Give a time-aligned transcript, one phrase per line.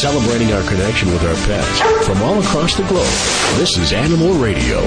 [0.00, 3.06] celebrating our connection with our pets from all across the globe.
[3.58, 4.80] This is Animal Radio.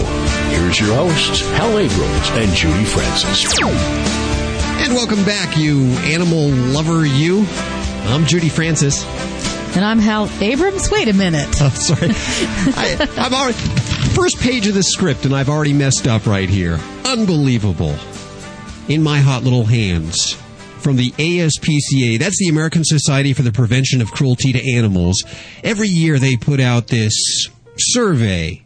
[0.50, 3.58] Here's your hosts, Hal Abrams and Judy Francis.
[3.62, 7.46] And welcome back, you animal lover, you.
[8.08, 9.06] I'm Judy Francis.
[9.76, 10.90] And I'm Hal Abrams.
[10.90, 11.48] Wait a minute.
[11.62, 12.10] Oh, sorry.
[12.12, 13.58] I, I've already
[14.16, 16.80] first page of the script, and I've already messed up right here.
[17.06, 17.96] Unbelievable.
[18.88, 20.38] In my hot little hands.
[20.80, 25.24] From the ASPCA, that's the American Society for the Prevention of Cruelty to Animals.
[25.64, 27.48] Every year they put out this
[27.78, 28.64] survey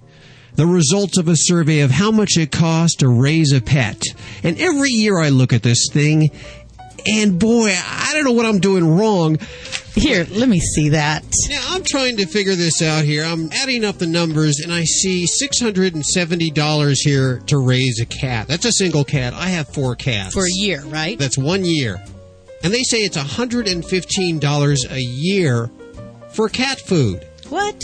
[0.55, 4.03] the results of a survey of how much it costs to raise a pet.
[4.43, 6.29] And every year I look at this thing,
[7.07, 9.37] and boy, I don't know what I'm doing wrong.
[9.95, 11.23] Here, let me see that.
[11.49, 13.23] Now, I'm trying to figure this out here.
[13.23, 18.47] I'm adding up the numbers, and I see $670 here to raise a cat.
[18.47, 19.33] That's a single cat.
[19.33, 20.33] I have four cats.
[20.33, 21.19] For a year, right?
[21.19, 22.01] That's one year.
[22.63, 25.69] And they say it's $115 a year
[26.31, 27.25] for cat food.
[27.49, 27.81] What?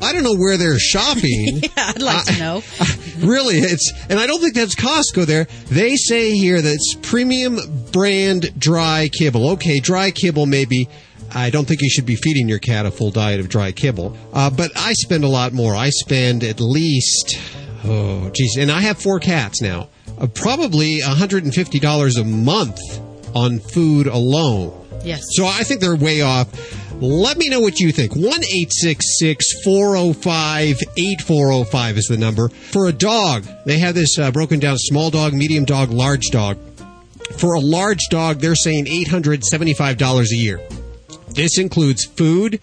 [0.00, 1.22] I don't know where they're shopping.
[1.62, 2.62] yeah, I'd like to know.
[3.18, 5.46] really, it's and I don't think that's Costco there.
[5.70, 7.58] They say here that it's premium
[7.92, 9.50] brand dry kibble.
[9.52, 10.88] Okay, dry kibble maybe.
[11.36, 14.16] I don't think you should be feeding your cat a full diet of dry kibble.
[14.32, 15.74] Uh, but I spend a lot more.
[15.74, 17.38] I spend at least
[17.84, 19.90] oh geez, and I have four cats now.
[20.18, 22.80] Uh, probably $150 a month
[23.34, 24.86] on food alone.
[25.04, 25.24] Yes.
[25.32, 26.48] So I think they're way off.
[27.02, 28.16] Let me know what you think.
[28.16, 32.48] 1 405 8405 is the number.
[32.48, 36.56] For a dog, they have this uh, broken down small dog, medium dog, large dog.
[37.36, 40.66] For a large dog, they're saying $875 a year.
[41.36, 42.60] This includes food,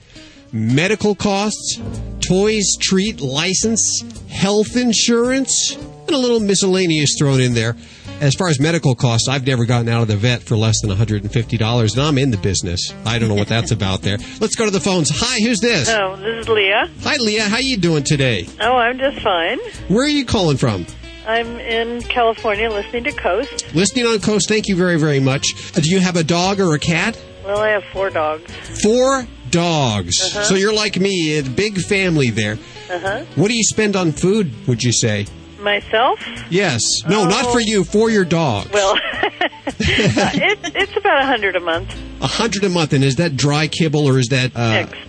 [0.51, 1.79] medical costs,
[2.19, 7.77] toys, treat, license, health insurance, and a little miscellaneous thrown in there
[8.23, 10.89] as far as medical costs, I've never gotten out of the vet for less than
[10.89, 12.93] $150, and I'm in the business.
[13.05, 14.17] I don't know what that's about there.
[14.39, 15.09] Let's go to the phones.
[15.13, 15.89] Hi, who's this?
[15.89, 16.89] Oh, this is Leah.
[17.01, 17.43] Hi, Leah.
[17.43, 18.47] How you doing today?
[18.61, 19.59] Oh, I'm just fine.
[19.89, 20.85] Where are you calling from?
[21.27, 23.73] I'm in California listening to Coast.
[23.75, 25.45] Listening on Coast, thank you very, very much.
[25.75, 27.19] Uh, do you have a dog or a cat?
[27.43, 28.51] Well, I have four dogs.
[28.81, 30.21] Four dogs.
[30.21, 30.43] Uh-huh.
[30.43, 32.57] So you're like me, a big family there.
[32.89, 33.23] Uh-huh.
[33.35, 35.25] What do you spend on food, would you say?
[35.59, 36.19] Myself?
[36.49, 36.81] Yes.
[37.07, 37.25] No, Oh.
[37.25, 38.69] not for you, for your dogs.
[38.71, 38.95] Well,
[39.65, 41.95] it, it's about a hundred a month.
[42.21, 45.01] A hundred a month, and is that dry kibble or is that uh, Mixed.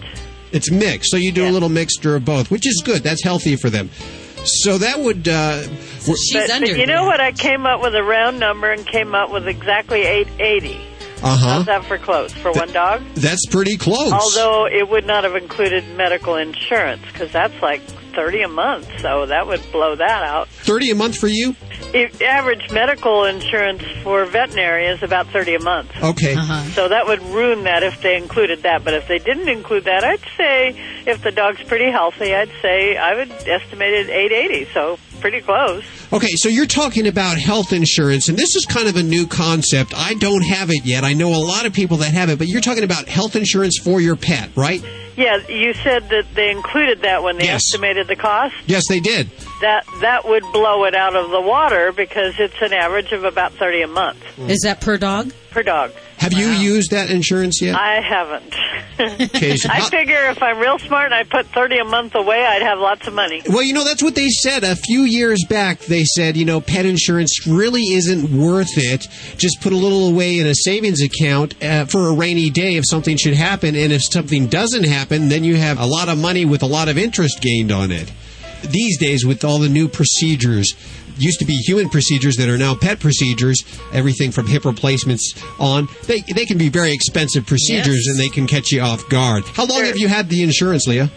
[0.52, 3.02] It's mixed, so you do a little mixture of both, which is good.
[3.02, 3.90] That's healthy for them.
[4.44, 5.26] So that would.
[5.26, 5.62] Uh,
[6.06, 7.18] we're- but, but you know what?
[7.20, 10.80] I came up with a round number and came up with exactly 880.
[11.24, 11.46] Uh-huh.
[11.54, 12.32] How's that for close?
[12.32, 13.02] For one dog?
[13.14, 14.12] That's pretty close.
[14.12, 17.80] Although it would not have included medical insurance because that's like
[18.14, 20.48] 30 a month, so that would blow that out.
[20.48, 21.56] Thirty a month for you.
[21.92, 25.90] If average medical insurance for veterinary is about 30 a month.
[26.00, 26.34] Okay.
[26.74, 28.84] So that would ruin that if they included that.
[28.84, 30.74] But if they didn't include that, I'd say
[31.06, 34.72] if the dog's pretty healthy, I'd say I would estimate it 880.
[34.72, 35.84] So pretty close.
[36.14, 39.92] Okay, so you're talking about health insurance, and this is kind of a new concept.
[39.96, 41.02] I don't have it yet.
[41.02, 43.80] I know a lot of people that have it, but you're talking about health insurance
[43.82, 44.80] for your pet, right?
[45.16, 47.62] Yeah, you said that they included that when they Yes.
[47.66, 48.54] estimated the cost.
[48.66, 49.28] Yes, they did.
[49.60, 53.52] That that would blow it out of the water because it's an average of about
[53.54, 55.32] 30 a month Is that per dog?
[55.50, 55.90] per dog.
[56.24, 57.74] Have you used that insurance yet?
[57.74, 58.54] I haven't.
[59.34, 62.46] Okay, so I figure if I'm real smart and I put 30 a month away,
[62.46, 63.42] I'd have lots of money.
[63.46, 65.80] Well, you know, that's what they said a few years back.
[65.80, 69.06] They said, you know, pet insurance really isn't worth it.
[69.36, 72.84] Just put a little away in a savings account uh, for a rainy day if
[72.88, 73.76] something should happen.
[73.76, 76.88] And if something doesn't happen, then you have a lot of money with a lot
[76.88, 78.10] of interest gained on it.
[78.62, 80.74] These days, with all the new procedures,
[81.16, 85.88] used to be human procedures that are now pet procedures, everything from hip replacements on,
[86.06, 88.06] they, they can be very expensive procedures Yes.
[88.08, 89.44] and they can catch you off guard.
[89.46, 91.10] How long have you had the insurance, Leah?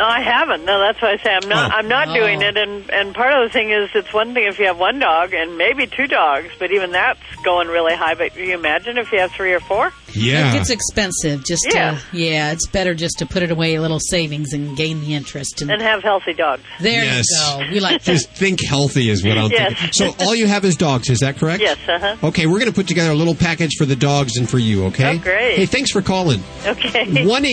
[0.00, 0.64] No, I haven't.
[0.64, 1.70] No, that's why I say I'm not.
[1.70, 1.74] Oh.
[1.76, 2.56] I'm not doing it.
[2.56, 5.34] And and part of the thing is, it's one thing if you have one dog
[5.34, 8.14] and maybe two dogs, but even that's going really high.
[8.14, 9.92] But can you imagine if you have three or four?
[10.14, 10.50] Yeah.
[10.50, 11.44] It gets expensive.
[11.44, 11.98] Just Yeah.
[12.10, 15.14] to, yeah, it's better just to put it away a little savings and gain the
[15.14, 15.60] interest.
[15.62, 16.62] And And have healthy dogs.
[16.80, 17.26] there Yes.
[17.30, 17.70] you go.
[17.72, 18.12] We like that.
[18.14, 19.74] Just think healthy is what I'm Yes.
[19.78, 19.92] thinking.
[19.92, 21.62] So all you have is dogs, is that correct?
[21.62, 21.76] Yes.
[21.86, 22.16] Uh huh.
[22.28, 24.86] Okay, we're going to put together a little package for the dogs and for you,
[24.86, 25.10] okay?
[25.14, 25.56] Oh, great.
[25.58, 26.42] Hey, thanks for calling.
[26.66, 27.24] Okay.
[27.26, 27.44] 1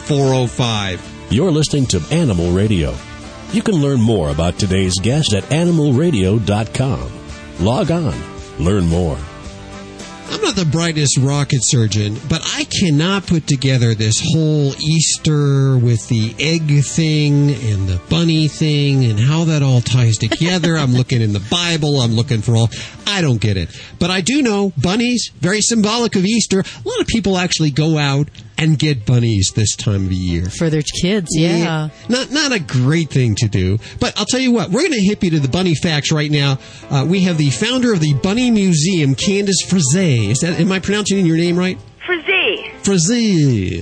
[0.00, 2.94] 405 You're listening to Animal Radio.
[3.52, 7.12] You can learn more about today's guest at animalradio.com.
[7.60, 8.14] Log on,
[8.58, 9.18] learn more.
[10.32, 16.08] I'm not the brightest rocket surgeon, but I cannot put together this whole Easter with
[16.08, 20.76] the egg thing and the bunny thing and how that all ties together.
[20.76, 22.00] I'm looking in the Bible.
[22.00, 22.70] I'm looking for all.
[23.08, 23.70] I don't get it.
[23.98, 26.60] But I do know bunnies, very symbolic of Easter.
[26.60, 28.28] A lot of people actually go out
[28.60, 30.48] and get bunnies this time of year.
[30.50, 31.88] For their kids, yeah.
[32.08, 34.70] Not not a great thing to do, but I'll tell you what.
[34.70, 36.58] We're going to hip you to the bunny facts right now.
[36.90, 40.30] Uh, we have the founder of the Bunny Museum, Candace Frazee.
[40.30, 41.78] Is that am I pronouncing your name right?
[42.04, 42.70] Frizzy.
[42.82, 43.80] Frazee.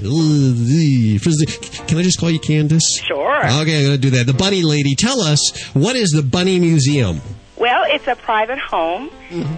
[1.19, 1.59] Frazee.
[1.87, 3.01] Can I just call you Candace?
[3.03, 3.39] Sure.
[3.39, 4.27] Okay, I'm going to do that.
[4.27, 4.95] The Bunny Lady.
[4.95, 7.21] Tell us what is the Bunny Museum?
[7.57, 9.11] Well, it's a private home.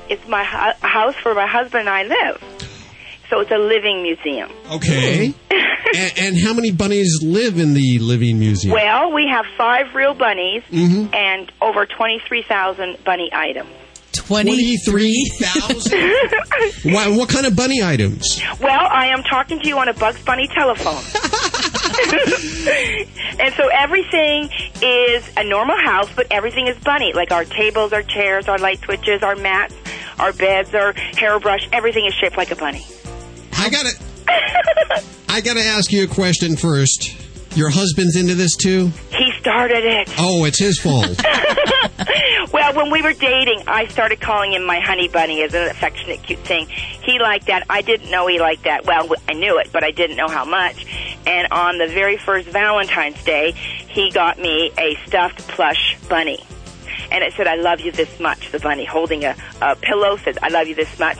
[0.08, 2.42] It's my hu- house where my husband and I live.
[3.30, 4.50] So it's a living museum.
[4.72, 5.32] Okay.
[5.50, 8.74] and, and how many bunnies live in the living museum?
[8.74, 11.14] Well, we have five real bunnies mm-hmm.
[11.14, 13.70] and over 23,000 bunny items.
[14.12, 14.84] 23.
[14.84, 16.82] 23,000?
[16.92, 18.42] Why, what kind of bunny items?
[18.60, 20.94] Well, I am talking to you on a Bugs Bunny telephone.
[23.40, 24.50] and so everything
[24.82, 27.12] is a normal house, but everything is bunny.
[27.14, 29.76] Like our tables, our chairs, our light switches, our mats,
[30.18, 32.84] our beds, our hairbrush, everything is shaped like a bunny.
[33.60, 37.16] I gotta, I gotta ask you a question first.
[37.56, 38.88] Your husband's into this too?
[39.10, 40.08] He started it.
[40.18, 41.20] Oh, it's his fault.
[42.52, 46.22] Well, when we were dating, I started calling him my honey bunny as an affectionate,
[46.24, 46.66] cute thing.
[46.66, 47.64] He liked that.
[47.70, 48.86] I didn't know he liked that.
[48.86, 50.84] Well, I knew it, but I didn't know how much.
[51.26, 56.44] And on the very first Valentine's Day, he got me a stuffed plush bunny.
[57.12, 60.38] And it said, I love you this much, the bunny, holding a, a pillow, said,
[60.42, 61.18] I love you this much.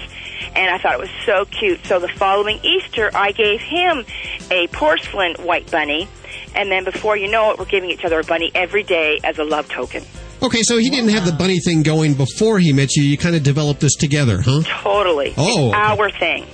[0.54, 1.84] And I thought it was so cute.
[1.86, 4.04] So the following Easter, I gave him
[4.50, 6.08] a porcelain white bunny.
[6.54, 9.38] And then before you know it, we're giving each other a bunny every day as
[9.38, 10.04] a love token.
[10.42, 13.02] Okay, so he didn't have the bunny thing going before he met you.
[13.02, 14.62] You kind of developed this together, huh?
[14.64, 15.34] Totally.
[15.36, 16.46] Oh, It's our thing.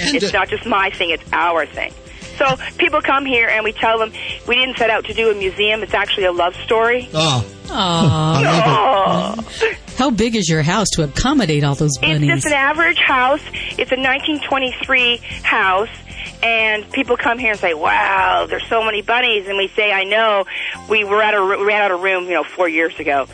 [0.00, 1.92] And, It's uh, not just my thing, it's our thing.
[2.40, 4.12] So people come here and we tell them
[4.48, 7.06] we didn't set out to do a museum, it's actually a love story.
[7.12, 9.36] oh, Aw.
[9.36, 12.14] I Oh, How big is your house to accommodate all those bunnies?
[12.16, 12.42] it's bunnies?
[12.42, 13.42] just an average house.
[13.76, 15.90] It's a 1923 house.
[16.42, 20.04] And people come here and say, "Wow, there's so many bunnies," and we say, "I
[20.04, 20.46] know."
[20.88, 23.26] We were at a we ran out of room, you know, four years ago.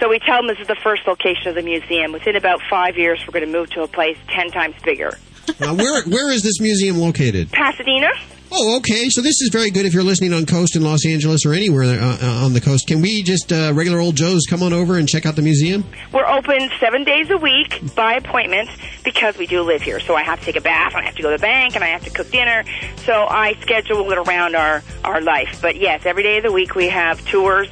[0.00, 2.12] So we tell them this is the first location of the museum.
[2.12, 5.18] Within about five years, we're going to move to a place ten times bigger.
[5.60, 7.50] Now, where where is this museum located?
[7.52, 8.08] Pasadena.
[8.50, 9.08] Oh, okay.
[9.10, 11.82] So this is very good if you're listening on coast in Los Angeles or anywhere
[11.84, 12.86] uh, uh, on the coast.
[12.86, 15.84] Can we just uh, regular old Joes come on over and check out the museum?
[16.12, 18.70] We're open seven days a week by appointment
[19.04, 20.00] because we do live here.
[20.00, 21.74] So I have to take a bath, and I have to go to the bank,
[21.74, 22.64] and I have to cook dinner.
[23.04, 25.60] So I schedule it around our, our life.
[25.60, 27.68] But yes, every day of the week we have tours,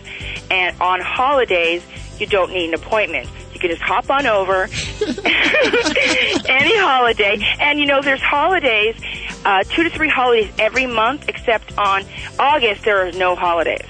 [0.50, 1.82] and on holidays
[2.18, 3.28] you don't need an appointment.
[3.56, 4.64] You can just hop on over
[6.46, 7.38] any holiday.
[7.58, 8.96] And you know, there's holidays,
[9.46, 12.04] uh, two to three holidays every month, except on
[12.38, 13.86] August there are no holidays.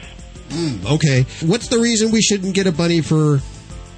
[0.50, 1.26] Mm, Okay.
[1.44, 3.40] What's the reason we shouldn't get a bunny for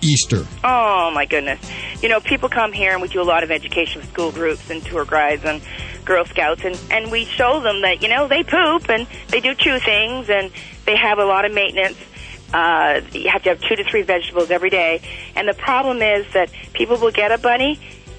[0.01, 0.47] Easter?
[0.65, 1.61] Oh my goodness.
[2.03, 4.71] You know, people come here and we do a lot of education with school groups
[4.71, 5.61] and tour guides and
[6.07, 9.55] Girl Scouts and, and we show them that, you know, they poop and they do
[9.55, 10.51] chew things and
[10.87, 11.99] they have a lot of maintenance.
[12.53, 15.01] Uh, you have to have two to three vegetables every day.
[15.37, 17.79] And the problem is that people will get a bunny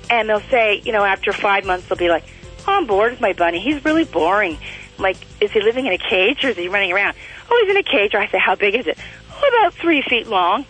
[0.10, 2.24] and they'll say, you know, after five months they'll be like,
[2.68, 3.60] oh, I'm bored with my bunny.
[3.60, 4.58] He's really boring.
[4.98, 7.16] I'm like, is he living in a cage or is he running around?
[7.50, 8.14] Oh, he's in a cage.
[8.14, 8.98] Or I say, how big is it?
[9.32, 10.66] Oh, about three feet long.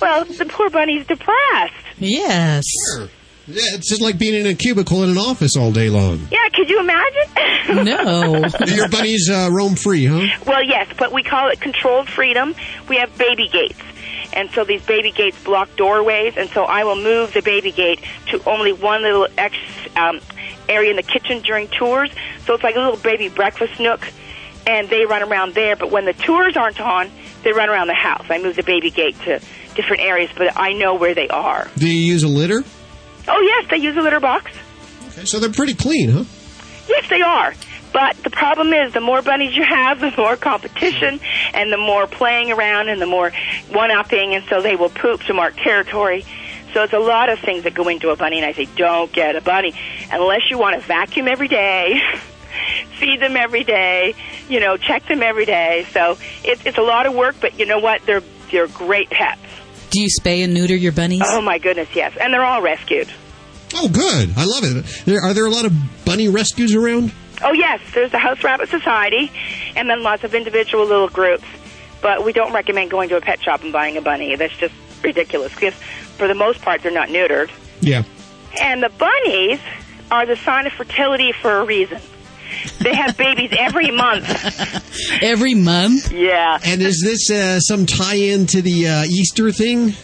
[0.00, 1.74] Well, the poor bunny's depressed.
[1.98, 2.64] yes.
[2.98, 3.06] Yeah,
[3.48, 6.26] it's just like being in a cubicle in an office all day long.
[6.30, 7.22] Yeah, could you imagine?
[7.84, 8.44] No.
[8.66, 10.26] Your bunnies uh, roam free, huh?
[10.46, 12.54] well, yes, but we call it controlled freedom.
[12.88, 13.80] We have baby gates.
[14.32, 18.00] And so these baby gates block doorways, and so I will move the baby gate
[18.30, 19.54] to only one little ex,
[19.96, 20.20] um,
[20.68, 22.10] area in the kitchen during tours.
[22.46, 24.06] So it's like a little baby breakfast nook,
[24.66, 25.76] and they run around there.
[25.76, 27.10] But when the tours aren't on,
[27.44, 28.26] they run around the house.
[28.28, 29.40] I move the baby gate to
[29.74, 31.68] different areas, but I know where they are.
[31.76, 32.64] Do you use a litter?
[33.28, 34.50] Oh, yes, they use a litter box.
[35.08, 36.24] Okay, so they're pretty clean, huh?
[36.88, 37.54] Yes, they are.
[37.92, 41.20] But the problem is, the more bunnies you have, the more competition,
[41.54, 43.30] and the more playing around, and the more
[43.70, 46.24] one-upping, and so they will poop to mark territory.
[46.72, 49.12] So it's a lot of things that go into a bunny, and I say, don't
[49.12, 49.74] get a bunny
[50.10, 52.00] unless you want to vacuum every day,
[52.98, 54.14] feed them every day,
[54.48, 55.86] you know, check them every day.
[55.92, 58.04] So it's it's a lot of work, but you know what?
[58.06, 59.40] They're they're great pets.
[59.92, 61.22] Do you spay and neuter your bunnies?
[61.26, 63.08] Oh my goodness, yes, and they're all rescued.
[63.74, 64.32] Oh, good.
[64.36, 65.04] I love it.
[65.04, 65.72] There, are there a lot of
[66.06, 67.12] bunny rescues around?
[67.42, 69.30] Oh yes, there's the House Rabbit Society,
[69.76, 71.44] and then lots of individual little groups.
[72.00, 74.34] But we don't recommend going to a pet shop and buying a bunny.
[74.34, 77.50] That's just ridiculous because for the most part they're not neutered.
[77.80, 78.04] Yeah.
[78.60, 79.60] And the bunnies
[80.10, 82.00] are the sign of fertility for a reason.
[82.80, 84.28] They have babies every month.
[85.22, 86.10] Every month?
[86.12, 86.58] Yeah.
[86.64, 89.94] And is this uh, some tie-in to the uh, Easter thing?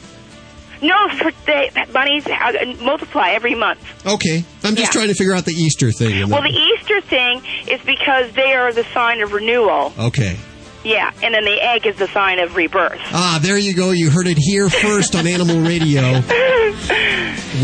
[0.81, 3.81] No, for they, bunnies uh, multiply every month.
[4.07, 5.01] Okay, I'm just Yeah.
[5.01, 6.29] trying to figure out the Easter thing.
[6.31, 9.93] Well, the Easter thing is because they are the sign of renewal.
[9.99, 10.37] okay.
[10.85, 12.99] Yeah, and then the egg is the sign of rebirth.
[13.13, 13.91] Ah, there you go.
[13.91, 16.23] You heard it here first on Animal Radio.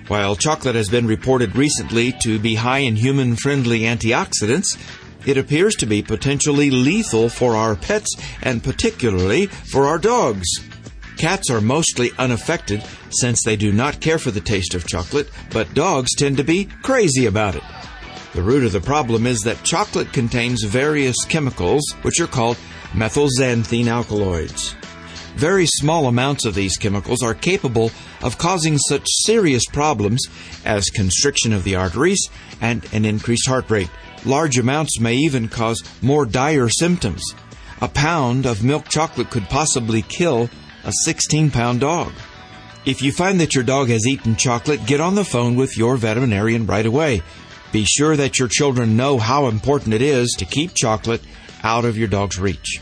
[0.08, 4.76] While chocolate has been reported recently to be high in human friendly antioxidants,
[5.26, 10.46] it appears to be potentially lethal for our pets and particularly for our dogs.
[11.18, 15.72] Cats are mostly unaffected since they do not care for the taste of chocolate, but
[15.74, 17.62] dogs tend to be crazy about it.
[18.34, 22.58] The root of the problem is that chocolate contains various chemicals which are called
[22.92, 24.74] methylxanthine alkaloids.
[25.36, 27.90] Very small amounts of these chemicals are capable
[28.22, 30.26] of causing such serious problems
[30.64, 32.30] as constriction of the arteries
[32.62, 33.90] and an increased heart rate.
[34.24, 37.22] Large amounts may even cause more dire symptoms.
[37.82, 40.48] A pound of milk chocolate could possibly kill
[40.84, 42.12] a 16 pound dog.
[42.86, 45.98] If you find that your dog has eaten chocolate, get on the phone with your
[45.98, 47.22] veterinarian right away.
[47.72, 51.20] Be sure that your children know how important it is to keep chocolate
[51.62, 52.80] out of your dog's reach.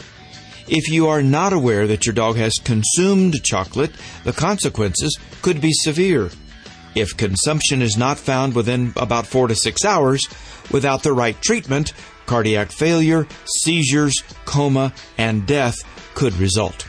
[0.67, 3.93] If you are not aware that your dog has consumed chocolate,
[4.25, 6.31] the consequences could be severe.
[6.95, 10.27] If consumption is not found within about four to six hours,
[10.71, 11.93] without the right treatment,
[12.27, 13.27] cardiac failure,
[13.63, 14.15] seizures,
[14.47, 15.77] coma, and death
[16.15, 16.89] could result.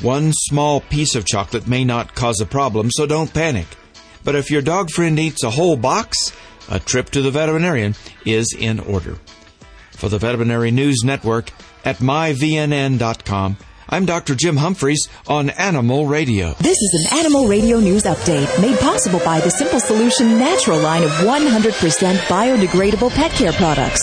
[0.00, 3.66] One small piece of chocolate may not cause a problem, so don't panic.
[4.24, 6.32] But if your dog friend eats a whole box,
[6.70, 9.18] a trip to the veterinarian is in order.
[9.92, 11.52] For the Veterinary News Network
[11.86, 13.56] at myvnn.com,
[13.88, 14.34] I'm Dr.
[14.34, 16.54] Jim Humphries on Animal Radio.
[16.54, 21.04] This is an Animal Radio News Update made possible by the Simple Solution Natural line
[21.04, 24.02] of 100% biodegradable pet care products.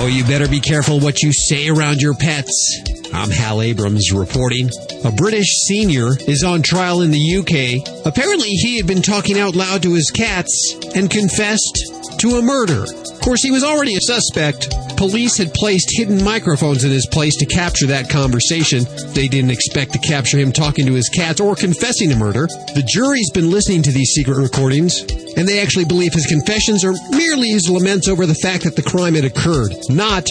[0.00, 2.80] Oh, you better be careful what you say around your pets.
[3.12, 4.70] I'm Hal Abrams reporting.
[5.04, 8.06] A British senior is on trial in the UK.
[8.06, 11.82] Apparently, he had been talking out loud to his cats and confessed
[12.20, 12.84] to a murder.
[12.84, 14.70] Of course, he was already a suspect.
[14.96, 18.84] Police had placed hidden microphones in his place to capture that conversation.
[19.14, 22.46] They didn't expect to capture him talking to his cats or confessing a murder.
[22.74, 25.02] The jury's been listening to these secret recordings,
[25.38, 28.82] and they actually believe his confessions are merely his laments over the fact that the
[28.82, 30.26] crime had occurred, not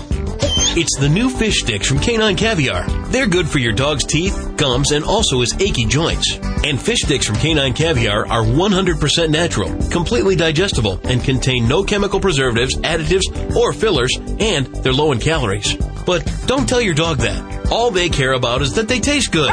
[0.72, 2.86] It's the new fish sticks from Canine Caviar.
[3.06, 6.38] They're good for your dog's teeth, gums, and also his achy joints.
[6.64, 12.20] And fish sticks from Canine Caviar are 100% natural, completely digestible, and contain no chemical
[12.20, 15.74] preservatives, additives, or fillers, and they're low in calories.
[16.06, 17.72] But don't tell your dog that.
[17.72, 19.50] All they care about is that they taste good.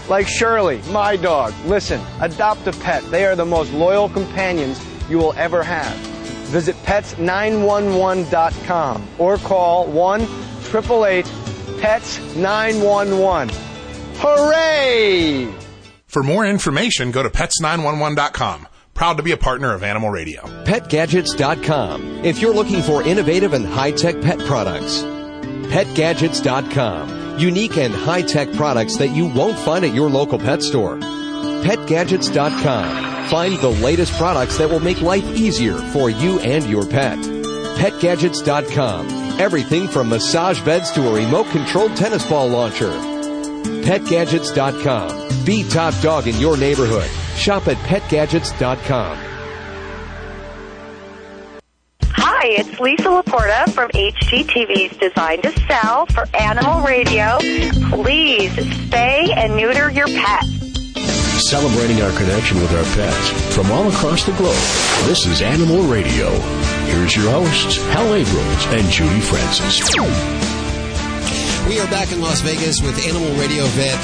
[0.09, 1.55] Like Shirley, my dog.
[1.65, 3.03] Listen, adopt a pet.
[3.11, 5.97] They are the most loyal companions you will ever have.
[6.53, 11.25] Visit pets911.com or call 1 888
[11.81, 13.49] PETS 911.
[14.19, 15.62] Hooray!
[16.13, 18.69] For more information, go to pets911.com.
[18.93, 20.43] Proud to be a partner of Animal Radio.
[20.65, 22.23] PetGadgets.com.
[22.23, 25.01] If you're looking for innovative and high tech pet products,
[25.73, 27.39] PetGadgets.com.
[27.39, 30.99] Unique and high tech products that you won't find at your local pet store.
[30.99, 33.29] PetGadgets.com.
[33.31, 37.17] Find the latest products that will make life easier for you and your pet.
[37.79, 39.09] PetGadgets.com.
[39.41, 43.12] Everything from massage beds to a remote controlled tennis ball launcher.
[43.83, 45.45] PetGadgets.com.
[45.45, 47.11] Be top dog in your neighborhood.
[47.37, 49.19] Shop at PetGadgets.com.
[52.05, 57.39] Hi, it's Lisa Laporta from HGTV's Design to Sell for Animal Radio.
[57.91, 60.45] Please spay and neuter your pet.
[61.39, 64.55] Celebrating our connection with our pets from all across the globe.
[65.07, 66.31] This is Animal Radio.
[66.87, 70.52] Here's your hosts, Hal Abrams and Judy Francis.
[71.69, 73.99] We are back in Las Vegas with Animal Radio vet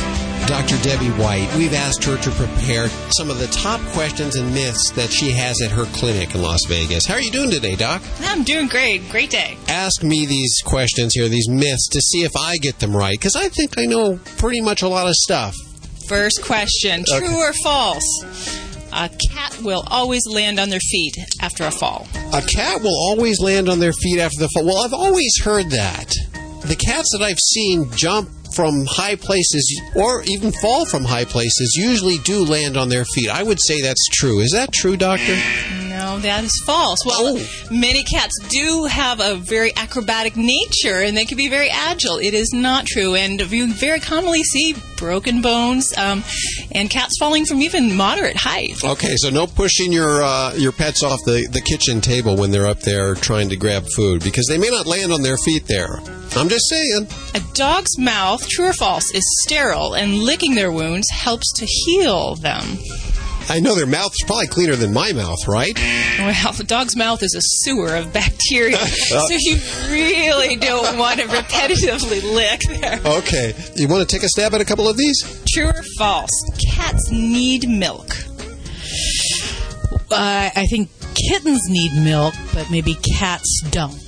[0.48, 0.80] Dr.
[0.82, 1.52] Debbie White.
[1.56, 5.60] We've asked her to prepare some of the top questions and myths that she has
[5.60, 7.04] at her clinic in Las Vegas.
[7.04, 8.00] How are you doing today, Doc?
[8.20, 9.10] I'm doing great.
[9.10, 9.58] Great day.
[9.68, 13.36] Ask me these questions here, these myths, to see if I get them right, because
[13.36, 15.54] I think I know pretty much a lot of stuff.
[16.08, 17.34] First question True okay.
[17.34, 18.88] or false?
[18.92, 22.06] A cat will always land on their feet after a fall.
[22.32, 24.64] A cat will always land on their feet after the fall.
[24.64, 26.14] Well, I've always heard that.
[26.68, 31.74] The cats that I've seen jump from high places or even fall from high places
[31.78, 33.30] usually do land on their feet.
[33.30, 34.40] I would say that's true.
[34.40, 35.34] Is that true, Doctor?
[35.88, 36.98] No, that is false.
[37.04, 37.68] Well, oh.
[37.70, 42.18] many cats do have a very acrobatic nature and they can be very agile.
[42.18, 43.14] It is not true.
[43.14, 46.22] And you very commonly see broken bones um,
[46.72, 48.82] and cats falling from even moderate height.
[48.84, 52.66] Okay, so no pushing your uh, your pets off the, the kitchen table when they're
[52.66, 56.00] up there trying to grab food because they may not land on their feet there.
[56.38, 57.08] I'm just saying.
[57.34, 62.36] A dog's mouth, true or false, is sterile, and licking their wounds helps to heal
[62.36, 62.78] them.
[63.50, 65.72] I know their mouth is probably cleaner than my mouth, right?
[66.18, 69.56] Well, the dog's mouth is a sewer of bacteria, so you
[69.90, 73.00] really don't want to repetitively lick there.
[73.04, 73.54] Okay.
[73.74, 75.42] You want to take a stab at a couple of these?
[75.48, 76.30] True or false?
[76.74, 78.08] Cats need milk.
[80.10, 84.07] Uh, I think kittens need milk, but maybe cats don't.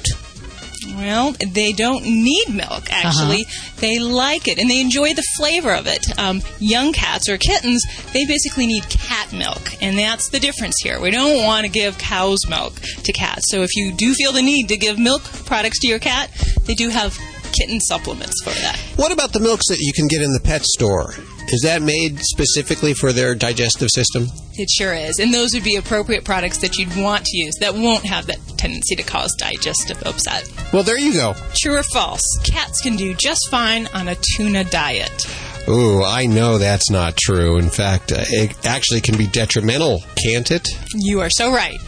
[1.01, 3.47] Well, they don't need milk, actually.
[3.47, 3.77] Uh-huh.
[3.81, 6.07] They like it and they enjoy the flavor of it.
[6.19, 7.83] Um, young cats or kittens,
[8.13, 11.01] they basically need cat milk, and that's the difference here.
[11.01, 13.51] We don't want to give cow's milk to cats.
[13.51, 16.31] So if you do feel the need to give milk products to your cat,
[16.67, 17.19] they do have
[17.53, 18.77] kitten supplements for that.
[18.97, 21.15] What about the milks that you can get in the pet store?
[21.53, 24.27] Is that made specifically for their digestive system?
[24.55, 25.19] It sure is.
[25.19, 28.39] And those would be appropriate products that you'd want to use that won't have that
[28.57, 30.49] tendency to cause digestive upset.
[30.73, 31.35] Well, there you go.
[31.55, 32.23] True or false?
[32.45, 35.27] Cats can do just fine on a tuna diet.
[35.69, 37.59] Ooh, I know that's not true.
[37.59, 40.69] In fact, uh, it actually can be detrimental, can't it?
[40.95, 41.79] You are so right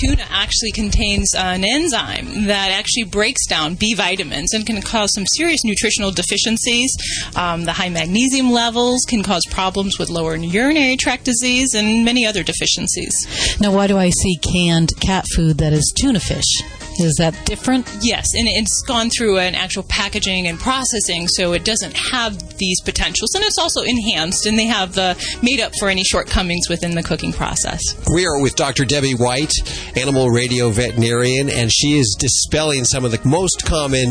[0.00, 5.24] tuna actually contains an enzyme that actually breaks down B vitamins and can cause some
[5.36, 6.90] serious nutritional deficiencies.
[7.36, 12.26] Um, the high magnesium levels can cause problems with lower urinary tract disease and many
[12.26, 13.12] other deficiencies.
[13.60, 16.79] Now, why do I see canned cat food that is tuna fish?
[16.98, 17.88] Is that different?
[18.02, 22.80] Yes, and it's gone through an actual packaging and processing, so it doesn't have these
[22.82, 26.94] potentials, and it's also enhanced, and they have the made up for any shortcomings within
[26.94, 27.80] the cooking process.
[28.12, 28.84] We are with Dr.
[28.84, 29.52] Debbie White,
[29.96, 34.10] animal radio veterinarian, and she is dispelling some of the most common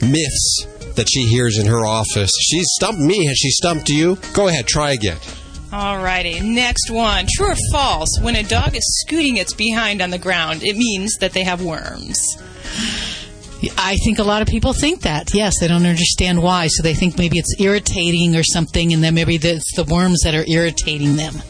[0.00, 2.30] myths that she hears in her office.
[2.40, 3.26] She's stumped me.
[3.26, 4.16] Has she stumped you?
[4.32, 5.18] Go ahead, try again.
[5.74, 7.26] Alrighty, next one.
[7.34, 8.20] True or false?
[8.20, 11.64] When a dog is scooting its behind on the ground, it means that they have
[11.64, 12.16] worms.
[13.76, 15.34] I think a lot of people think that.
[15.34, 19.14] Yes, they don't understand why, so they think maybe it's irritating or something, and then
[19.14, 21.42] maybe it's the worms that are irritating them.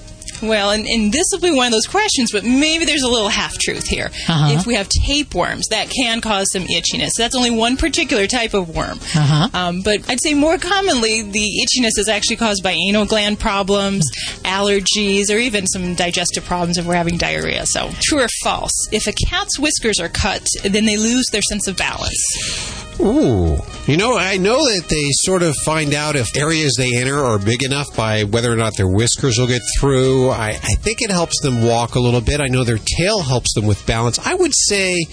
[0.46, 3.28] Well, and, and this will be one of those questions, but maybe there's a little
[3.28, 4.06] half truth here.
[4.28, 4.58] Uh-huh.
[4.58, 7.10] If we have tapeworms, that can cause some itchiness.
[7.16, 8.98] That's only one particular type of worm.
[9.14, 9.48] Uh-huh.
[9.52, 14.10] Um, but I'd say more commonly, the itchiness is actually caused by anal gland problems,
[14.44, 17.64] allergies, or even some digestive problems if we're having diarrhea.
[17.66, 18.88] So, true or false?
[18.92, 22.93] If a cat's whiskers are cut, then they lose their sense of balance.
[23.00, 23.58] Ooh.
[23.86, 27.38] You know, I know that they sort of find out if areas they enter are
[27.38, 30.30] big enough by whether or not their whiskers will get through.
[30.30, 32.40] I, I think it helps them walk a little bit.
[32.40, 34.18] I know their tail helps them with balance.
[34.18, 35.06] I would say,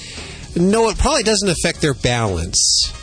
[0.55, 2.93] no, it probably doesn't affect their balance.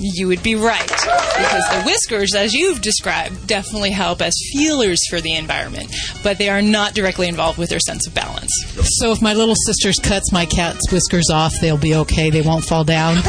[0.00, 0.86] You would be right.
[0.86, 6.48] Because the whiskers, as you've described, definitely help as feelers for the environment, but they
[6.48, 8.50] are not directly involved with their sense of balance.
[8.98, 12.30] So if my little sister cuts my cat's whiskers off, they'll be okay.
[12.30, 13.16] They won't fall down.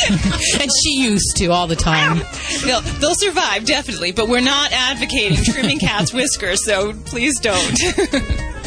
[0.10, 2.22] and she used to all the time.
[2.64, 7.80] They'll, they'll survive, definitely, but we're not advocating trimming cats' whiskers, so please don't.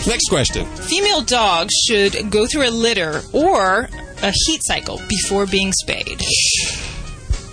[0.07, 0.65] Next question.
[0.65, 3.89] Female dogs should go through a litter or
[4.21, 6.21] a heat cycle before being spayed.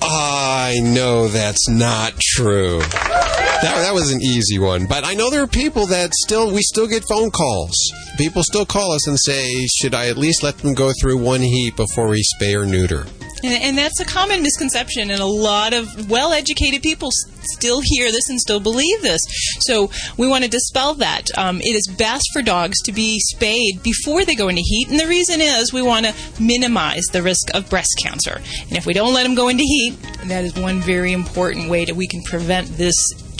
[0.02, 2.80] I know that's not true.
[2.80, 4.86] That, that was an easy one.
[4.86, 7.74] But I know there are people that still, we still get phone calls.
[8.16, 11.42] People still call us and say, should I at least let them go through one
[11.42, 13.06] heat before we spay or neuter?
[13.42, 17.10] And, and that's a common misconception, and a lot of well educated people
[17.42, 19.20] still hear this and still believe this.
[19.60, 21.26] So we want to dispel that.
[21.36, 24.98] Um, it is best for dogs to be spayed before they go into heat, and
[24.98, 28.40] the reason is we want to minimize the risk of breast cancer.
[28.68, 31.84] And if we don't let them go into heat, that is one very important way
[31.84, 32.94] that we can prevent this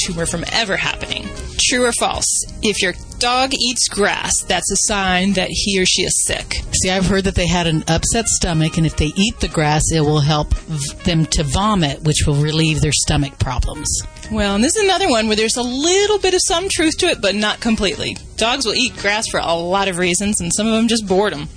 [0.05, 1.29] tumor from ever happening.
[1.59, 2.27] True or false?
[2.63, 6.63] If your dog eats grass, that's a sign that he or she is sick.
[6.83, 9.83] See, I've heard that they had an upset stomach, and if they eat the grass,
[9.93, 13.89] it will help v- them to vomit, which will relieve their stomach problems.
[14.31, 17.07] Well, and this is another one where there's a little bit of some truth to
[17.07, 18.17] it, but not completely.
[18.37, 21.49] Dogs will eat grass for a lot of reasons, and some of them just boredom.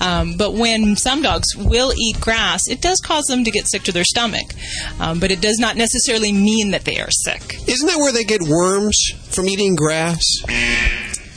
[0.00, 3.82] Um, but when some dogs will eat grass, it does cause them to get sick
[3.84, 4.54] to their stomach.
[5.00, 7.56] Um, but it does not necessarily mean that they are sick.
[7.66, 8.98] Isn't that where they get worms
[9.30, 10.24] from eating grass?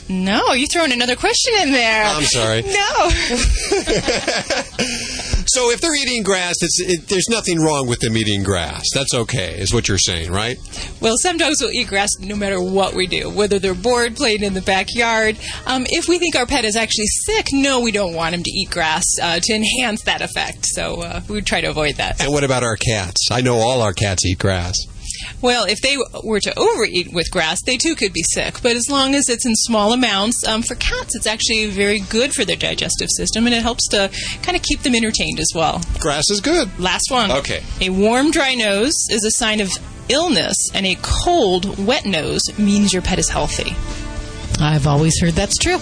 [0.08, 2.04] No, you throwing another question in there.
[2.04, 2.62] I'm sorry.
[2.66, 3.10] No.
[5.46, 8.84] So if they're eating grass, it's, it, there's nothing wrong with them eating grass.
[8.94, 10.56] That's okay, is what you're saying, right?
[11.00, 14.42] Well, some dogs will eat grass no matter what we do, whether they're bored playing
[14.42, 15.38] in the backyard.
[15.66, 18.50] Um, if we think our pet is actually sick, no, we don't want him to
[18.50, 20.66] eat grass uh, to enhance that effect.
[20.66, 22.20] So uh, we would try to avoid that.
[22.20, 23.28] And what about our cats?
[23.30, 24.76] I know all our cats eat grass.
[25.42, 28.62] Well, if they were to overeat with grass, they too could be sick.
[28.62, 32.34] But as long as it's in small amounts, um, for cats, it's actually very good
[32.34, 34.10] for their digestive system, and it helps to
[34.42, 35.80] kind of keep them entertained as well.
[35.98, 36.68] Grass is good.
[36.78, 37.30] Last one.
[37.30, 37.62] Okay.
[37.80, 39.70] A warm, dry nose is a sign of
[40.08, 43.74] illness, and a cold, wet nose means your pet is healthy.
[44.60, 45.78] I've always heard that's true.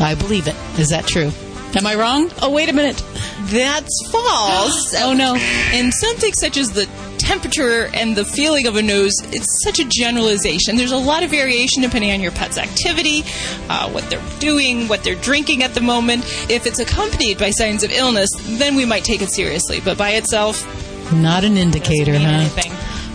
[0.00, 0.56] I believe it.
[0.78, 1.30] Is that true?
[1.74, 2.30] Am I wrong?
[2.40, 3.02] Oh, wait a minute.
[3.46, 4.94] That's false.
[4.98, 5.34] oh, no.
[5.36, 6.86] And something such as the
[7.18, 10.76] temperature and the feeling of a nose, it's such a generalization.
[10.76, 13.22] There's a lot of variation depending on your pet's activity,
[13.70, 16.24] uh, what they're doing, what they're drinking at the moment.
[16.50, 18.28] If it's accompanied by signs of illness,
[18.58, 19.80] then we might take it seriously.
[19.80, 20.64] But by itself,
[21.14, 22.26] Not an indicator, huh?
[22.26, 22.72] anything.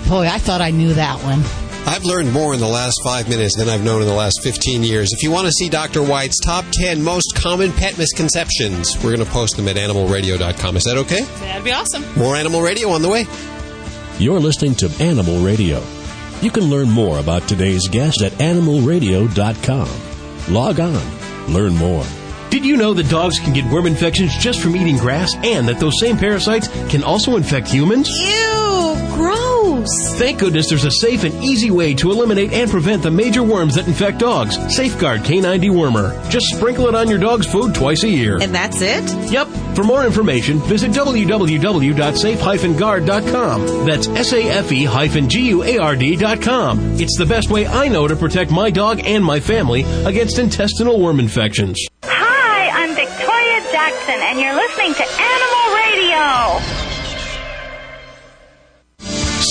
[0.09, 1.43] Boy, I thought I knew that one.
[1.85, 4.83] I've learned more in the last five minutes than I've known in the last 15
[4.83, 5.11] years.
[5.11, 6.03] If you want to see Dr.
[6.03, 10.77] White's top 10 most common pet misconceptions, we're going to post them at animalradio.com.
[10.77, 11.23] Is that okay?
[11.39, 12.05] That'd be awesome.
[12.15, 13.25] More Animal Radio on the way.
[14.19, 15.83] You're listening to Animal Radio.
[16.41, 20.53] You can learn more about today's guest at animalradio.com.
[20.53, 22.05] Log on, learn more.
[22.49, 25.79] Did you know that dogs can get worm infections just from eating grass and that
[25.79, 28.09] those same parasites can also infect humans?
[28.09, 28.58] Ew,
[29.89, 30.19] gross.
[30.19, 33.75] Thank goodness there's a safe and easy way to eliminate and prevent the major worms
[33.75, 34.55] that infect dogs.
[34.75, 36.29] Safeguard K9 Dewormer.
[36.29, 38.37] Just sprinkle it on your dog's food twice a year.
[38.41, 39.31] And that's it?
[39.31, 39.47] Yep.
[39.75, 43.85] For more information, visit www.safe-guard.com.
[43.85, 46.79] That's S-A-F-E-G-U-A-R-D.com.
[46.99, 50.99] It's the best way I know to protect my dog and my family against intestinal
[50.99, 51.79] worm infections.
[52.03, 56.78] Hi, I'm Victoria Jackson, and you're listening to Animal Radio.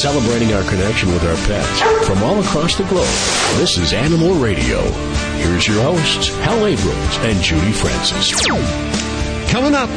[0.02, 3.08] Celebrating our connection with our pets from all across the globe.
[3.58, 4.82] This is Animal Radio.
[5.38, 8.30] Here's your hosts, Hal Abrams and Judy Francis.
[9.50, 9.88] Coming up,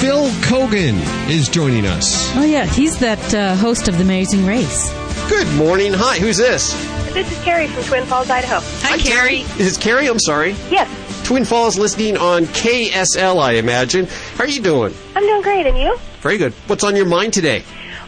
[0.00, 0.98] Phil Keoghan
[1.30, 2.34] is joining us.
[2.34, 4.90] Oh, yeah, he's that uh, host of The Amazing Race.
[5.28, 5.92] Good morning.
[5.94, 6.72] Hi, who's this?
[7.12, 8.58] This is Carrie from Twin Falls, Idaho.
[8.80, 9.42] Hi, Carrie.
[9.60, 10.08] Is it Carrie?
[10.08, 10.56] I'm sorry.
[10.70, 10.88] Yes,
[11.24, 14.06] Twin Falls listening on KSL, I imagine.
[14.36, 14.92] How are you doing?
[15.14, 15.96] I'm doing great, and you?
[16.20, 16.52] Very good.
[16.66, 17.62] What's on your mind today?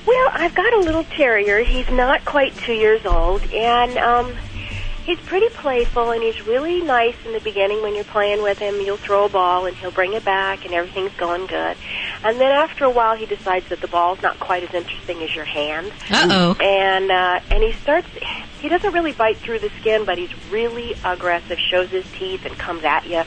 [0.06, 1.58] Well, I've got a little terrier.
[1.60, 4.36] He's not quite two years old, and um,
[5.04, 8.80] he's pretty playful, and he's really nice in the beginning when you're playing with him.
[8.80, 11.76] You'll throw a ball, and he'll bring it back, and everything's going good.
[12.22, 15.34] And then after a while, he decides that the ball's not quite as interesting as
[15.34, 15.92] your hand.
[16.10, 16.56] Uh-oh.
[16.60, 18.08] And uh, and he starts.
[18.60, 21.58] He doesn't really bite through the skin, but he's really aggressive.
[21.58, 23.22] Shows his teeth and comes at you.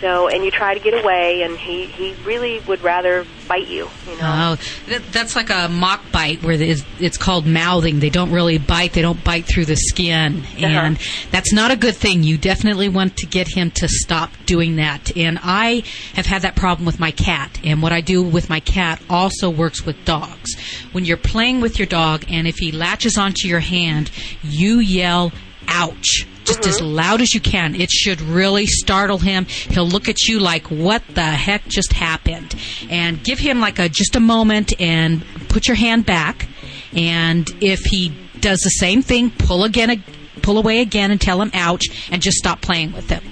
[0.00, 3.88] So, and you try to get away, and he he really would rather bite you.
[4.08, 4.56] You know.
[4.56, 4.56] Oh,
[4.88, 8.00] that, that's like a mock bite where it's, it's called mouthing.
[8.00, 8.94] They don't really bite.
[8.94, 10.66] They don't bite through the skin, uh-huh.
[10.66, 10.98] and
[11.30, 12.22] that's not a good thing.
[12.22, 15.14] You definitely want to get him to stop doing that.
[15.16, 15.82] And I
[16.14, 17.60] have had that problem with my cat.
[17.62, 20.56] And what I do with my cat also works with dogs.
[20.92, 24.10] When you're playing with your dog, and if he latches onto your hand,
[24.42, 25.32] you yell
[25.68, 26.94] ouch just as mm-hmm.
[26.94, 27.74] loud as you can.
[27.74, 29.44] It should really startle him.
[29.44, 32.56] He'll look at you like, what the heck just happened?
[32.90, 36.48] And give him like a, just a moment and put your hand back.
[36.92, 40.02] And if he does the same thing, pull again,
[40.42, 43.22] pull away again and tell him ouch and just stop playing with him.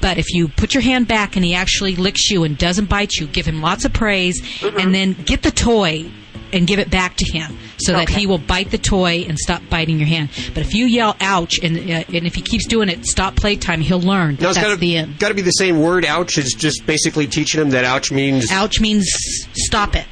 [0.00, 3.14] But if you put your hand back and he actually licks you and doesn't bite
[3.14, 4.78] you, give him lots of praise mm-hmm.
[4.78, 6.10] and then get the toy
[6.52, 9.62] and give it back to him so that he will bite the toy and stop
[9.70, 10.30] biting your hand.
[10.54, 13.80] But if you yell ouch and uh, and if he keeps doing it, stop playtime,
[13.80, 15.18] he'll learn that Now, it's that's gotta, the end.
[15.18, 16.04] Got to be the same word.
[16.04, 18.50] Ouch is just basically teaching him that ouch means.
[18.50, 19.08] Ouch means
[19.54, 20.06] stop it.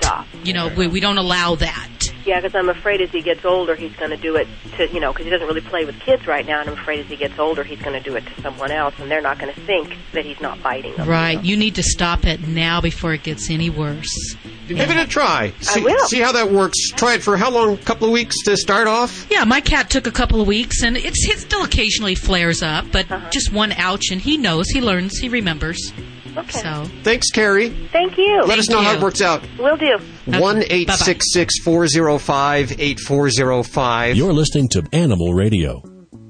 [0.45, 1.89] You know, we, we don't allow that.
[2.25, 5.01] Yeah, because I'm afraid as he gets older, he's going to do it to you
[5.01, 7.17] know because he doesn't really play with kids right now, and I'm afraid as he
[7.17, 9.61] gets older, he's going to do it to someone else, and they're not going to
[9.61, 11.09] think that he's not biting them.
[11.09, 11.43] Right.
[11.43, 14.37] You need to stop it now before it gets any worse.
[14.67, 15.53] Give it a try.
[15.61, 16.09] See, will.
[16.09, 16.91] see how that works.
[16.91, 17.75] Try it for how long?
[17.75, 19.29] A couple of weeks to start off?
[19.31, 22.87] Yeah, my cat took a couple of weeks, and it's it still occasionally flares up,
[22.91, 23.31] but uh-huh.
[23.31, 25.93] just one ouch, and he knows, he learns, he remembers.
[26.37, 26.61] Okay.
[26.61, 27.71] So Thanks, Carrie.
[27.93, 28.43] Thank you.
[28.45, 29.47] Let us know how it works out.
[29.59, 29.99] We'll do.
[30.27, 34.17] One eight six six four zero five eight four zero five.
[34.17, 35.83] You're listening to Animal Radio.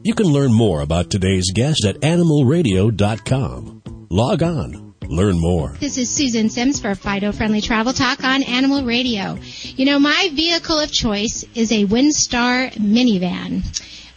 [0.03, 3.83] You can learn more about today's guest at animalradio.com.
[4.09, 5.75] Log on, learn more.
[5.81, 9.37] This is Susan Sims for Fido Friendly Travel Talk on Animal Radio.
[9.43, 13.65] You know, my vehicle of choice is a Windstar minivan.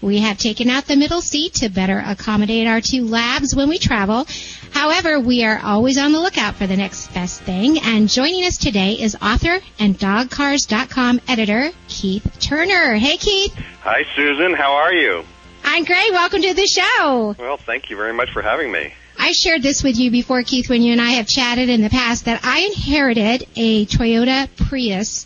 [0.01, 3.77] We have taken out the middle seat to better accommodate our two labs when we
[3.77, 4.25] travel.
[4.71, 7.79] However, we are always on the lookout for the next best thing.
[7.79, 12.95] And joining us today is author and dogcars.com editor Keith Turner.
[12.95, 13.53] Hey, Keith.
[13.81, 14.53] Hi, Susan.
[14.53, 15.25] How are you?
[15.65, 16.11] I'm great.
[16.11, 17.35] Welcome to the show.
[17.37, 18.93] Well, thank you very much for having me.
[19.17, 21.89] I shared this with you before, Keith, when you and I have chatted in the
[21.89, 25.25] past, that I inherited a Toyota Prius,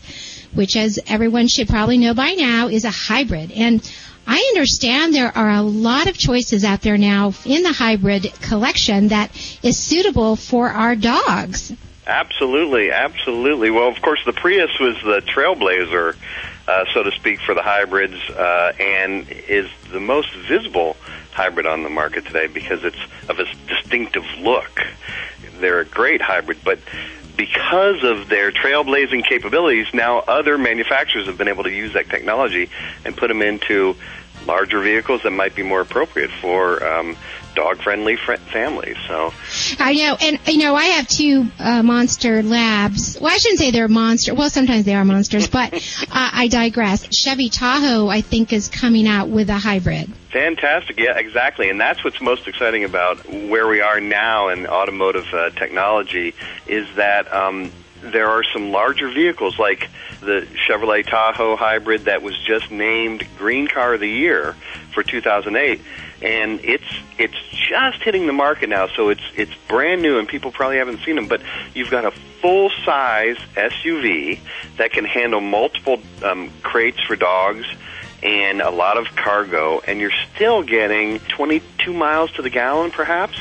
[0.52, 3.52] which, as everyone should probably know by now, is a hybrid.
[3.52, 3.88] And
[4.26, 9.08] I understand there are a lot of choices out there now in the hybrid collection
[9.08, 9.30] that
[9.62, 11.72] is suitable for our dogs.
[12.06, 13.70] Absolutely, absolutely.
[13.70, 16.16] Well, of course, the Prius was the trailblazer,
[16.68, 20.96] uh, so to speak, for the hybrids, uh, and is the most visible
[21.32, 24.82] hybrid on the market today because it's of a distinctive look.
[25.58, 26.78] They're a great hybrid, but
[27.36, 32.70] because of their trailblazing capabilities, now other manufacturers have been able to use that technology
[33.04, 33.96] and put them into
[34.46, 37.16] larger vehicles that might be more appropriate for um,
[37.54, 38.96] dog-friendly fr- families.
[39.08, 39.32] So,
[39.78, 43.18] I know, and you know, I have two uh, monster labs.
[43.20, 44.34] Well, I shouldn't say they're monster.
[44.34, 47.08] Well, sometimes they are monsters, but uh, I digress.
[47.14, 50.10] Chevy Tahoe, I think, is coming out with a hybrid.
[50.34, 50.98] Fantastic.
[50.98, 51.70] Yeah, exactly.
[51.70, 56.34] And that's what's most exciting about where we are now in automotive uh, technology
[56.66, 57.70] is that um,
[58.02, 59.88] there are some larger vehicles like
[60.20, 64.56] the Chevrolet Tahoe hybrid that was just named Green Car of the Year
[64.92, 65.80] for 2008
[66.20, 66.84] and it's
[67.18, 71.00] it's just hitting the market now so it's it's brand new and people probably haven't
[71.04, 71.42] seen them but
[71.74, 74.38] you've got a full size SUV
[74.78, 77.66] that can handle multiple um, crates for dogs
[78.24, 83.36] and a lot of cargo and you're still getting 22 miles to the gallon perhaps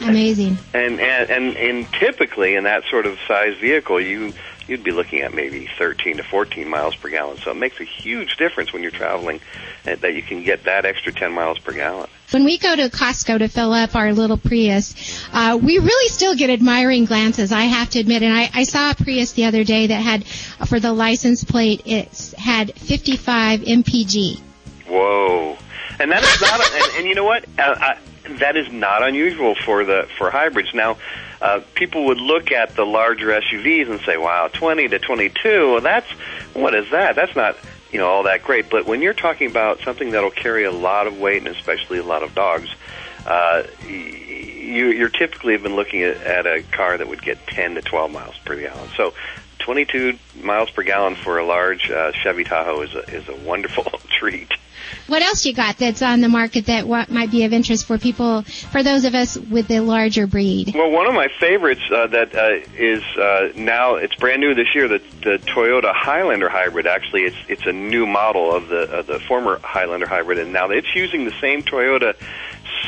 [0.00, 0.58] Amazing.
[0.74, 4.32] and and and, and typically in that sort of size vehicle, you
[4.72, 7.36] you'd be looking at maybe 13 to 14 miles per gallon.
[7.36, 9.40] So it makes a huge difference when you're traveling
[9.86, 12.08] uh, that you can get that extra 10 miles per gallon.
[12.30, 14.94] When we go to Costco to fill up our little Prius,
[15.34, 18.22] uh, we really still get admiring glances, I have to admit.
[18.22, 21.82] And I, I saw a Prius the other day that had, for the license plate,
[21.84, 24.40] it had 55 MPG.
[24.88, 25.58] Whoa!
[26.00, 27.44] And that is not, a, and, and you know what?
[27.58, 27.98] Uh, I,
[28.38, 30.72] that is not unusual for the for hybrids.
[30.72, 30.96] Now,
[31.42, 35.72] uh, people would look at the larger SUVs and say, "Wow, 20 to 22.
[35.72, 36.10] Well, that's
[36.54, 37.16] what is that?
[37.16, 37.56] That's not."
[37.90, 41.06] You know all that great, but when you're talking about something that'll carry a lot
[41.06, 42.70] of weight and especially a lot of dogs,
[43.26, 47.82] uh, you, you're typically been looking at, at a car that would get 10 to
[47.82, 48.88] 12 miles per gallon.
[48.96, 49.12] So
[49.62, 53.84] 22 miles per gallon for a large uh, Chevy Tahoe is a, is a wonderful
[54.18, 54.50] treat.
[55.06, 57.98] What else you got that's on the market that what might be of interest for
[57.98, 60.74] people, for those of us with the larger breed?
[60.74, 64.74] Well, one of my favorites uh, that uh, is uh, now it's brand new this
[64.74, 64.88] year.
[64.88, 66.86] The, the Toyota Highlander hybrid.
[66.86, 70.70] Actually, it's it's a new model of the of the former Highlander hybrid, and now
[70.70, 72.14] it's using the same Toyota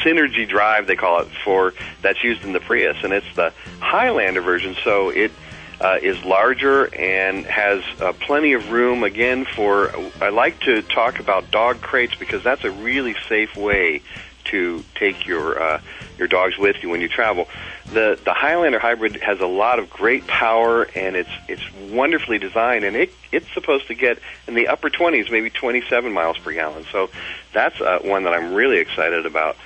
[0.03, 4.41] Synergy Drive, they call it, for that's used in the Prius, and it's the Highlander
[4.41, 4.77] version.
[4.85, 5.33] So it
[5.81, 9.93] uh, is larger and has uh, plenty of room again for.
[10.21, 14.03] I like to talk about dog crates because that's a really safe way
[14.45, 15.81] to take your uh,
[16.19, 17.49] your dogs with you when you travel.
[17.93, 22.85] The the Highlander hybrid has a lot of great power and it's it's wonderfully designed
[22.85, 26.85] and it it's supposed to get in the upper 20s, maybe 27 miles per gallon.
[26.93, 27.11] So
[27.53, 29.57] that's uh, one that I'm really excited about.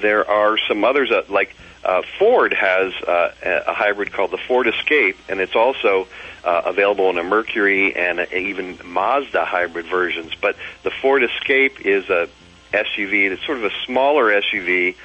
[0.00, 1.54] There are some others uh, like
[1.86, 6.08] uh, Ford has uh, a hybrid called the Ford Escape, and it's also
[6.44, 10.32] uh, available in a Mercury and even Mazda hybrid versions.
[10.34, 12.28] But the Ford Escape is a
[12.72, 13.30] SUV.
[13.30, 14.96] It's sort of a smaller SUV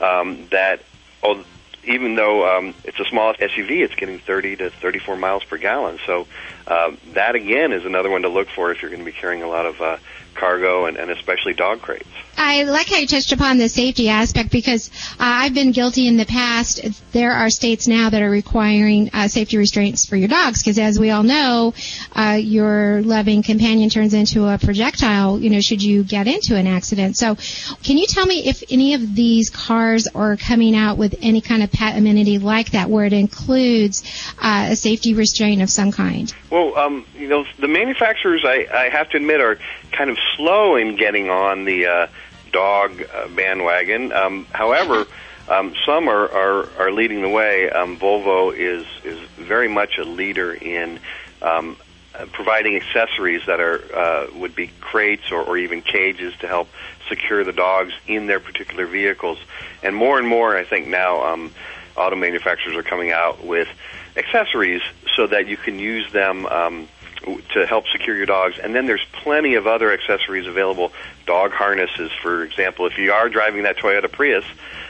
[0.00, 0.80] um, that,
[1.24, 1.44] oh,
[1.82, 5.98] even though um, it's a small SUV, it's getting 30 to 34 miles per gallon.
[6.06, 6.28] So
[6.68, 9.42] uh, that again is another one to look for if you're going to be carrying
[9.42, 9.96] a lot of uh,
[10.38, 12.08] cargo and, and especially dog crates.
[12.38, 16.16] I like how you touched upon the safety aspect because uh, I've been guilty in
[16.16, 16.80] the past.
[17.12, 21.00] There are states now that are requiring uh, safety restraints for your dogs because, as
[21.00, 21.74] we all know,
[22.14, 25.40] uh, your loving companion turns into a projectile.
[25.40, 27.16] You know, should you get into an accident?
[27.16, 27.34] So,
[27.82, 31.64] can you tell me if any of these cars are coming out with any kind
[31.64, 34.04] of pet amenity like that, where it includes
[34.40, 36.32] uh, a safety restraint of some kind?
[36.50, 39.58] Well, um, you know, the manufacturers, I, I have to admit, are
[39.90, 42.06] kind of slow in getting on the uh,
[42.52, 44.12] dog uh, bandwagon.
[44.12, 45.06] Um, however,
[45.48, 47.70] um, some are, are, are leading the way.
[47.70, 51.00] Um, Volvo is is very much a leader in
[51.40, 51.76] um,
[52.14, 56.68] uh, providing accessories that are uh, would be crates or, or even cages to help
[57.08, 59.38] secure the dogs in their particular vehicles.
[59.82, 61.52] And more and more, I think now, um,
[61.96, 63.68] auto manufacturers are coming out with
[64.16, 64.82] accessories
[65.16, 66.46] so that you can use them.
[66.46, 66.88] Um,
[67.36, 68.58] to help secure your dogs.
[68.58, 70.92] And then there's plenty of other accessories available.
[71.26, 72.86] Dog harnesses, for example.
[72.86, 74.44] If you are driving that Toyota Prius,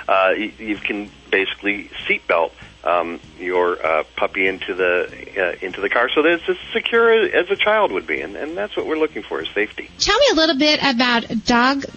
[0.09, 2.53] uh, you, you can basically seatbelt
[2.85, 7.13] um, your uh, puppy into the uh, into the car so that it's as secure
[7.13, 9.91] as a child would be, and, and that's what we're looking for is safety.
[9.99, 11.89] Tell me a little bit about dogcars.com.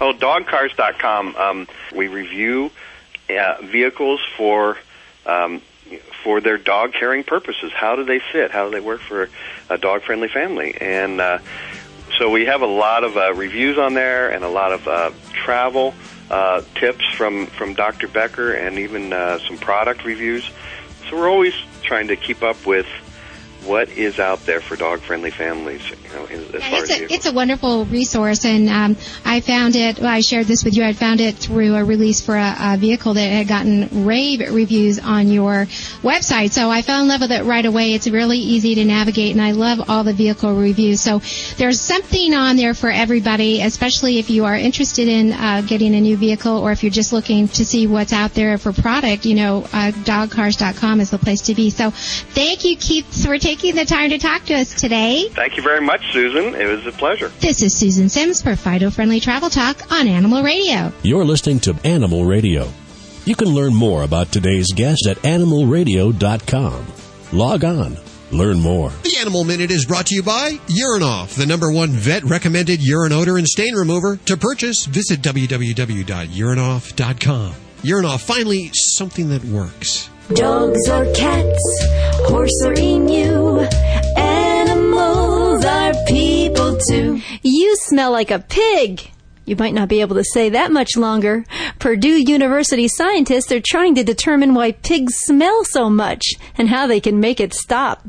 [0.00, 1.36] Oh, dogcars.com.
[1.36, 2.70] Um, we review
[3.30, 4.76] uh, vehicles for
[5.26, 5.62] um,
[6.24, 7.70] for their dog caring purposes.
[7.72, 8.50] How do they fit?
[8.50, 9.28] How do they work for
[9.68, 10.74] a dog friendly family?
[10.80, 11.38] And uh,
[12.18, 15.10] so we have a lot of uh, reviews on there and a lot of uh,
[15.34, 15.94] travel
[16.30, 18.08] uh, tips from, from Dr.
[18.08, 20.50] Becker and even uh, some product reviews.
[21.08, 22.86] So we're always trying to keep up with
[23.64, 25.82] what is out there for dog friendly families
[26.14, 29.98] know as far it's as a, it's a wonderful resource and um, i found it
[29.98, 32.76] well, i shared this with you i found it through a release for a, a,
[32.76, 35.66] vehicle that had gotten rave reviews on your
[36.02, 36.50] website.
[36.50, 37.94] So i fell in love with it right away.
[37.94, 41.00] It's really easy to navigate and i love all the vehicle reviews.
[41.00, 41.20] So
[41.56, 46.00] there's something on there for everybody especially if you are interested in uh, getting a
[46.00, 49.34] new vehicle or if you're just looking to see what's out there for product you
[49.34, 51.70] know uh, dogcars.com is the place to be.
[51.70, 55.28] So thank you keith for taking the time to talk to us today.
[55.30, 56.54] Thank you very much, Susan.
[56.54, 57.28] It was a pleasure.
[57.40, 60.92] This is Susan Sims for Fido Friendly Travel Talk on Animal Radio.
[61.02, 62.68] You're listening to Animal Radio.
[63.24, 66.86] You can learn more about today's guest at animalradio.com.
[67.32, 67.96] Log on.
[68.30, 68.90] Learn more.
[69.02, 73.12] The Animal Minute is brought to you by Urinoff, the number one vet recommended urine
[73.12, 74.16] odor and stain remover.
[74.26, 77.54] To purchase, visit www.urinoff.com.
[77.82, 80.08] Urinoff, finally, something that works.
[80.32, 81.86] Dogs or cats,
[82.26, 83.93] horse or emu, animals are
[86.88, 87.20] too.
[87.42, 89.10] You smell like a pig.
[89.46, 91.44] You might not be able to say that much longer.
[91.78, 96.22] Purdue University scientists are trying to determine why pigs smell so much
[96.56, 98.06] and how they can make it stop.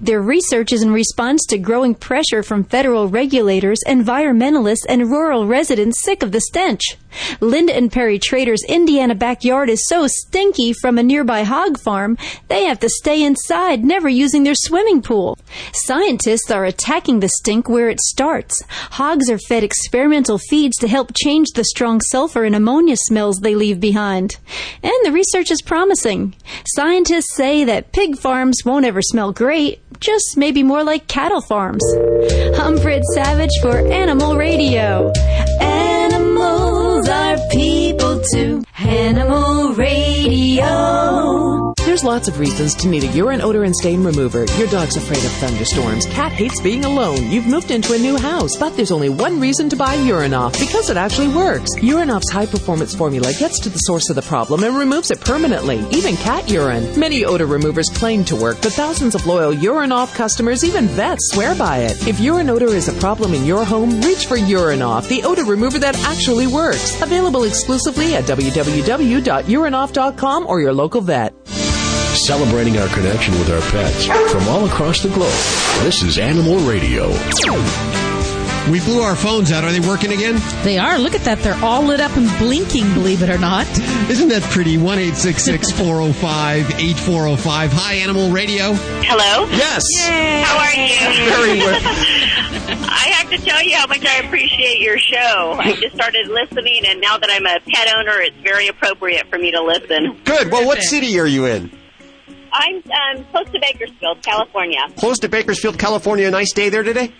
[0.00, 6.02] Their research is in response to growing pressure from federal regulators, environmentalists, and rural residents
[6.02, 6.96] sick of the stench.
[7.40, 12.64] Linda and Perry Trader's Indiana backyard is so stinky from a nearby hog farm, they
[12.64, 15.38] have to stay inside, never using their swimming pool.
[15.72, 18.62] Scientists are attacking the stink where it starts.
[18.92, 23.54] Hogs are fed experimental feeds to help change the strong sulfur and ammonia smells they
[23.54, 24.36] leave behind.
[24.82, 26.34] And the research is promising.
[26.74, 29.65] Scientists say that pig farms won't ever smell great,
[30.00, 31.82] just maybe more like cattle farms.
[32.58, 32.78] I'm
[33.14, 35.12] Savage for Animal Radio.
[35.60, 38.64] Animals are people too.
[38.78, 41.65] Animal Radio.
[41.86, 44.44] There's lots of reasons to need a urine odor and stain remover.
[44.58, 46.04] Your dog's afraid of thunderstorms.
[46.06, 47.30] Cat hates being alone.
[47.30, 50.90] You've moved into a new house, but there's only one reason to buy Urinoff because
[50.90, 51.76] it actually works.
[51.76, 55.78] Urinoff's high performance formula gets to the source of the problem and removes it permanently,
[55.92, 56.98] even cat urine.
[56.98, 61.54] Many odor removers claim to work, but thousands of loyal Urinoff customers, even vets, swear
[61.54, 62.08] by it.
[62.08, 65.78] If urine odor is a problem in your home, reach for Urinoff, the odor remover
[65.78, 67.00] that actually works.
[67.00, 71.32] Available exclusively at www.urinoff.com or your local vet.
[72.24, 75.28] Celebrating our connection with our pets from all across the globe.
[75.84, 77.08] This is Animal Radio.
[78.70, 79.64] We blew our phones out.
[79.64, 80.40] Are they working again?
[80.64, 80.98] They are.
[80.98, 81.40] Look at that.
[81.40, 83.68] They're all lit up and blinking, believe it or not.
[84.08, 84.78] Isn't that pretty?
[84.78, 87.72] 1 405 8405.
[87.72, 88.72] Hi, Animal Radio.
[89.04, 89.46] Hello?
[89.50, 89.84] Yes.
[90.42, 90.88] How are you?
[91.30, 91.80] Very well.
[92.88, 95.56] I have to tell you how much I appreciate your show.
[95.60, 99.38] I just started listening, and now that I'm a pet owner, it's very appropriate for
[99.38, 100.18] me to listen.
[100.24, 100.50] Good.
[100.50, 101.70] Well, what city are you in?
[102.56, 104.80] I'm um, close to Bakersfield, California.
[104.96, 106.26] Close to Bakersfield, California.
[106.26, 107.12] A nice day there today?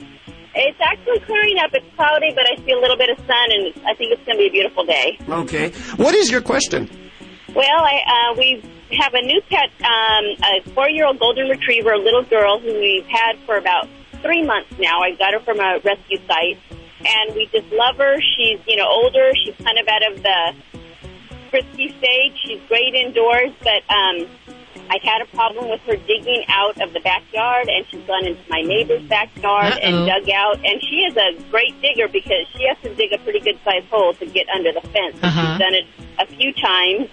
[0.55, 1.71] It's actually clearing up.
[1.75, 4.39] It's cloudy, but I see a little bit of sun, and I think it's going
[4.39, 5.19] to be a beautiful day.
[5.29, 5.71] Okay.
[5.97, 6.89] What is your question?
[7.55, 8.63] Well, I, uh, we
[8.93, 13.39] have a new pet, um, a four-year-old golden retriever, a little girl who we've had
[13.45, 13.89] for about
[14.23, 15.01] three months now.
[15.01, 16.59] I got her from a rescue site,
[17.05, 18.17] and we just love her.
[18.37, 19.33] She's, you know, older.
[19.45, 20.55] She's kind of out of the
[21.51, 22.33] frisky stage.
[22.47, 24.27] She's great indoors, but um,
[24.91, 28.41] I've had a problem with her digging out of the backyard, and she's gone into
[28.49, 29.81] my neighbor's backyard Uh-oh.
[29.83, 30.57] and dug out.
[30.65, 33.87] And she is a great digger because she has to dig a pretty good sized
[33.87, 35.17] hole to get under the fence.
[35.23, 35.41] Uh-huh.
[35.41, 35.87] She's done it
[36.19, 37.09] a few times.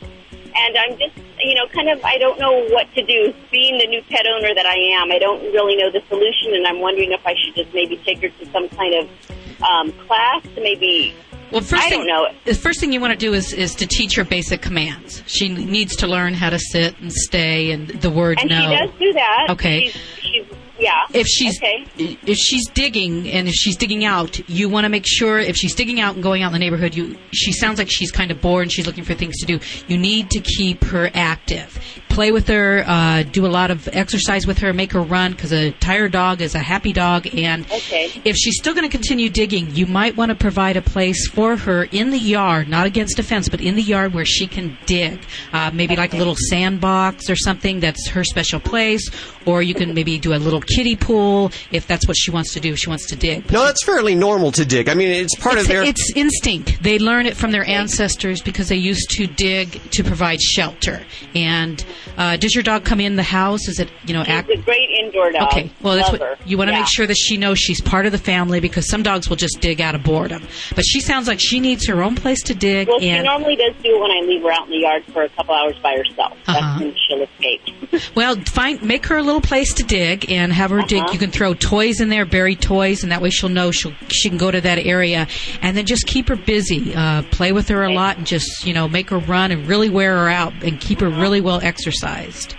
[0.56, 3.34] And I'm just, you know, kind of, I don't know what to do.
[3.52, 6.68] Being the new pet owner that I am, I don't really know the solution, and
[6.68, 10.44] I'm wondering if I should just maybe take her to some kind of um, class
[10.56, 11.16] to maybe.
[11.52, 12.28] Well, first I thing, don't know.
[12.46, 15.24] The first thing you want to do is, is to teach her basic commands.
[15.28, 18.62] She needs to learn how to sit and stay and the word And no.
[18.62, 19.48] she does do that.
[19.52, 19.90] Okay.
[19.90, 20.46] She's, she's
[20.84, 21.06] yeah.
[21.14, 21.88] if she's okay.
[21.98, 25.74] if she's digging and if she's digging out, you want to make sure if she's
[25.76, 28.42] digging out and going out in the neighborhood, you she sounds like she's kind of
[28.42, 29.60] bored and she's looking for things to do.
[29.88, 31.80] You need to keep her active.
[32.10, 35.52] Play with her, uh, do a lot of exercise with her, make her run because
[35.52, 37.26] a tired dog is a happy dog.
[37.36, 38.12] And Okay.
[38.24, 41.56] if she's still going to continue digging, you might want to provide a place for
[41.58, 44.78] her in the yard, not against a fence, but in the yard where she can
[44.86, 45.20] dig.
[45.54, 49.10] Uh, maybe like a little sandbox or something that's her special place,
[49.48, 52.60] or you can maybe do a little kiddie pool if that's what she wants to
[52.60, 52.76] do.
[52.76, 53.52] She wants to dig.
[53.52, 54.90] No, that's fairly normal to dig.
[54.90, 55.84] I mean, it's part it's, of their.
[55.84, 56.82] it's instinct.
[56.82, 61.02] They learn it from their ancestors because they used to dig to provide shelter.
[61.36, 61.84] And
[62.18, 63.68] uh, does your dog come in the house?
[63.68, 64.50] Is it you know act?
[64.50, 65.52] She's a great indoor dog.
[65.52, 66.46] Okay, well that's Love what her.
[66.46, 66.80] you want to Yeah.
[66.80, 69.60] make sure that she knows she's part of the family because some dogs will just
[69.62, 70.44] dig out of boredom.
[70.76, 72.88] But she sounds like she needs her own place to dig.
[72.88, 75.24] Well, she normally does do it when I leave her out in the yard for
[75.24, 76.34] a couple hours by herself.
[76.48, 76.54] Uh-huh.
[76.54, 78.16] That's when she'll escape.
[78.16, 81.04] well, find make her a little place to dig and have her dig.
[81.04, 81.14] Uh-huh.
[81.14, 84.30] You can throw toys in there, buried toys, and that way she'll know she'll she
[84.30, 85.28] can go to that area.
[85.62, 86.94] And then just keep her busy.
[86.96, 89.90] Uh, play with her a lot and just you know make her run and really
[89.90, 92.56] wear her out and keep her really well exercised.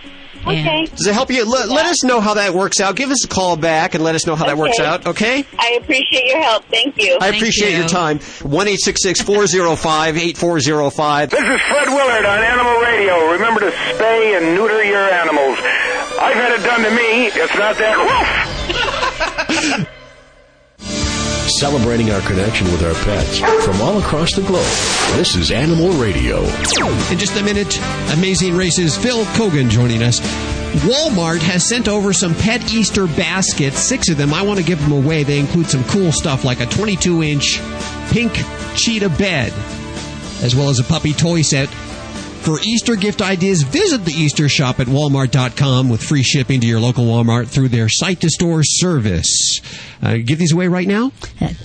[0.47, 1.49] And- Does it help you?
[1.51, 2.97] Let, let us know how that works out.
[2.97, 5.45] Give us a call back and let us know how that works out, okay?
[5.59, 6.65] I appreciate your help.
[6.67, 7.17] Thank you.
[7.21, 8.19] I appreciate your time.
[8.19, 11.31] 1 405 8405.
[11.31, 13.33] This is Fred Willard on Animal Radio.
[13.33, 15.94] Remember to spay and neuter your animals.
[16.25, 17.27] I've had it done to me.
[17.27, 19.89] It's not that rough.
[21.61, 24.65] Celebrating our connection with our pets from all across the globe.
[25.19, 26.43] This is Animal Radio.
[27.13, 27.79] In just a minute,
[28.15, 30.21] Amazing Races Phil Keoghan joining us.
[30.87, 34.33] Walmart has sent over some pet Easter baskets, six of them.
[34.33, 35.25] I want to give them away.
[35.25, 37.61] They include some cool stuff like a 22 inch
[38.11, 38.33] pink
[38.75, 39.53] cheetah bed,
[40.43, 41.69] as well as a puppy toy set.
[42.45, 46.79] For Easter gift ideas, visit the Easter shop at walmart.com with free shipping to your
[46.79, 49.63] local Walmart through their site to store service.
[50.03, 51.11] Uh, give these away right now?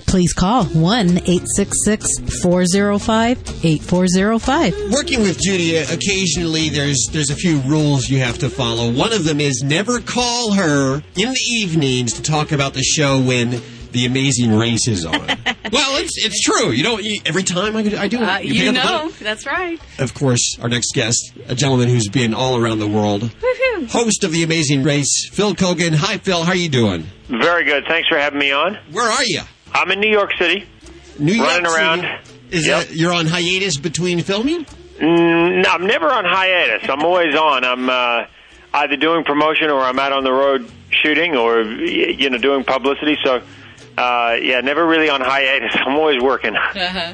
[0.06, 4.90] Please call 1 866 405 8405.
[4.90, 8.90] Working with Judy, uh, occasionally there's there's a few rules you have to follow.
[8.90, 13.20] One of them is never call her in the evenings to talk about the show
[13.20, 13.60] when
[13.92, 15.12] the Amazing Race is on.
[15.72, 16.70] well, it's it's true.
[16.70, 18.22] You don't you, every time I, I do it.
[18.22, 19.80] Uh, pick you know, that's right.
[19.98, 23.90] Of course, our next guest, a gentleman who's been all around the world, Woohoo.
[23.90, 25.94] host of the Amazing Race, Phil Keoghan.
[25.94, 26.42] Hi, Phil.
[26.44, 27.06] How are you doing?
[27.28, 27.84] Very good.
[27.86, 28.78] Thanks for having me on.
[28.92, 29.40] Where are you?
[29.72, 30.66] I'm in New York City.
[31.18, 31.82] New York running City.
[31.82, 32.20] around.
[32.50, 34.64] Is that you're on hiatus between filming?
[34.98, 36.88] Mm, no, I'm never on hiatus.
[36.90, 37.64] I'm always on.
[37.64, 38.26] I'm uh,
[38.74, 43.16] either doing promotion or I'm out on the road shooting or you know doing publicity.
[43.24, 43.42] So
[44.00, 45.76] uh, yeah, never really on hiatus.
[45.84, 46.56] I'm always working.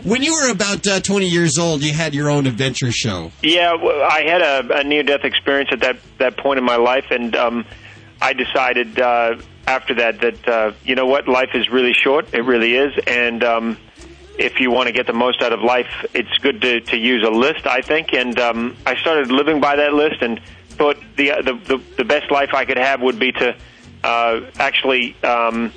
[0.04, 3.32] When you were about uh, 20 years old, you had your own adventure show.
[3.42, 7.06] Yeah, well, I had a, a near-death experience at that that point in my life,
[7.10, 7.64] and um,
[8.22, 12.32] I decided uh, after that that uh, you know what, life is really short.
[12.32, 13.78] It really is, and um,
[14.38, 17.24] if you want to get the most out of life, it's good to, to use
[17.26, 17.66] a list.
[17.66, 21.82] I think, and um, I started living by that list, and thought the the the,
[21.96, 23.56] the best life I could have would be to
[24.04, 25.16] uh, actually.
[25.24, 25.72] Um,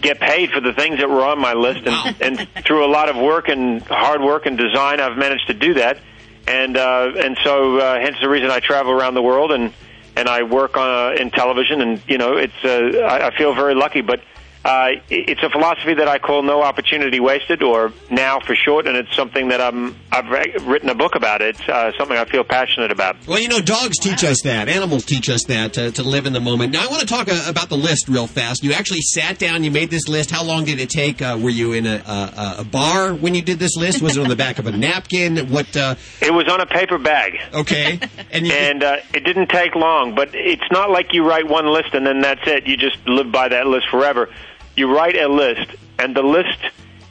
[0.00, 3.08] get paid for the things that were on my list and, and through a lot
[3.08, 5.98] of work and hard work and design I've managed to do that.
[6.46, 9.72] And uh, and so uh, hence the reason I travel around the world and
[10.16, 13.54] and I work on uh, in television and you know it's uh, I, I feel
[13.54, 14.20] very lucky but
[14.64, 18.96] uh, it's a philosophy that I call no opportunity wasted or now for short and
[18.96, 22.44] it's something that I'm I've re- written a book about it's uh, something I feel
[22.44, 24.68] passionate about Well, you know, dogs teach us that.
[24.68, 26.72] Animals teach us that to, to live in the moment.
[26.72, 28.62] Now, I want to talk uh, about the list real fast.
[28.64, 30.30] You actually sat down, you made this list.
[30.30, 31.20] How long did it take?
[31.20, 34.00] Uh, were you in a, a, a bar when you did this list?
[34.02, 35.50] Was it on the back of a napkin?
[35.50, 35.76] What?
[35.76, 37.38] Uh, It was on a paper bag.
[37.52, 38.00] Okay.
[38.32, 42.04] And, uh, it didn't take long, but it's not like you write one list and
[42.06, 42.66] then that's it.
[42.66, 44.28] You just live by that list forever.
[44.76, 46.58] You write a list, and the list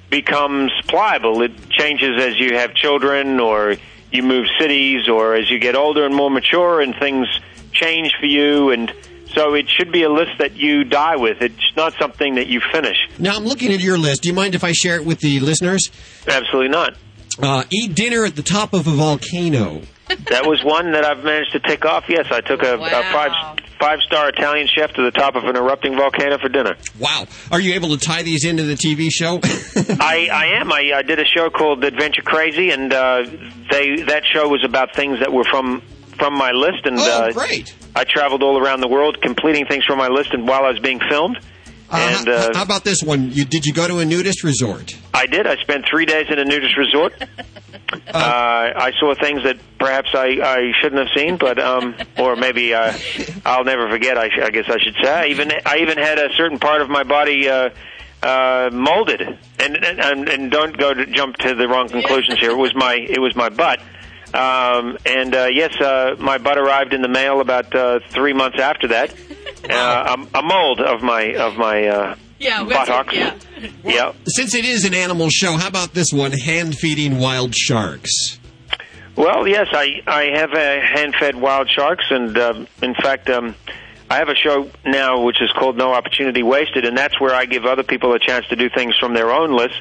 [0.09, 1.41] becomes pliable.
[1.41, 3.75] It changes as you have children or
[4.11, 7.27] you move cities or as you get older and more mature and things
[7.71, 8.93] change for you and
[9.33, 11.41] so it should be a list that you die with.
[11.41, 12.97] It's not something that you finish.
[13.17, 14.21] now, I'm looking at your list.
[14.21, 15.89] Do you mind if I share it with the listeners?
[16.27, 16.95] Absolutely not.
[17.41, 19.81] Uh, eat dinner at the top of a volcano.
[20.29, 22.05] That was one that I've managed to tick off.
[22.07, 23.31] Yes, I took a, a five
[23.83, 26.77] five star Italian chef to the top of an erupting volcano for dinner.
[26.99, 27.27] Wow.
[27.51, 29.39] Are you able to tie these into the TV show?
[30.01, 30.71] I, I am.
[30.71, 33.23] I, I did a show called Adventure Crazy, and uh,
[33.69, 35.81] they that show was about things that were from
[36.17, 36.85] from my list.
[36.85, 37.75] And Oh, uh, great!
[37.93, 40.79] I traveled all around the world completing things from my list, and while I was
[40.79, 41.39] being filmed.
[41.93, 43.31] And how, uh, how about this one?
[43.31, 44.97] You, did you go to a nudist resort?
[45.13, 45.47] I did.
[45.47, 47.13] I spent three days in a nudist resort.
[47.93, 48.01] Uh,
[48.75, 52.91] I saw things that perhaps I, I shouldn't have seen, but um, or maybe uh,
[53.45, 54.17] I'll never forget.
[54.17, 55.09] I, sh- I guess I should say.
[55.11, 57.69] I even I even had a certain part of my body uh,
[58.23, 62.51] uh, molded, and, and and and don't go to jump to the wrong conclusions here.
[62.51, 63.79] It was my it was my butt.
[64.33, 68.59] Um, and uh, yes, uh, my butt arrived in the mail about uh, three months
[68.59, 69.13] after that.
[69.69, 73.13] Uh, a, a mold of my of my uh, Yeah, buttocks.
[73.15, 73.35] yeah.
[73.83, 74.11] yeah.
[74.25, 76.31] Since it is an animal show, how about this one?
[76.33, 78.39] Hand feeding wild sharks.
[79.15, 83.55] Well, yes, I I have a hand-fed wild sharks, and um, in fact, um,
[84.09, 87.45] I have a show now which is called No Opportunity Wasted, and that's where I
[87.45, 89.75] give other people a chance to do things from their own list.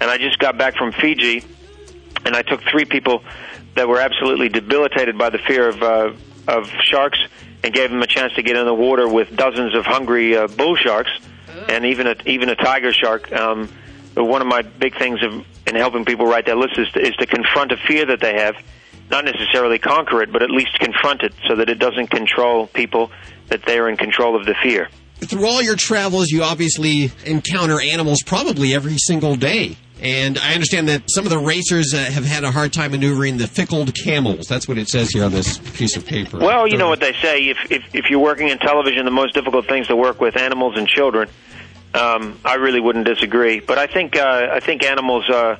[0.00, 1.44] And I just got back from Fiji,
[2.24, 3.22] and I took three people
[3.74, 6.12] that were absolutely debilitated by the fear of uh,
[6.48, 7.18] of sharks,
[7.62, 10.46] and gave them a chance to get in the water with dozens of hungry uh,
[10.46, 11.10] bull sharks,
[11.68, 13.32] and even a even a tiger shark.
[13.32, 13.68] Um,
[14.14, 17.14] one of my big things of, in helping people write their list is to, is
[17.16, 18.56] to confront a fear that they have,
[19.10, 23.10] not necessarily conquer it, but at least confront it so that it doesn't control people,
[23.48, 24.88] that they are in control of the fear.
[25.20, 29.76] Through all your travels, you obviously encounter animals probably every single day.
[30.00, 33.38] And I understand that some of the racers uh, have had a hard time maneuvering
[33.38, 34.46] the fickled camels.
[34.46, 36.38] That's what it says here on this piece of paper.
[36.38, 37.48] Well, you know what they say.
[37.48, 40.76] If, if if you're working in television, the most difficult things to work with animals
[40.76, 41.28] and children.
[41.94, 45.58] Um, I really wouldn't disagree, but I think uh, I think animals uh,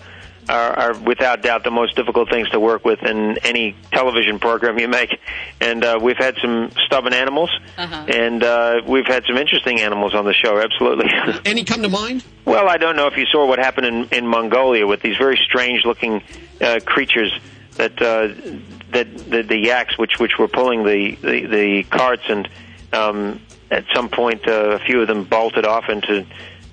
[0.49, 4.79] are, are without doubt the most difficult things to work with in any television program
[4.79, 5.19] you make.
[5.61, 10.25] And uh, we've had some stubborn animals, and uh, we've had some interesting animals on
[10.25, 10.59] the show.
[10.59, 11.11] Absolutely.
[11.45, 12.25] Any come to mind?
[12.45, 15.39] Well, I don't know if you saw what happened in, in Mongolia with these very
[15.45, 16.23] strange-looking
[16.61, 17.33] uh, creatures
[17.77, 18.29] that uh,
[18.93, 22.49] that the, the yaks, which which were pulling the the, the carts, and
[22.93, 23.41] um,
[23.71, 26.27] at some point uh, a few of them bolted off into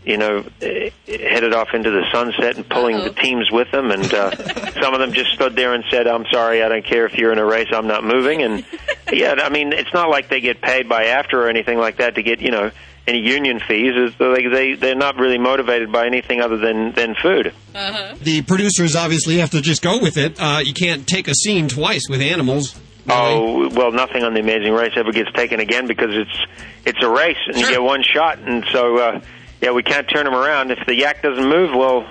[0.06, 4.14] you know eh, headed off into the sunset and pulling the teams with them, and
[4.14, 4.32] uh,
[4.82, 7.32] some of them just stood there and said, "I'm sorry, I don't care if you're
[7.32, 8.66] in a race, I'm not moving." And
[9.12, 12.16] yeah, I mean, it's not like they get paid by after or anything like that
[12.16, 12.72] to get you know
[13.08, 13.94] any union fees.
[13.96, 17.54] It's like they they're not really motivated by anything other than than food.
[17.74, 20.40] The producers obviously have to just go with it.
[20.40, 22.80] Uh, you can't take a scene twice with animals.
[23.08, 26.46] Oh well, nothing on the Amazing Race ever gets taken again because it's
[26.86, 29.22] it's a race and you get one shot, and so uh,
[29.62, 30.72] yeah, we can't turn them around.
[30.72, 32.08] If the yak doesn't move, well,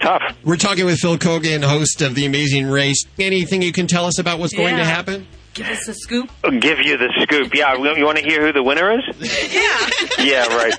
[0.00, 0.22] tough.
[0.44, 3.04] We're talking with Phil Keoghan, host of The Amazing Race.
[3.18, 5.26] Anything you can tell us about what's going to happen?
[5.54, 6.30] Give us a scoop.
[6.60, 7.54] Give you the scoop.
[7.54, 9.04] Yeah, you want to hear who the winner is?
[9.56, 9.88] Yeah.
[10.18, 10.74] Yeah, right.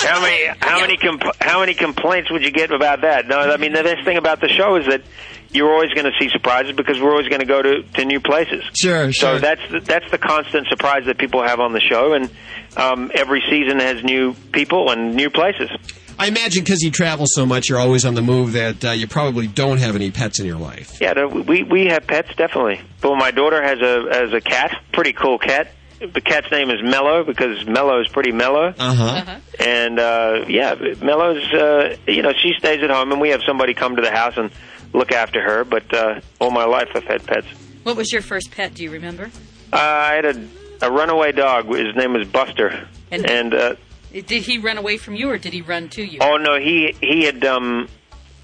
[0.00, 3.26] How many how many compl- how many complaints would you get about that?
[3.26, 5.02] No, I mean the best thing about the show is that
[5.50, 8.20] you're always going to see surprises because we're always going to go to to new
[8.20, 8.64] places.
[8.74, 9.36] Sure, sure.
[9.36, 12.30] So that's the, that's the constant surprise that people have on the show, and
[12.76, 15.70] um, every season has new people and new places.
[16.18, 19.06] I imagine because you travel so much, you're always on the move, that uh, you
[19.06, 21.00] probably don't have any pets in your life.
[21.00, 22.80] Yeah, no, we we have pets definitely.
[23.00, 25.72] But my daughter has a has a cat, pretty cool cat.
[26.00, 28.72] The cat's name is Mellow because Mellow is pretty mellow.
[28.78, 29.38] Uh-huh.
[29.58, 33.74] And uh, yeah, Mellow's uh, you know she stays at home, and we have somebody
[33.74, 34.50] come to the house and
[34.92, 35.64] look after her.
[35.64, 37.46] But uh, all my life I've had pets.
[37.82, 38.74] What was your first pet?
[38.74, 39.30] Do you remember?
[39.72, 40.48] Uh, I had a
[40.80, 41.66] a runaway dog.
[41.74, 43.74] His name was Buster, And- and uh,
[44.12, 46.18] Did he run away from you, or did he run to you?
[46.22, 47.88] Oh no, he he had um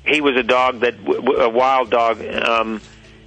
[0.07, 0.95] he was a dog that
[1.39, 2.81] a wild dog um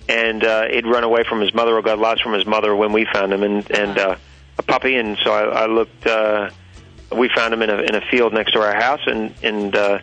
[0.10, 2.92] and uh he'd run away from his mother or got lost from his mother when
[2.94, 4.16] we found him and and uh
[4.60, 6.50] a puppy and so I, I looked uh
[7.12, 10.00] we found him in a in a field next to our house and and uh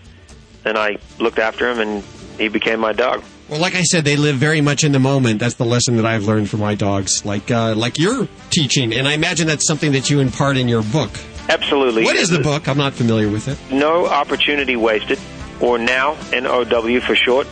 [0.64, 2.02] and I looked after him and
[2.38, 3.22] he became my dog.
[3.48, 5.38] Well, like I said, they live very much in the moment.
[5.38, 9.06] That's the lesson that I've learned from my dogs, like uh, like you're teaching, and
[9.06, 11.10] I imagine that's something that you impart in your book.
[11.48, 12.04] Absolutely.
[12.04, 12.68] What is the book?
[12.68, 13.58] I'm not familiar with it.
[13.70, 15.18] No opportunity wasted,
[15.60, 17.46] or now N O W for short.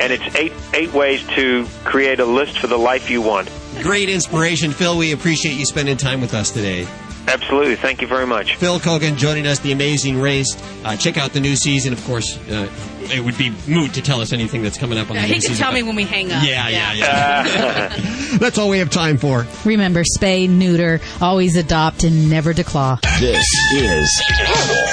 [0.00, 3.50] And it's eight eight ways to create a list for the life you want.
[3.82, 4.96] Great inspiration, Phil.
[4.96, 6.86] We appreciate you spending time with us today.
[7.28, 7.76] Absolutely.
[7.76, 8.56] Thank you very much.
[8.56, 10.56] Phil Keoghan joining us, The Amazing Race.
[10.84, 11.92] Uh, check out the new season.
[11.92, 12.68] Of course, uh,
[13.02, 15.34] it would be moot to tell us anything that's coming up on Yeah, the he
[15.34, 15.62] new can season.
[15.64, 16.42] tell me when we hang up.
[16.44, 17.96] Yeah, yeah, yeah.
[18.38, 19.46] That's all we have time for.
[19.64, 23.00] Remember, spay, neuter, always adopt, and never declaw.
[23.20, 23.44] This
[23.74, 24.22] is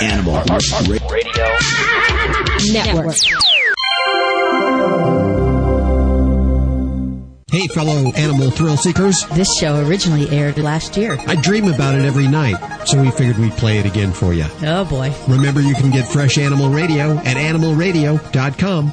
[0.01, 0.35] Animal
[1.09, 1.47] Radio
[2.73, 3.15] Network.
[7.49, 9.25] Hey, fellow animal thrill seekers.
[9.31, 11.15] This show originally aired last year.
[11.27, 14.43] I dream about it every night, so we figured we'd play it again for you.
[14.63, 15.13] Oh boy.
[15.29, 18.91] Remember, you can get fresh animal radio at animalradio.com.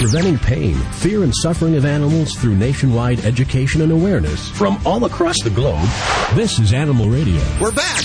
[0.00, 5.40] Preventing pain, fear, and suffering of animals through nationwide education and awareness from all across
[5.44, 5.88] the globe.
[6.34, 7.40] This is Animal Radio.
[7.60, 8.02] We're back.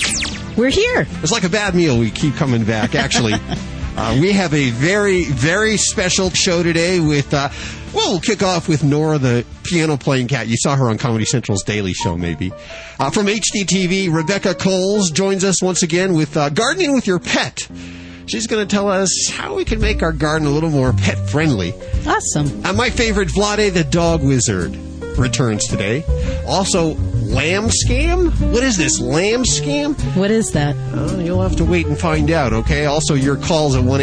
[0.56, 1.08] We're here.
[1.24, 1.98] It's like a bad meal.
[1.98, 2.94] We keep coming back.
[2.94, 3.32] Actually,
[4.02, 7.32] uh, we have a very, very special show today with.
[7.32, 7.48] Uh,
[7.94, 10.48] well, we'll kick off with Nora, the piano playing cat.
[10.48, 12.50] You saw her on Comedy Central's Daily Show, maybe.
[12.98, 17.68] Uh, from HGTV, Rebecca Kolls joins us once again with uh, Gardening with Your Pet.
[18.26, 21.28] She's going to tell us how we can make our garden a little more pet
[21.28, 21.74] friendly.
[22.06, 22.64] Awesome.
[22.64, 24.74] Uh, my favorite, Vlade the Dog Wizard,
[25.18, 26.04] returns today.
[26.46, 26.94] Also,
[27.32, 28.30] Lamb Scam?
[28.52, 29.94] What is this, Lamb Scam?
[30.16, 30.76] What is that?
[30.92, 32.84] Uh, you'll have to wait and find out, okay?
[32.86, 34.00] Also, your calls at 1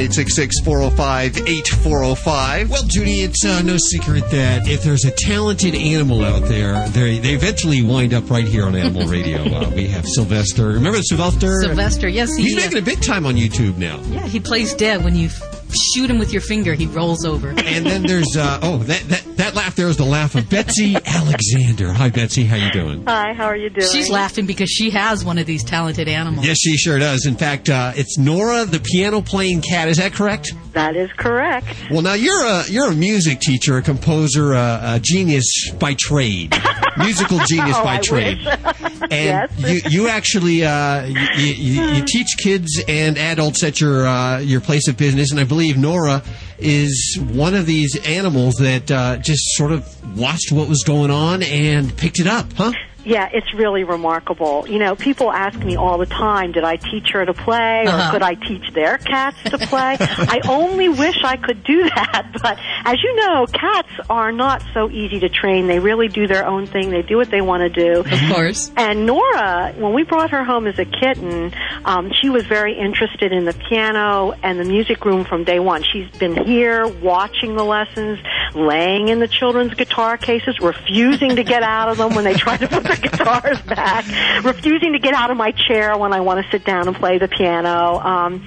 [0.63, 2.69] 405 8405.
[2.71, 7.19] Well, Judy, it's uh, no secret that if there's a talented animal out there, they,
[7.19, 9.43] they eventually wind up right here on Animal Radio.
[9.43, 10.67] Uh, we have Sylvester.
[10.67, 11.61] Remember Sylvester?
[11.61, 12.63] Sylvester, yes, he He's is.
[12.65, 13.99] making a big time on YouTube now.
[14.09, 16.73] Yeah, he plays dead when you f- shoot him with your finger.
[16.73, 17.49] He rolls over.
[17.49, 20.95] And then there's uh, oh that, that that laugh there is the laugh of Betsy
[21.05, 21.93] Alexander.
[21.93, 23.05] Hi Betsy, how you doing?
[23.05, 23.91] Hi, how are you doing?
[23.91, 26.45] She's laughing because she has one of these talented animals.
[26.45, 27.25] Yes, she sure does.
[27.25, 29.87] In fact, uh, it's Nora, the piano playing cat.
[29.87, 30.51] Is that correct?
[30.73, 31.67] That is correct.
[31.91, 36.53] Well, now you're a you're a music teacher, a composer, a, a genius by trade,
[36.97, 39.01] musical genius Oh, by I trade, wish.
[39.11, 39.51] and Yes.
[39.57, 41.15] you you actually uh, you,
[41.53, 45.43] you, you teach kids and adults at your uh, your place of business, and I
[45.43, 46.23] believe Nora
[46.57, 51.43] is one of these animals that uh, just sort of watched what was going on
[51.43, 52.73] and picked it up, huh?
[53.09, 54.67] Yeah, it's really remarkable.
[54.69, 57.89] You know, people ask me all the time, did I teach her to play or
[57.89, 58.11] Uh-huh.
[58.11, 59.97] could I teach their cats to play?
[59.99, 64.91] I only wish I could do that, but as you know, cats are not so
[64.91, 65.65] easy to train.
[65.65, 66.91] They really do their own thing.
[66.91, 68.01] They do what they want to do.
[68.01, 68.71] Of course.
[68.77, 71.51] And Nora, when we brought her home as a kitten,
[71.85, 75.81] um, she was very interested in the piano and the music room from day one.
[75.83, 78.19] She's been here watching the lessons,
[78.53, 82.55] laying in the children's guitar cases, refusing to get out of them when they try
[82.57, 84.05] to put the guitars back,
[84.43, 87.17] refusing to get out of my chair when I want to sit down and play
[87.17, 87.99] the piano.
[87.99, 88.45] Um,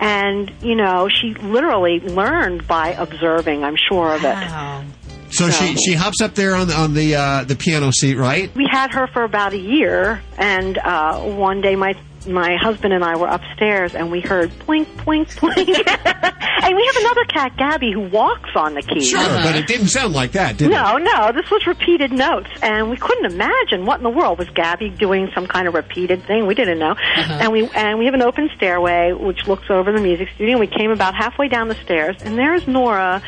[0.00, 4.92] and, you know, she literally learned by observing, I'm sure of it.
[5.32, 8.54] So she she hops up there on the on the uh, the piano seat, right?
[8.54, 11.94] we had her for about a year, and uh, one day my
[12.26, 16.96] my husband and I were upstairs, and we heard blink, blink, blink, and we have
[16.96, 19.10] another cat, Gabby, who walks on the keys.
[19.10, 20.70] Sure, but it didn't sound like that, did it?
[20.70, 24.48] No, no, this was repeated notes, and we couldn't imagine what in the world was
[24.50, 26.46] Gabby doing some kind of repeated thing.
[26.46, 27.38] We didn't know, uh-huh.
[27.40, 30.52] and we and we have an open stairway which looks over the music studio.
[30.52, 33.22] And we came about halfway down the stairs, and there's Nora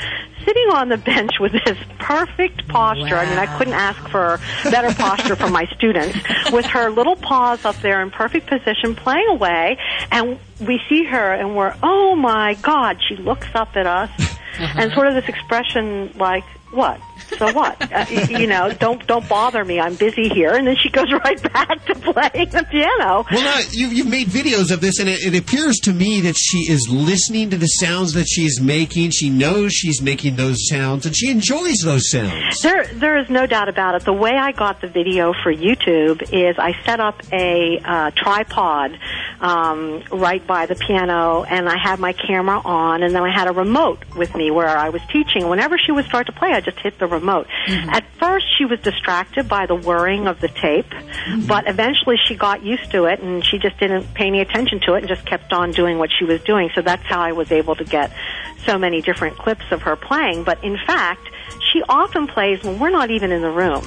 [0.45, 3.17] sitting on the bench with this perfect posture.
[3.17, 6.17] I mean, I couldn't ask for better posture from my students,
[6.53, 9.79] with her little paws up there in perfect position, playing away,
[10.11, 12.99] and we see her, and we're, oh my God!
[13.09, 14.75] She looks up at us, uh-huh.
[14.77, 17.01] and sort of this expression like what?
[17.39, 17.81] So what?
[17.93, 19.81] Uh, you know, don't don't bother me.
[19.81, 20.55] I'm busy here.
[20.55, 23.25] And then she goes right back to playing the piano.
[23.31, 26.37] Well, no, you, you've made videos of this, and it, it appears to me that
[26.37, 29.11] she is listening to the sounds that she's making.
[29.11, 32.61] She knows she's making those sounds, and she enjoys those sounds.
[32.61, 34.05] There, there is no doubt about it.
[34.05, 38.99] The way I got the video for YouTube is I set up a uh, tripod
[39.41, 43.49] um, right by the piano, and I had my camera on, and then I had
[43.49, 45.49] a remote with me where I was teaching.
[45.49, 47.47] Whenever she would start to play, I just hit the remote.
[47.67, 47.91] Mm-hmm.
[47.91, 51.47] At first, she was distracted by the whirring of the tape, mm-hmm.
[51.47, 54.95] but eventually she got used to it, and she just didn't pay any attention to
[54.95, 56.71] it, and just kept on doing what she was doing.
[56.75, 58.13] So that's how I was able to get
[58.65, 60.45] so many different clips of her playing.
[60.45, 61.29] But in fact,
[61.73, 63.85] she often plays when we're not even in the room.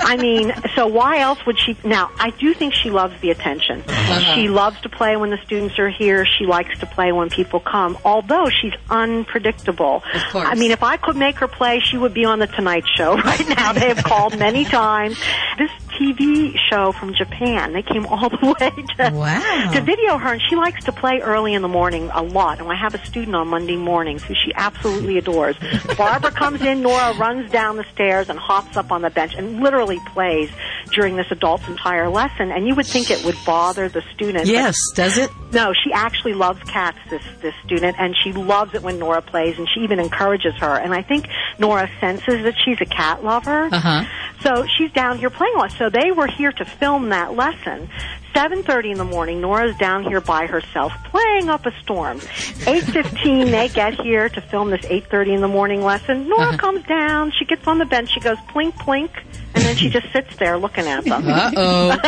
[0.00, 1.76] I mean, so why else would she?
[1.84, 3.82] Now, I do think she loves the attention.
[3.86, 4.34] Uh-huh.
[4.34, 6.24] She loves to play when the students are here.
[6.24, 10.02] She likes to play when people come, although she's unpredictable.
[10.14, 10.48] Of course.
[10.48, 13.16] I mean, if I could make her play, she would be on the Tonight Show
[13.24, 13.72] right now.
[13.72, 15.18] They have called many times.
[15.58, 19.70] This TV show from Japan, they came all the way to, Wow.
[19.72, 22.60] to video her, and she likes to play early in the morning a lot.
[22.60, 25.56] And I have a student on Monday mornings who she absolutely adores.
[25.98, 29.60] Barbara comes in, Nora runs down the stairs and hops up on the bench and
[29.60, 30.50] literally plays
[30.92, 32.50] during this adult's entire lesson.
[32.50, 34.46] And you would think it would bother the student.
[34.46, 35.30] Yes, does it?
[35.52, 39.58] no, she actually loves cats, this, this student, and she loves it when Nora plays,
[39.58, 40.76] and she even encourages her.
[40.76, 41.26] And I think
[41.58, 43.68] Nora senses that she's a cat lover.
[43.72, 44.04] Uh-huh.
[44.42, 45.87] So she's down here playing with us.
[45.88, 47.88] So they were here to film that lesson.
[48.34, 52.18] 7.30 in the morning, Nora's down here by herself playing up a storm.
[52.20, 56.28] 8.15, they get here to film this 8.30 in the morning lesson.
[56.28, 59.10] Nora comes down, she gets on the bench, she goes plink, plink,
[59.54, 61.26] and then she just sits there looking at them.
[61.26, 61.90] Uh-oh.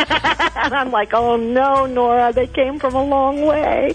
[0.55, 3.93] and I'm like, oh no, Nora, they came from a long way.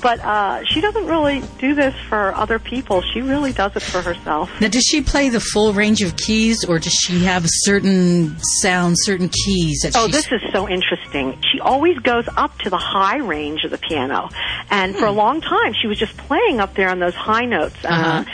[0.00, 3.02] But uh, she doesn't really do this for other people.
[3.12, 4.50] She really does it for herself.
[4.60, 9.00] Now, does she play the full range of keys, or does she have certain sounds,
[9.02, 11.38] certain keys that Oh, this is so interesting.
[11.52, 14.28] She always goes up to the high range of the piano.
[14.70, 17.76] And for a long time, she was just playing up there on those high notes.
[17.84, 18.24] uh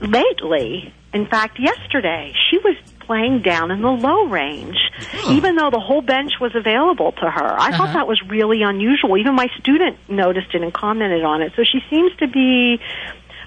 [0.00, 4.76] lately, in fact, yesterday, she was playing down in the low range,
[5.30, 7.54] even though the whole bench was available to her.
[7.58, 7.92] I thought Uh-huh.
[7.94, 9.16] that was really unusual.
[9.16, 11.52] Even my student noticed it and commented on it.
[11.56, 12.80] So she seems to be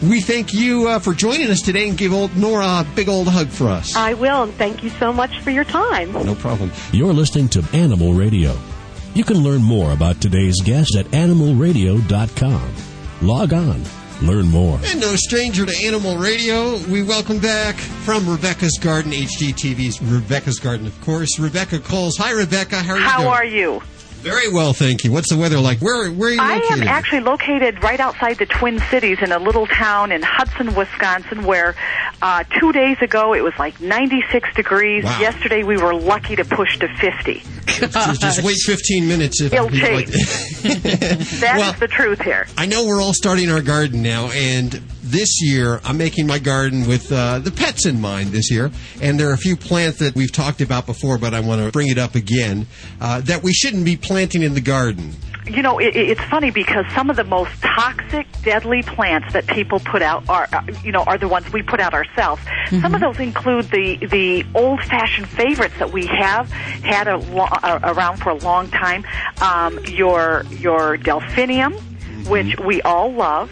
[0.03, 3.27] We thank you uh, for joining us today, and give old Nora a big old
[3.27, 3.97] hug for us.
[3.97, 6.13] I will, and thank you so much for your time.
[6.13, 6.71] No problem.
[6.93, 8.57] You're listening to Animal Radio.
[9.15, 12.75] You can learn more about today's guest at animalradio.com.
[13.23, 13.83] Log on,
[14.23, 14.79] learn more.
[14.85, 20.87] And no stranger to Animal Radio, we welcome back from Rebecca's Garden, HGTV's Rebecca's Garden,
[20.87, 22.17] of course, Rebecca Kolls.
[22.19, 22.77] Hi, Rebecca.
[22.77, 23.29] How are you How doing?
[23.29, 23.83] are you?
[24.19, 25.13] Very well, thank you.
[25.13, 25.79] What's the weather like?
[25.79, 26.71] Where, where are you located?
[26.71, 30.75] I am actually located right outside the Twin Cities in a little town in Hudson,
[30.75, 31.77] Wisconsin, where
[32.21, 35.05] uh, two days ago it was like 96 degrees.
[35.05, 35.21] Wow.
[35.21, 37.43] Yesterday we were lucky to push to 50.
[37.67, 39.41] just, just wait 15 minutes.
[39.41, 40.11] If It'll change.
[41.41, 42.47] That is the truth here.
[42.57, 46.87] I know we're all starting our garden now, and this year I'm making my garden
[46.87, 48.71] with uh, the pets in mind this year.
[49.01, 51.71] And there are a few plants that we've talked about before, but I want to
[51.73, 52.67] bring it up again
[53.01, 55.13] uh, that we shouldn't be planting in the garden.
[55.47, 59.81] You know, it, it's funny because some of the most toxic, deadly plants that people
[59.81, 62.43] put out are, uh, you know, are the ones we put out ourselves.
[62.83, 67.81] Some of those include the the old-fashioned favorites that we have had a lo- uh,
[67.83, 69.07] around for a long time.
[69.41, 71.73] Um, your your delphinium,
[72.29, 73.51] which we all love.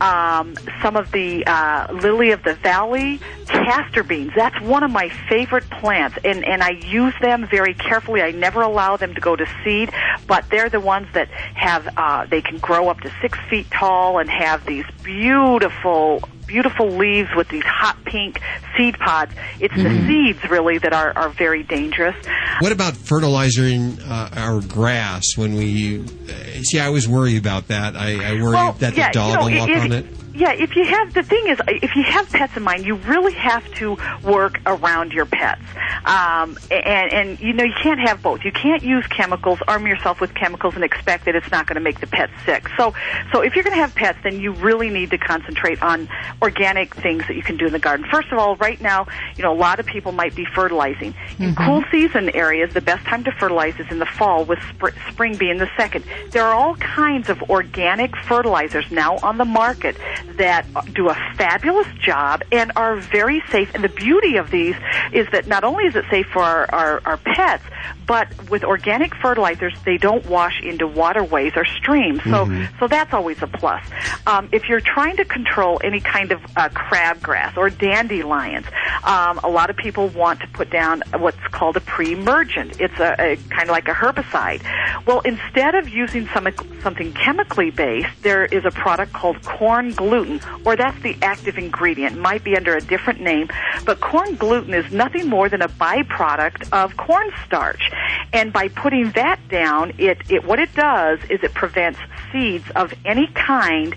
[0.00, 4.32] Um, some of the uh, lily of the valley, castor beans.
[4.34, 8.22] That's one of my favorite plants, and and I use them very carefully.
[8.22, 9.90] I never allow them to go to seed,
[10.26, 14.18] but they're the ones that have uh, they can grow up to six feet tall
[14.18, 18.40] and have these beautiful beautiful leaves with these hot pink
[18.76, 19.32] seed pods.
[19.60, 22.16] It's the seeds really that are, are very dangerous.
[22.58, 26.00] What about fertilizing uh, our grass when we?
[26.00, 27.94] Uh, see, I always worry about that.
[27.96, 30.04] I, I worry Well, that yeah, the dog you know, will walk it- on it-
[30.06, 30.16] it.
[30.32, 33.32] Yeah, if you have the thing is, if you have pets in mind, you really
[33.34, 35.62] have to work around your pets,
[36.04, 38.44] um, and and you know you can't have both.
[38.44, 41.80] You can't use chemicals, arm yourself with chemicals, and expect that it's not going to
[41.80, 42.68] make the pet sick.
[42.76, 42.94] So,
[43.32, 46.08] so if you're going to have pets, then you really need to concentrate on
[46.40, 48.06] organic things that you can do in the garden.
[48.10, 49.06] First of all, right now,
[49.36, 51.66] you know a lot of people might be fertilizing in Mhm.
[51.66, 52.72] cool season areas.
[52.72, 56.04] The best time to fertilize is in the fall, with spr- spring being the second.
[56.30, 59.96] There are all kinds of organic fertilizers now on the market
[60.36, 63.70] that do a fabulous job and are very safe.
[63.74, 64.76] And the beauty of these
[65.12, 67.64] is that not only is it safe for our, our, our pets,
[68.06, 72.22] but with organic fertilizers, they don't wash into waterways or streams.
[72.24, 72.68] So, Mhm.
[72.78, 73.82] so that's always a plus.
[74.26, 78.66] Um, if you're trying to control any kind of uh, crabgrass or dandelions,
[79.04, 82.80] um, a lot of people want to put down what's called a pre-emergent.
[82.80, 84.62] It's a, a kind of like a herbicide.
[85.06, 86.48] Well, instead of using some,
[86.82, 92.18] something chemically based, there is a product called corn gluten, or that's the active ingredient.
[92.18, 93.48] Might be under a different name,
[93.84, 97.90] but corn gluten is nothing more than a byproduct of cornstarch.
[98.32, 101.98] And by putting that down, it, it what it does is it prevents
[102.32, 103.94] seeds of any kind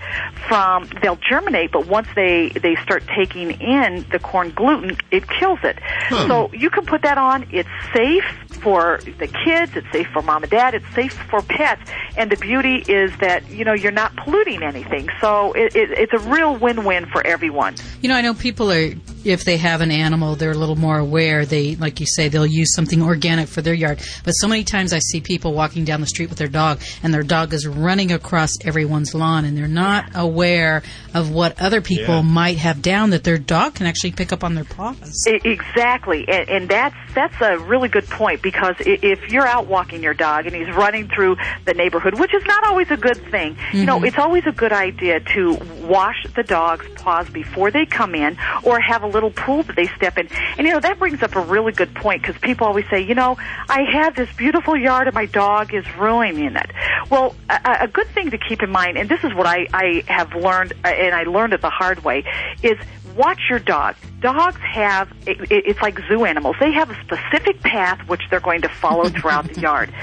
[0.47, 5.59] from they'll germinate, but once they they start taking in the corn gluten, it kills
[5.63, 5.77] it.
[6.09, 6.27] Hmm.
[6.27, 7.47] So you can put that on.
[7.51, 8.25] It's safe
[8.61, 9.75] for the kids.
[9.75, 10.73] It's safe for mom and dad.
[10.73, 11.81] It's safe for pets.
[12.17, 15.09] And the beauty is that you know you're not polluting anything.
[15.21, 17.75] So it, it, it's a real win-win for everyone.
[18.01, 18.89] You know, I know people are,
[19.23, 21.45] if they have an animal, they're a little more aware.
[21.45, 23.99] They, like you say, they'll use something organic for their yard.
[24.23, 27.13] But so many times I see people walking down the street with their dog, and
[27.13, 32.15] their dog is running across everyone's lawn, and they're not aware of what other people
[32.15, 32.21] Yeah.
[32.21, 35.25] might have down that their dog can actually pick up on their paws.
[35.43, 40.15] Exactly, and, and that's that's a really good point because if you're out walking your
[40.15, 43.85] dog and he's running through the neighborhood, which is not always a good thing, you
[43.85, 44.07] know, Mhm.
[44.07, 45.53] it's always a good idea to
[45.83, 49.87] wash the dog's paws before they come in, or have a little pool that they
[49.87, 50.27] step in.
[50.57, 53.15] And you know that brings up a really good point because people always say, you
[53.15, 53.37] know,
[53.69, 56.71] I have this beautiful yard and my dog is ruining it.
[57.09, 60.03] Well, a, a good thing to keep in mind, and this is what I, I
[60.07, 62.23] have learned, uh, and I learned it the hard way,
[62.61, 62.77] is
[63.15, 63.95] watch your dog.
[64.21, 66.55] Dogs have, it, it- it's like zoo animals.
[66.59, 69.93] They have a specific path which they're going to follow throughout the yard.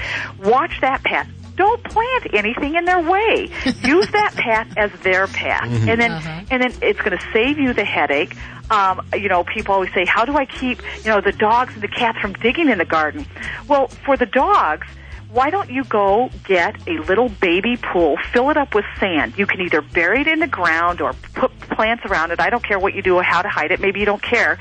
[0.43, 1.27] Watch that path.
[1.55, 3.49] Don't plant anything in their way.
[3.83, 5.87] Use that path as their path, Mhm.
[5.91, 6.41] and then Uh-huh.
[6.49, 8.35] and then it's going to save you the headache.
[8.69, 11.81] Um, you know, people always say, "How do I keep you know the dogs and
[11.83, 13.25] the cats from digging in the garden?"
[13.67, 14.87] Well, for the dogs,
[15.33, 19.37] why don't you go get a little baby pool, fill it up with sand?
[19.37, 22.41] You can either bury it in the ground or put plants around it.
[22.41, 23.79] I don't care what you do or how to hide it.
[23.79, 24.59] Maybe you don't care.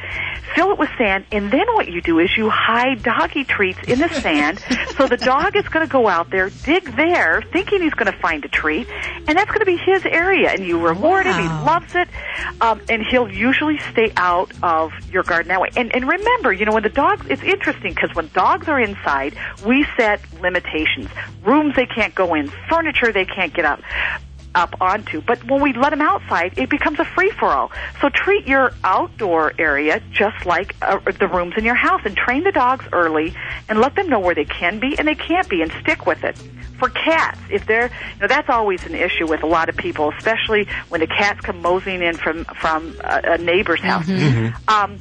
[0.55, 3.99] Fill it with sand, and then what you do is you hide doggy treats in
[3.99, 4.65] the sand.
[4.97, 8.19] so the dog is going to go out there, dig there, thinking he's going to
[8.19, 10.51] find a treat, and that's going to be his area.
[10.51, 11.41] And you reward him.
[11.41, 12.09] He loves it,
[12.61, 15.71] um, and he'll usually stay out of your garden that way.
[15.77, 19.37] And, and remember, you know, when the dogs, it's interesting because when dogs are inside,
[19.65, 20.21] we set
[20.61, 21.09] limitations.
[21.43, 23.81] Rooms they can't go in, furniture they can't get up
[24.53, 25.21] up onto.
[25.21, 27.71] But when we let them outside, it becomes a free for all.
[28.01, 32.43] So treat your outdoor area just like uh, the rooms in your house, and train
[32.43, 33.33] the dogs early,
[33.69, 36.25] and let them know where they can be and they can't be, and stick with
[36.25, 36.37] it.
[36.79, 40.13] For cats, if they're, you know, that's always an issue with a lot of people,
[40.19, 44.09] especially when the cats come moseying in from from a, a neighbor's house.
[44.67, 44.99] Um,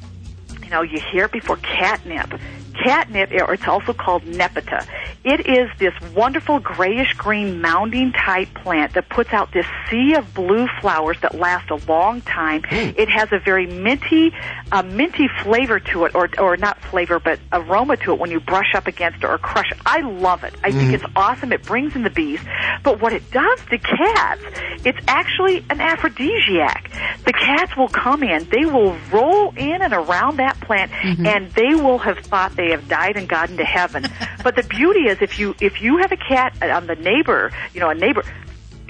[0.61, 2.39] you know, you hear it before catnip.
[2.83, 4.85] Catnip, or it's also called nepeta.
[5.23, 10.33] It is this wonderful grayish green mounding type plant that puts out this sea of
[10.33, 12.63] blue flowers that last a long time.
[12.71, 14.33] It has a very minty,
[14.71, 18.39] uh, minty flavor to it, or or not flavor, but aroma to it when you
[18.39, 19.77] brush up against it or crush it.
[19.85, 20.53] I love it.
[20.63, 20.93] I think Mhm.
[20.93, 21.51] it's awesome.
[21.51, 22.39] It brings in the bees.
[22.83, 24.41] But what it does to cats,
[24.85, 26.89] it's actually an aphrodisiac.
[27.25, 31.75] The cats will come in, they will roll in and around that plant, and they
[31.75, 34.05] will have thought they have died and gotten to heaven.
[34.43, 37.51] but the beauty is, if you if you have a cat uh, on the neighbor,
[37.73, 38.23] you know, a neighbor.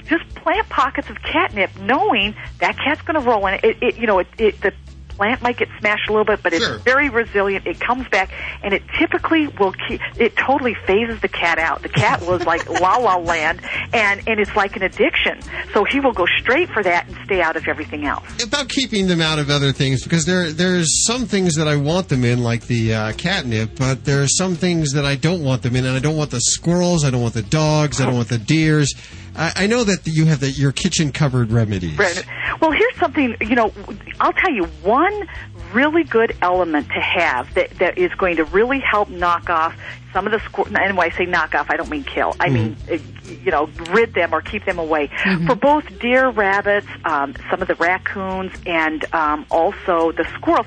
[0.04, 3.64] Just plant pockets of catnip, knowing that cat's going to roll in it.
[3.64, 3.96] It, it.
[3.96, 4.72] You know, it, it the
[5.20, 7.66] plant might get smashed a little bit, but it's very resilient.
[7.66, 8.30] It comes back,
[8.62, 10.00] and it typically will keep.
[10.16, 11.82] It totally phases the cat out.
[11.82, 13.60] The cat was like la la land,
[13.92, 15.42] and and it's like an addiction.
[15.74, 18.24] So he will go straight for that and stay out of everything else.
[18.42, 22.08] about keeping them out of other things because there there's some things that I want
[22.08, 25.60] them in, like the uh, catnip, but there are some things that I don't want
[25.60, 28.16] them in, and I don't want the squirrels, I don't want the dogs, I don't
[28.16, 28.94] want the deers.
[29.36, 31.96] I, I know that you have the, your kitchen covered remedies.
[31.96, 32.24] Brandon.
[32.60, 33.72] Well, here's something, you know,
[34.20, 35.28] I'll tell you one
[35.72, 39.74] really good element to have that, that is going to really help knock off
[40.12, 42.34] some of the squir- and when I say knock off, I don't mean kill.
[42.40, 42.98] I mean, uh,
[43.44, 45.08] you know, rid them or keep them away.
[45.46, 50.66] For both deer, rabbits, um, some of the raccoons, and um, also the squirrels,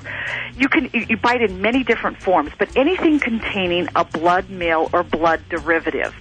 [0.56, 4.88] you can you, you bite in many different forms, but anything containing a blood meal
[4.94, 6.14] or blood derivative.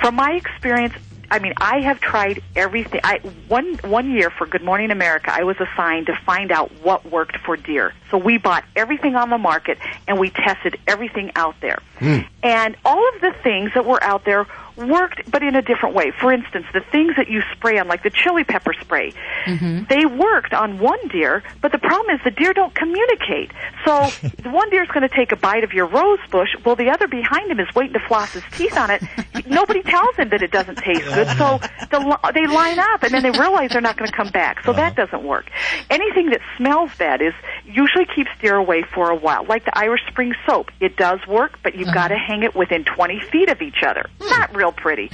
[0.00, 0.94] From my experience,
[1.30, 3.00] I mean, I have tried everything.
[3.04, 3.18] I
[3.48, 7.36] one one year for Good Morning America, I was assigned to find out what worked
[7.38, 7.94] for deer.
[8.10, 9.78] So we bought everything on the market
[10.08, 11.78] and we tested everything out there.
[11.98, 12.20] Hmm.
[12.42, 14.46] And all of the things that were out there
[14.88, 16.12] worked, but in a different way.
[16.20, 19.12] For instance, the things that you spray on, like the chili pepper spray,
[19.44, 19.84] mm-hmm.
[19.88, 23.52] they worked on one deer, but the problem is the deer don't communicate.
[23.84, 24.10] So
[24.42, 27.08] the one deer's going to take a bite of your rose bush, well, the other
[27.08, 29.02] behind him is waiting to floss his teeth on it.
[29.46, 31.60] Nobody tells him that it doesn't taste good, so
[31.90, 34.64] the, they line up, and then they realize they're not going to come back.
[34.64, 35.06] So that uh-huh.
[35.06, 35.50] doesn't work.
[35.88, 40.02] Anything that smells bad is usually keeps deer away for a while, like the Irish
[40.08, 40.70] Spring soap.
[40.80, 41.94] It does work, but you've uh-huh.
[41.94, 44.08] got to hang it within 20 feet of each other.
[44.20, 44.28] Hmm.
[44.28, 45.10] Not real pretty.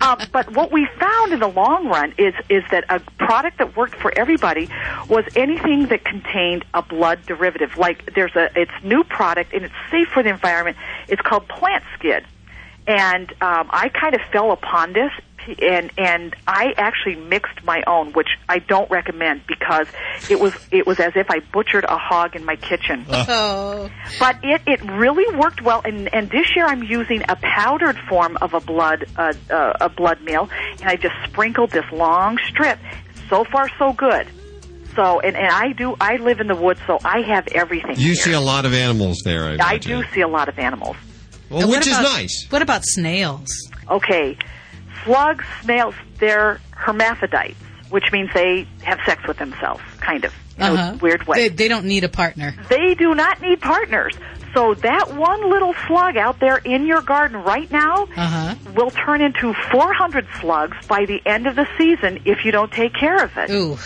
[0.00, 3.76] um, but what we found in the long run is is that a product that
[3.76, 4.68] worked for everybody
[5.08, 7.76] was anything that contained a blood derivative.
[7.76, 10.76] Like there's a it's new product and it's safe for the environment.
[11.08, 12.24] It's called Plant Skid,
[12.86, 15.12] and um, I kind of fell upon this.
[15.62, 19.86] And and I actually mixed my own, which I don't recommend because
[20.28, 23.06] it was it was as if I butchered a hog in my kitchen.
[23.32, 23.90] Oh.
[24.18, 28.36] But it, it really worked well, and, and this year I'm using a powdered form
[28.40, 30.48] of a blood uh, uh, a blood meal,
[30.80, 32.78] and I just sprinkled this long strip.
[33.28, 34.26] So far, so good.
[34.96, 35.96] So, and, and I do.
[36.00, 37.96] I live in the woods, so I have everything.
[37.96, 38.14] You here.
[38.14, 40.96] see a lot of animals there, I I do see a lot of animals.
[41.48, 42.46] Well, And what which is nice.
[42.50, 43.48] What about snails?
[43.88, 44.36] Okay,
[45.04, 47.56] slugs, snails, they're hermaphrodites,
[47.90, 50.32] which means they have sex with themselves, kind of.
[50.56, 50.98] In a Uh-huh.
[51.00, 51.48] weird way.
[51.48, 52.54] They, they don't need a partner.
[52.68, 54.14] They do not need partners.
[54.54, 58.54] So that one little slug out there in your garden right now Uh-huh.
[58.74, 62.92] will turn into 400 slugs by the end of the season if you don't take
[62.94, 63.50] care of it.
[63.50, 63.78] Ooh.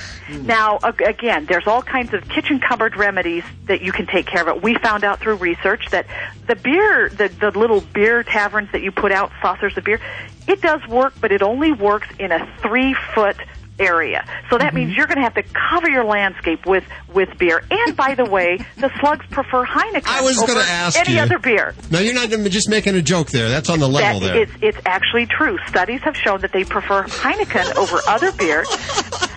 [0.42, 4.48] Now, again, there's all kinds of kitchen cupboard remedies that you can take care of
[4.48, 4.62] it.
[4.62, 6.06] We found out through research that
[6.46, 10.00] the beer, the, the little beer taverns that you put out, saucers of beer,
[10.48, 13.36] it does work, but it only works in a three foot
[13.78, 14.24] area.
[14.50, 14.98] So that means mm-hmm.
[14.98, 17.62] you're going to have to cover your landscape with with beer.
[17.70, 21.20] And by the way, the slugs prefer Heineken I was over gonna ask any you.
[21.20, 21.74] other beer.
[21.90, 23.48] No, you're not just making a joke there.
[23.48, 24.42] That's on the level That there.
[24.42, 25.56] it's it's actually true.
[25.68, 28.64] Studies have shown that they prefer Heineken over other beer.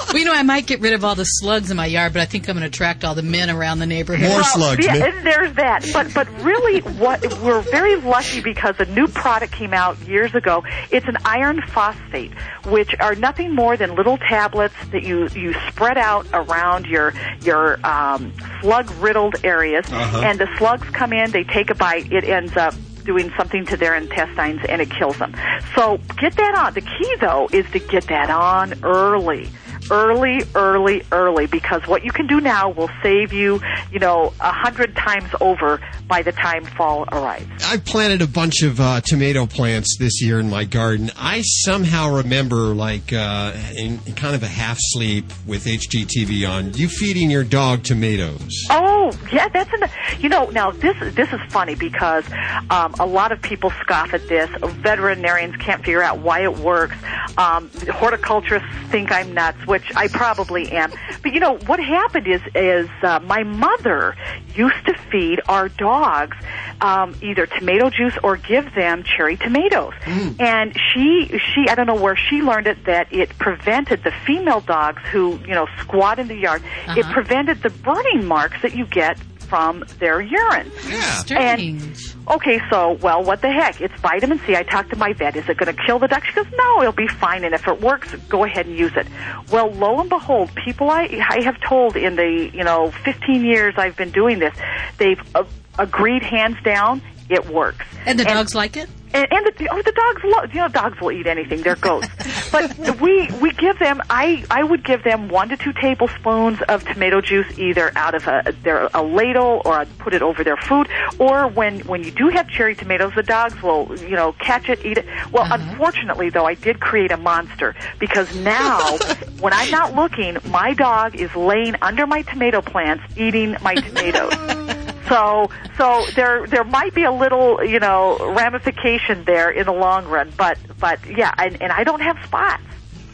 [0.08, 2.22] Well, you know, I might get rid of all the slugs in my yard, but
[2.22, 4.30] I think I'm going to attract all the men around the neighborhood.
[4.30, 5.86] Well, Yeah, and there's that.
[5.92, 10.64] But but really, what we're very lucky because a new product came out years ago.
[10.92, 12.32] It's an iron phosphate,
[12.68, 17.80] which are nothing more than little tablets that you you spread out around your your
[17.86, 20.22] um, slug riddled areas, Uh-huh.
[20.24, 22.74] and the slugs come in, they take a bite, it ends up
[23.06, 25.34] doing something to their intestines and it kills them.
[25.76, 26.74] So get that on.
[26.74, 29.48] The key though is to get that on early.
[29.90, 33.62] Early, early, early, because what you can do now will save you,
[33.92, 37.48] you know, a hundred times over by the time fall arrives.
[37.66, 41.12] I planted a bunch of uh, tomato plants this year in my garden.
[41.18, 46.88] I somehow remember, like, uh, in kind of a half sleep with HGTV on, you
[46.88, 48.66] feeding your dog tomatoes.
[48.70, 49.90] Oh, yeah, that's an.
[50.20, 52.26] You know, now this this is funny because
[52.70, 54.50] um, a lot of people scoff at this.
[54.62, 56.96] Veterinarians can't figure out why it works.
[57.38, 60.92] Um, horticulturists think I'm nuts, which I probably am.
[61.22, 64.16] But you know what happened is is uh, my mother
[64.56, 66.36] used to feed our dogs
[66.82, 69.94] um, either tomato juice or give them cherry tomatoes,
[70.40, 74.62] and she she I don't know where she learned it that it prevented the female
[74.62, 76.64] dogs who you know squat in the yard.
[76.88, 77.14] It Uh-huh.
[77.14, 79.18] prevented the burning marks that you get
[79.48, 80.72] from their urine.
[80.88, 81.24] Yeah.
[81.32, 81.82] And
[82.30, 83.82] okay, so well, what the heck?
[83.82, 84.56] It's vitamin C.
[84.56, 85.36] I talked to my vet.
[85.36, 86.24] Is it going to kill the duck?
[86.26, 87.44] She goes, no, it'll be fine.
[87.44, 89.08] And if it works, go ahead and use it.
[89.52, 93.76] Well, lo and behold, people I I have told in the you know 15 years
[93.78, 94.56] I've been doing this,
[94.98, 95.44] they've uh,
[95.80, 97.86] agreed hands down it works.
[98.06, 98.90] And the dogs like it?
[99.14, 100.54] And, and the, oh, the dogs love.
[100.54, 101.62] You know, dogs will eat anything.
[101.62, 102.08] They're goats.
[102.52, 104.02] but we we give them.
[104.10, 108.28] I I would give them one to two tablespoons of tomato juice, either out of
[108.28, 110.88] a their a ladle, or I'd put it over their food.
[111.20, 114.86] Or when when you do have cherry tomatoes, the dogs will you know catch it,
[114.86, 115.06] eat it.
[115.32, 115.58] Well, uh-huh.
[115.60, 118.98] unfortunately, though, I did create a monster because now
[119.40, 124.94] when I'm not looking, my dog is laying under my tomato plants, eating my tomatoes.
[125.08, 130.06] So, so there there might be a little, you know, ramification there in the long
[130.06, 132.64] run, but but yeah, and, and I don't have spots.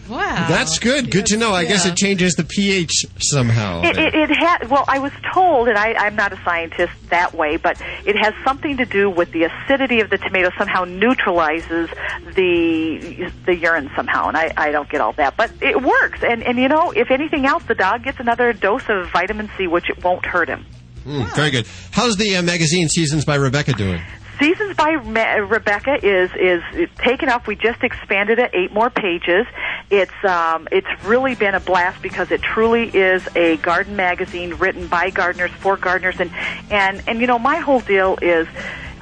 [0.10, 0.48] Wow.
[0.50, 1.12] That's good.
[1.12, 1.54] Good to know.
[1.54, 3.84] I guess it changes the pH somehow.
[3.84, 4.70] It, it, it had.
[4.70, 8.34] Well, I was told, and I, I'm not a scientist that way, but it has
[8.44, 11.90] something to do with the acidity of the tomato somehow neutralizes
[12.36, 16.22] the the urine somehow, and I, I don't get all that, but it works.
[16.22, 19.68] And and you know, if anything else, the dog gets another dose of vitamin C,
[19.68, 20.66] which it won't hurt him.
[21.06, 21.68] Mm, very good.
[21.92, 24.02] How's the uh, magazine Seasons by Rebecca doing?
[24.40, 27.46] Seasons by Ma- Rebecca is is taken up.
[27.46, 29.46] We just expanded it eight more pages.
[29.92, 34.88] It's um, it's really been a blast because it truly is a garden magazine written
[34.88, 36.32] by gardeners for gardeners, and
[36.72, 38.48] and and you know my whole deal is.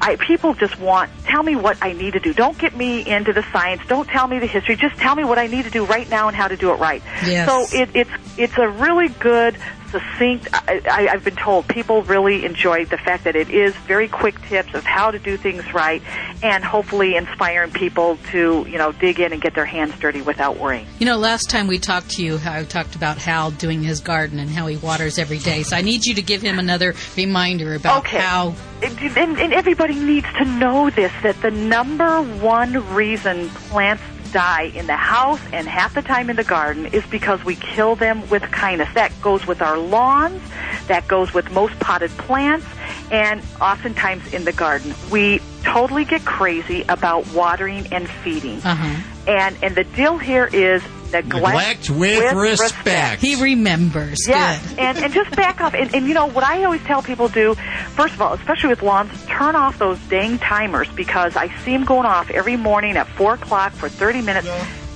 [0.04, 2.34] I, people just want tell me what I need to do.
[2.34, 3.84] Don't get me into the science.
[3.88, 4.76] Don't tell me the history.
[4.76, 6.78] Just tell me what I need to do right now and how to do it
[6.78, 7.04] right.
[7.24, 7.48] Yes.
[7.48, 9.56] So it, it's it's a really good,
[9.92, 10.48] succinct.
[10.54, 14.42] I, I, I've been told people really enjoy the fact that it is very quick
[14.48, 16.02] tips of how to do things right,
[16.42, 20.58] and hopefully inspiring people to you know dig in and get their hands dirty without
[20.58, 20.88] worrying.
[21.00, 24.40] You know, last time we talked to you, I talked about Hal doing his garden
[24.40, 25.64] and how he waters every day.
[25.64, 28.18] So I need you to give him another reminder about Okay.
[28.20, 28.56] how.
[28.82, 34.02] And, and, and everybody needs to know this that the number one reason plants
[34.32, 37.96] die in the house and half the time in the garden is because we kill
[37.96, 38.90] them with kindness.
[38.94, 40.42] That goes with our lawns,
[40.88, 42.66] that goes with most potted plants,
[43.12, 44.94] and oftentimes in the garden.
[45.12, 48.62] We totally get crazy about watering and feeding.
[48.64, 49.02] Uh-huh.
[49.28, 53.22] And and the deal here is neglect, Neglect with respect.
[53.22, 54.20] He remembers.
[54.28, 54.80] Yes, Good.
[54.80, 55.74] and, and just back off.
[55.74, 57.56] And, and you know what I always tell people do,
[57.96, 61.86] first of all, especially with lawns, turn off those dang timers because I see them
[61.86, 64.48] going off every morning at 4 o'clock for 30 minutes.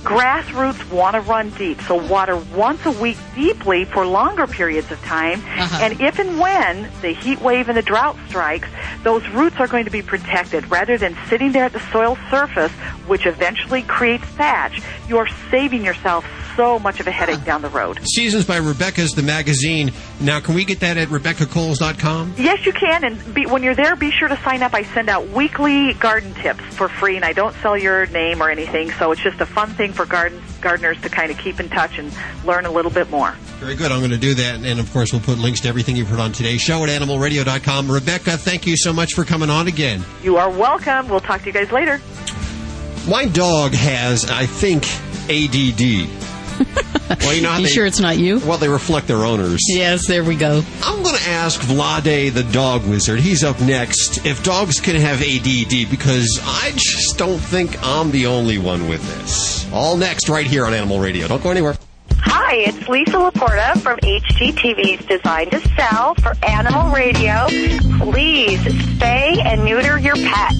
[0.06, 5.00] Grassroots want to run deep, so water once a week deeply for longer periods of
[5.00, 5.40] time.
[5.40, 5.78] Uh-huh.
[5.82, 8.68] And if and when the heat wave and the drought strikes,
[9.02, 12.70] those roots are going to be protected rather than sitting there at the soil surface,
[13.08, 14.80] which eventually creates thatch.
[15.08, 16.24] You're saving yourself
[16.56, 18.00] so much of a headache down the road.
[18.06, 19.92] Seasons by Rebecca's the magazine.
[20.20, 22.34] Now, can we get that at RebeccaKolls.com?
[22.38, 23.04] Yes, you can.
[23.04, 24.74] And be, when you're there, be sure to sign up.
[24.74, 28.50] I send out weekly garden tips for free, and I don't sell your name or
[28.50, 28.90] anything.
[28.92, 31.98] So it's just a fun thing for garden, gardeners to kind of keep in touch
[31.98, 32.12] and
[32.44, 33.32] learn a little bit more.
[33.58, 33.92] Very good.
[33.92, 34.60] I'm going to do that.
[34.64, 37.90] And of course, we'll put links to everything you've heard on today's show at animalradio.com.
[37.90, 40.02] Rebecca, thank you so much for coming on again.
[40.22, 41.08] You are welcome.
[41.08, 42.00] We'll talk to you guys later.
[43.08, 44.84] My dog has, I think,
[45.30, 46.35] ADD.
[47.20, 48.38] Well, you know how You they, sure it's not you?
[48.40, 49.60] Well, they reflect their owners.
[49.68, 50.62] Yes, there we go.
[50.82, 53.20] I'm going to ask Vlade, the dog wizard.
[53.20, 54.24] He's up next.
[54.26, 59.02] If dogs can have ADD, because I just don't think I'm the only one with
[59.16, 59.70] this.
[59.72, 61.28] All next, right here on Animal Radio.
[61.28, 61.76] Don't go anywhere.
[62.18, 67.46] Hi, it's Lisa Laporta from HGTV's Design to Sell for Animal Radio.
[67.98, 70.54] Please spay and neuter your pet.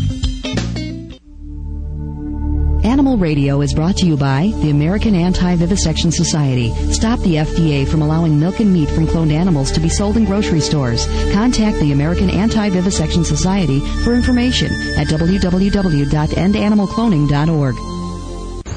[2.87, 6.73] Animal Radio is brought to you by the American Anti-Vivisection Society.
[6.93, 10.25] Stop the FDA from allowing milk and meat from cloned animals to be sold in
[10.25, 11.05] grocery stores.
[11.33, 17.96] Contact the American Anti-Vivisection Society for information at www.endanimalcloning.org.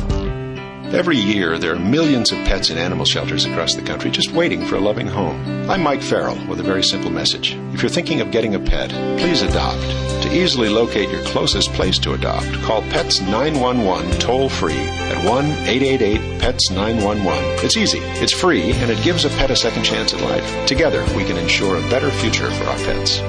[0.93, 4.65] Every year, there are millions of pets in animal shelters across the country just waiting
[4.65, 5.69] for a loving home.
[5.69, 7.55] I'm Mike Farrell with a very simple message.
[7.73, 9.81] If you're thinking of getting a pet, please adopt.
[10.23, 15.45] To easily locate your closest place to adopt, call Pets 911 toll free at 1
[15.45, 17.65] 888 PETS 911.
[17.65, 20.67] It's easy, it's free, and it gives a pet a second chance at life.
[20.67, 23.21] Together, we can ensure a better future for our pets.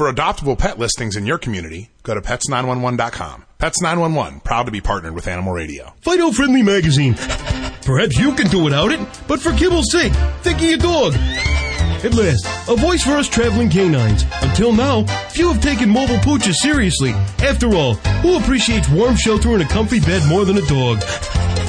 [0.00, 3.44] For adoptable pet listings in your community, go to pets911.com.
[3.58, 5.92] Pets 911, proud to be partnered with Animal Radio.
[6.00, 7.12] Fido Friendly Magazine.
[7.84, 11.12] Perhaps you can do without it, but for kibble's sake, think of your dog.
[12.02, 14.24] At last, a voice for us traveling canines.
[14.40, 17.10] Until now, few have taken mobile pooches seriously.
[17.44, 21.02] After all, who appreciates warm shelter and a comfy bed more than a dog?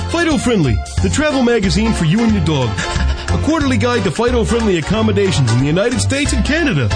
[0.09, 2.69] Fido Friendly, the travel magazine for you and your dog.
[3.29, 6.87] A quarterly guide to Fido friendly accommodations in the United States and Canada.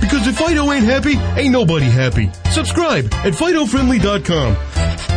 [0.00, 2.30] Because if Fido ain't happy, ain't nobody happy.
[2.50, 4.56] Subscribe at FidoFriendly.com.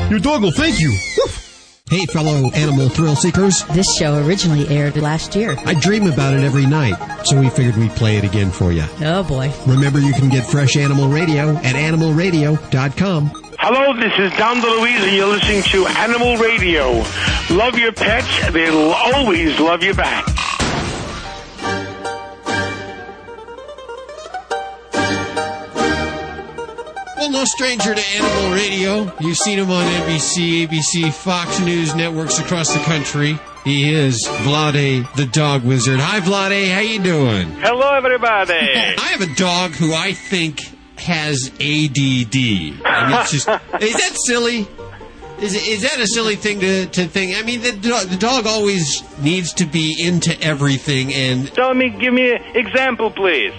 [0.10, 0.96] Your dog will thank you.
[1.90, 3.64] Hey, fellow animal thrill seekers.
[3.66, 5.56] This show originally aired last year.
[5.66, 6.96] I dream about it every night,
[7.26, 8.84] so we figured we'd play it again for you.
[9.02, 9.52] Oh boy.
[9.66, 13.32] Remember, you can get fresh animal radio at animalradio.com.
[13.58, 17.04] Hello, this is Dom DeLuise, and you're listening to Animal Radio.
[17.50, 20.26] Love your pets, they'll always love you back.
[27.30, 29.14] No stranger to animal radio.
[29.20, 33.38] You've seen him on NBC, ABC, Fox News networks across the country.
[33.64, 36.00] He is Vlade, the dog wizard.
[36.00, 36.74] Hi, Vlade.
[36.74, 37.52] How you doing?
[37.62, 38.54] Hello, everybody.
[38.98, 40.60] I have a dog who I think
[40.98, 42.36] has ADD.
[42.36, 43.48] It's just,
[43.80, 44.68] is that silly?
[45.40, 47.38] Is, is that a silly thing to, to think?
[47.38, 51.90] I mean, the, do- the dog always needs to be into everything and Tell me,
[51.90, 53.54] give me an example, please.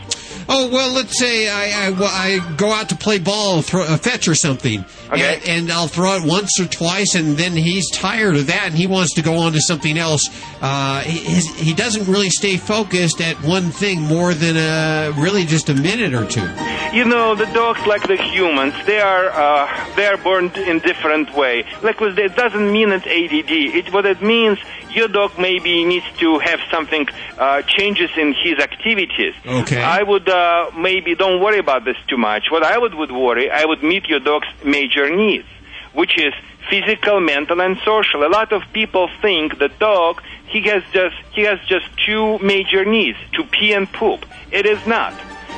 [0.52, 3.96] Oh well, let's say I I, well, I go out to play ball, throw a
[3.96, 5.34] fetch or something, Okay.
[5.34, 8.74] and, and I'll throw it once or twice, and then he's tired of that, and
[8.74, 10.28] he wants to go on to something else.
[10.60, 15.68] Uh, he, he doesn't really stay focused at one thing more than a really just
[15.68, 16.48] a minute or two.
[16.92, 21.34] You know, the dogs, like the humans, they are uh, they are born in different
[21.34, 21.64] way.
[21.82, 23.50] Like it doesn't mean it's ADD.
[23.50, 24.58] It what it means.
[24.90, 27.06] Your dog maybe needs to have something
[27.38, 29.34] uh, changes in his activities.
[29.46, 29.80] Okay.
[29.80, 32.50] I would uh, maybe don't worry about this too much.
[32.50, 35.46] What I would would worry, I would meet your dog's major needs,
[35.94, 36.34] which is
[36.68, 38.24] physical, mental, and social.
[38.24, 42.84] A lot of people think the dog he has just he has just two major
[42.84, 44.26] needs: to pee and poop.
[44.50, 45.14] It is not.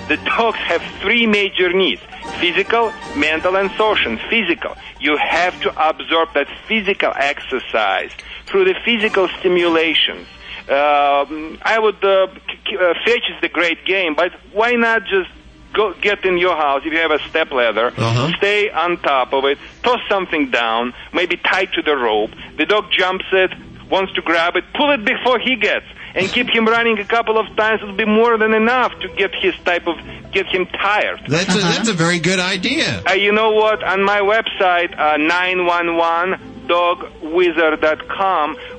[0.09, 2.03] The dogs have three major needs
[2.41, 4.17] physical, mental, and social.
[4.29, 4.77] Physical.
[5.01, 8.13] You have to absorb that physical exercise
[8.47, 10.27] through the physical stimulations.
[10.69, 15.31] Um, I would uh, uh, fetch is the great game, but why not just
[15.73, 18.33] go get in your house if you have a step ladder, Uh-huh.
[18.39, 22.31] stay on top of it, toss something down, maybe tie to the rope.
[22.57, 23.51] The dog jumps it,
[23.91, 27.39] wants to grab it, pull it before he gets, and keep him running a couple
[27.39, 27.81] of times.
[27.83, 29.97] It'll be more than enough to get his type of
[30.33, 31.21] get him tired.
[31.29, 33.03] That's a, that's a very good idea.
[33.09, 33.83] Uh, you know what?
[33.83, 36.52] On my website, uh, 911dogwizard.com,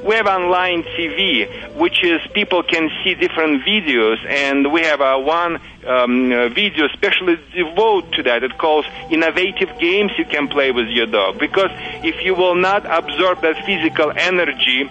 [0.06, 5.20] we have online TV, which is people can see different videos, and we have a
[5.20, 8.44] one um, uh, video specially devoted to that.
[8.44, 11.40] It calls innovative games you can play with your dog.
[11.40, 11.72] Because
[12.04, 14.90] if you will not absorb that physical energy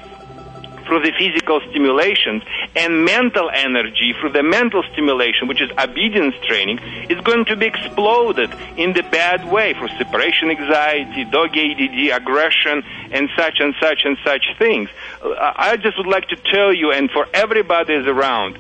[0.93, 2.43] through the physical stimulation
[2.77, 6.79] and mental energy through the mental stimulation, which is obedience training,
[7.09, 12.83] is going to be exploded in the bad way for separation anxiety, dog ADD, aggression,
[13.11, 14.91] and such and such and such things.
[15.23, 18.59] I just would like to tell you, and for everybody is around,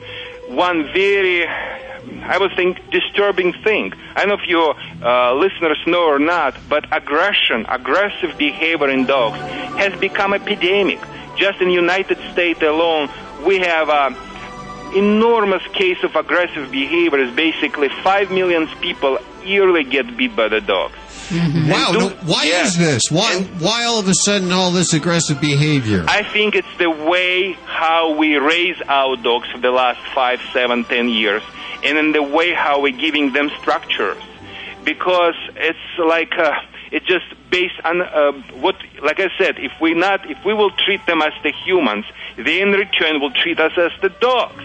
[0.48, 1.46] one very
[2.22, 3.92] I would think disturbing thing.
[4.16, 9.06] I don't know if your uh, listeners know or not, but aggression, aggressive behavior in
[9.06, 9.38] dogs
[9.76, 11.00] has become epidemic.
[11.36, 13.08] Just in the United States alone,
[13.44, 14.14] we have a
[14.96, 17.18] enormous case of aggressive behavior.
[17.20, 20.94] Is basically five million people yearly get beat by the dogs.
[21.32, 21.38] Wow,
[21.88, 22.72] And no, why Yes.
[22.72, 23.02] is this?
[23.10, 26.04] Why why all of a sudden all this aggressive behavior?
[26.06, 30.84] I think it's the way how we raise our dogs for the last five, seven,
[30.84, 31.42] ten years,
[31.82, 34.18] and in the way how we're giving them structures.
[34.84, 36.52] Because it's like uh,
[36.92, 40.70] it's just based on uh, what, like I said, if we not, if we will
[40.70, 42.04] treat them as the humans,
[42.36, 44.62] they in return will treat us as the dogs.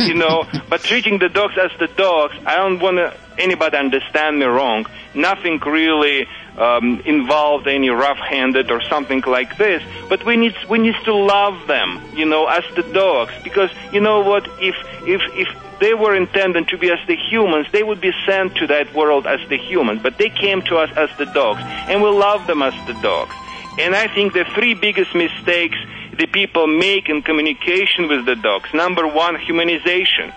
[0.00, 4.38] you know, but treating the dogs as the dogs, I don't want to anybody understand
[4.38, 4.84] me wrong.
[5.14, 6.28] Nothing really
[6.58, 9.82] um, involved any rough-handed or something like this.
[10.08, 14.00] But we need we need to love them, you know, as the dogs, because you
[14.00, 14.46] know what?
[14.60, 14.76] If
[15.06, 15.48] if if
[15.80, 19.26] they were intended to be as the humans, they would be sent to that world
[19.26, 20.00] as the humans.
[20.02, 23.34] But they came to us as the dogs, and we love them as the dogs.
[23.78, 25.76] And I think the three biggest mistakes
[26.18, 28.72] the people make in communication with the dogs.
[28.72, 30.32] Number one, humanization.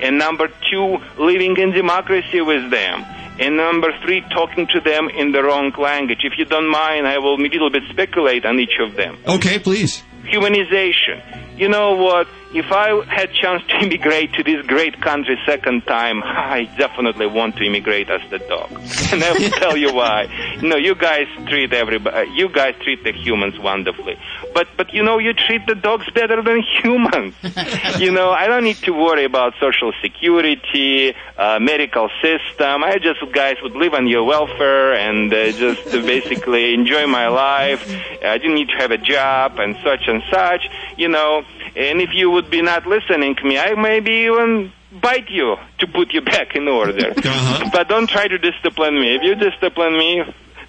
[0.00, 3.04] And number two, living in democracy with them.
[3.38, 6.20] And number three, talking to them in the wrong language.
[6.22, 9.18] If you don't mind, I will a little bit speculate on each of them.
[9.26, 10.02] Okay, please.
[10.24, 11.58] Humanization.
[11.58, 12.26] You know what?
[12.54, 17.56] If I had chance to immigrate to this great country second time, I definitely want
[17.56, 18.70] to immigrate as the dog.
[19.12, 20.24] And I will tell you why.
[20.60, 24.16] You know, you guys treat everybody, you guys treat the humans wonderfully.
[24.54, 27.34] But, but you know, you treat the dogs better than humans.
[27.98, 32.84] you know, I don't need to worry about social security, uh, medical system.
[32.84, 37.28] I just, guys, would live on your welfare and uh, just uh, basically enjoy my
[37.28, 37.82] life.
[38.24, 41.44] I didn't need to have a job and such and such, you know.
[41.74, 45.86] And if you would be not listening to me, I maybe even bite you to
[45.86, 47.12] put you back in order.
[47.22, 47.70] Uh-huh.
[47.72, 49.14] But don't try to discipline me.
[49.14, 50.22] If you discipline me,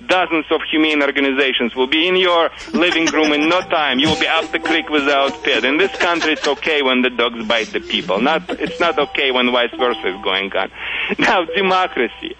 [0.07, 3.99] dozens of humane organizations will be in your living room in no time.
[3.99, 5.65] You will be up the creek without pit.
[5.65, 8.21] In this country, it's okay when the dogs bite the people.
[8.21, 10.71] Not, it's not okay when vice versa is going on.
[11.19, 12.35] Now, democracy.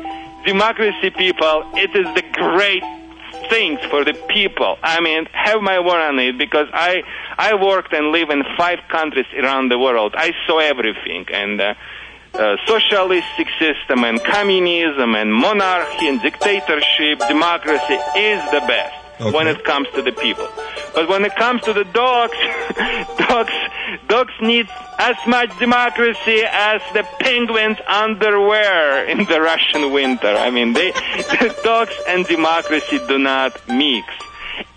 [0.46, 2.84] Democracy, people, it is the great
[3.50, 4.78] things for the people.
[4.82, 7.04] I mean, have my word on it because I
[7.38, 10.16] I worked and live in five countries around the world.
[10.18, 11.62] I saw everything and.
[11.62, 11.74] Uh,
[12.36, 19.64] uh, socialistic system and communism and monarchy and dictatorship, democracy is the best when it
[19.64, 20.48] comes to the people.
[20.94, 22.38] But when it comes to the dogs,
[23.28, 23.54] dogs,
[24.08, 24.68] dogs need
[25.00, 30.28] as much democracy as the penguins' underwear in the Russian winter.
[30.28, 30.92] I mean, they,
[31.64, 34.08] dogs and democracy do not mix.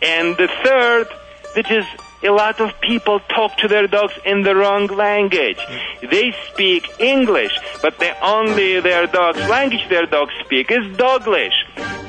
[0.02, 1.08] And the third,
[1.54, 1.84] which is
[2.22, 5.58] a lot of people talk to their dogs in the wrong language.
[6.00, 11.56] They speak English, but the only their dog's language their dogs speak is Doglish.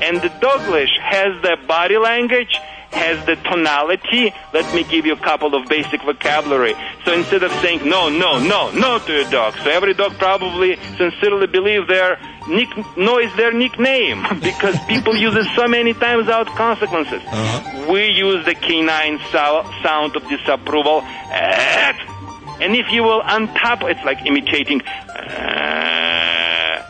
[0.02, 2.58] And the Doglish has the body language,
[2.92, 4.34] has the tonality.
[4.54, 6.74] Let me give you a couple of basic vocabulary.
[7.06, 10.78] So instead of saying no, no, no, no to your dog, so every dog probably
[10.98, 16.26] sincerely believe their nick, no is their nickname because people use it so many times
[16.26, 17.22] without consequences.
[17.26, 17.92] Uh-huh.
[17.92, 21.02] We use the canine sou- sound of disapproval.
[22.60, 24.82] And if you will on top, it's like imitating.
[24.82, 26.37] Uh,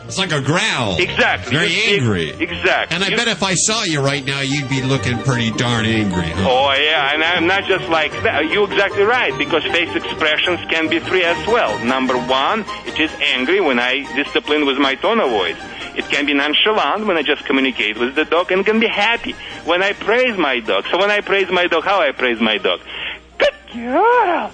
[0.08, 0.96] It's like a growl.
[0.98, 1.54] Exactly.
[1.54, 2.30] Very angry.
[2.30, 2.94] Exactly.
[2.94, 5.84] And I You- bet if I saw you right now, you'd be looking pretty darn
[5.84, 6.30] angry.
[6.30, 6.48] Huh?
[6.48, 8.50] Oh yeah, and I'm not just like that.
[8.50, 11.78] You're exactly right because face expressions can be three as well.
[11.84, 15.56] Number one, it is angry when I discipline with my tone of voice.
[15.94, 19.34] It can be nonchalant when I just communicate with the dog, and can be happy
[19.66, 20.86] when I praise my dog.
[20.90, 22.80] So when I praise my dog, how I praise my dog?
[23.36, 24.50] Good girl,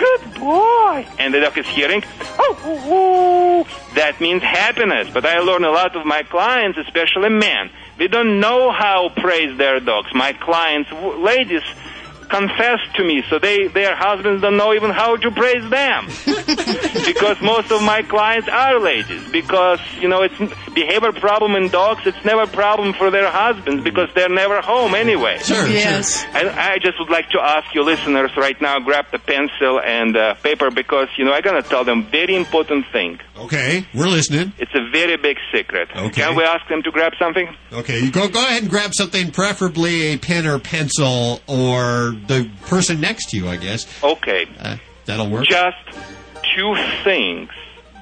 [0.00, 2.02] good boy, and the dog is hearing.
[2.38, 3.94] Oh, oh, oh.
[3.94, 5.08] that means happiness.
[5.12, 7.70] But I learn a lot of my clients, especially men.
[7.98, 10.10] They don't know how praise their dogs.
[10.14, 11.62] My clients, ladies,
[12.30, 16.06] confess to me, so they their husbands don't know even how to praise them.
[17.06, 19.28] because most of my clients are ladies.
[19.30, 20.38] Because you know, it's
[20.74, 22.02] behavior problem in dogs.
[22.06, 25.38] It's never a problem for their husbands because they're never home anyway.
[25.38, 26.24] Sure, Yes.
[26.32, 30.16] And I just would like to ask you listeners right now, grab the pencil and
[30.16, 33.20] uh, paper because you know I'm gonna tell them very important thing.
[33.36, 34.52] Okay, we're listening.
[34.58, 35.88] It's a very big secret.
[35.94, 36.22] Okay.
[36.22, 37.48] Can we ask them to grab something?
[37.72, 42.50] Okay, you go go ahead and grab something, preferably a pen or pencil, or the
[42.66, 43.86] person next to you, I guess.
[44.02, 44.46] Okay.
[44.58, 44.76] Uh,
[45.06, 45.46] that'll work.
[45.46, 45.76] Just
[46.54, 46.74] two
[47.04, 47.50] things.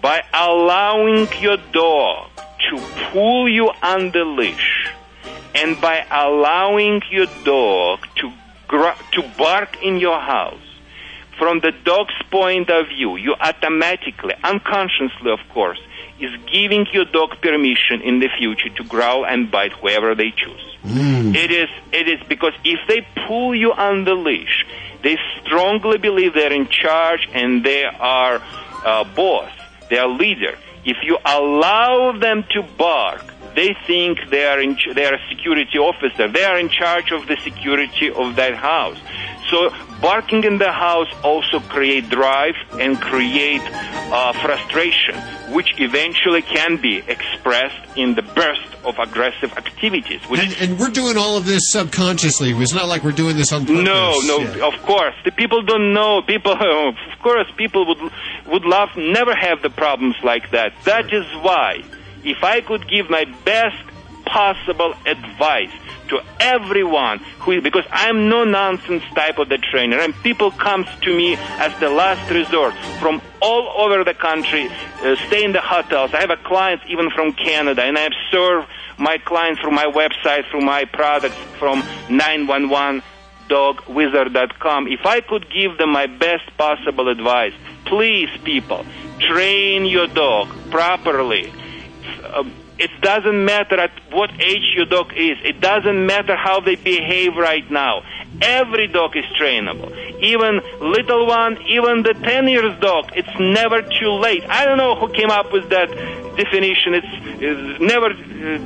[0.01, 2.31] By allowing your dog
[2.71, 2.79] to
[3.11, 4.89] pull you on the leash,
[5.55, 8.33] and by allowing your dog to
[8.69, 10.68] gr- to bark in your house,
[11.39, 15.81] from the dog's point of view, you automatically, unconsciously, of course,
[16.21, 20.77] is giving your dog permission in the future to growl and bite whoever they choose.
[21.35, 24.67] It is it is because if they pull you on the leash,
[25.03, 28.43] they strongly believe they're in charge and they are
[28.85, 29.51] uh, boss,
[29.91, 30.59] they are leader.
[30.85, 33.23] If you allow them to bark,
[33.55, 36.29] they think they are in they are a security officer.
[36.29, 38.99] They are in charge of the security of that house.
[39.51, 39.71] So
[40.01, 45.17] barking in the house also create drive and create uh, frustration,
[45.53, 50.21] which eventually can be expressed in the burst of aggressive activities.
[50.29, 52.53] Which And, and we're doing all of this subconsciously.
[52.53, 53.85] It's not like we're doing this on purpose.
[53.85, 54.67] no, no, Yeah.
[54.67, 55.15] of course.
[55.25, 56.23] The people don't know.
[56.23, 56.53] People,
[56.89, 58.13] of course, people would
[58.47, 60.73] would love never have the problems like that.
[60.85, 61.83] That is why,
[62.25, 63.77] if I could give my best
[64.29, 65.73] possible advice
[66.09, 69.99] to everyone who because I'm no nonsense type of the trainer.
[69.99, 75.17] And people comes to me as the last resort from all over the country uh,
[75.27, 76.15] stay in the hotels.
[76.15, 78.69] I have a client even from Canada and I have served
[78.99, 81.81] my clients through my website through my products from
[82.11, 83.03] 911
[83.49, 87.55] dogwizard.com if I could give them my best possible advice
[87.87, 88.85] please people
[89.19, 91.53] train your dog properly.
[92.23, 92.45] Uh,
[92.79, 95.37] it doesn't matter at what age your dog is.
[95.45, 98.03] It doesn't matter how they behave right now.
[98.41, 99.91] Every dog is trainable.
[100.21, 103.11] Even little one, even the 10 years dog.
[103.17, 104.45] It's never too late.
[104.49, 105.89] I don't know who came up with that
[106.37, 106.95] definition.
[106.95, 107.07] It's,
[107.41, 108.15] it's never,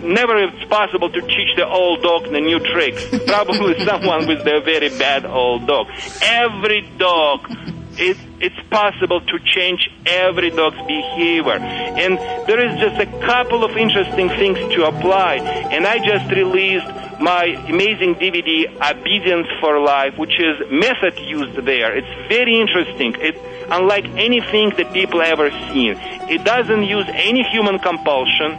[0.07, 3.07] never it's possible to teach the old dog the new tricks.
[3.27, 5.87] Probably someone with a very bad old dog.
[6.21, 7.51] Every dog
[7.99, 11.59] it, it's possible to change every dog's behavior.
[11.59, 15.37] And there is just a couple of interesting things to apply.
[15.37, 16.87] And I just released
[17.21, 21.97] my amazing DVD, Obedience for Life, which is method used there.
[21.97, 23.15] It's very interesting.
[23.19, 23.37] It,
[23.71, 25.97] unlike anything that people ever seen.
[26.29, 28.53] It doesn't use any human compulsion,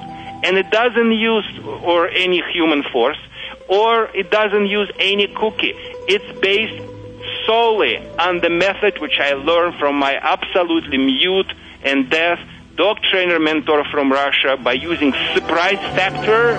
[0.43, 1.45] and it doesn't use
[1.83, 3.17] or any human force,
[3.67, 5.73] or it doesn't use any cookie.
[6.07, 6.92] It's based
[7.45, 11.51] solely on the method which I learned from my absolutely mute
[11.83, 12.39] and deaf
[12.75, 16.55] dog trainer mentor from Russia by using surprise factor,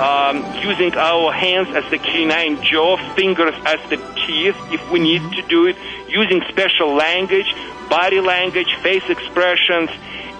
[0.00, 3.96] um, using our hands as the canine jaw, fingers as the
[4.26, 5.76] teeth if we need to do it,
[6.08, 7.46] using special language,
[7.88, 9.90] body language, face expressions,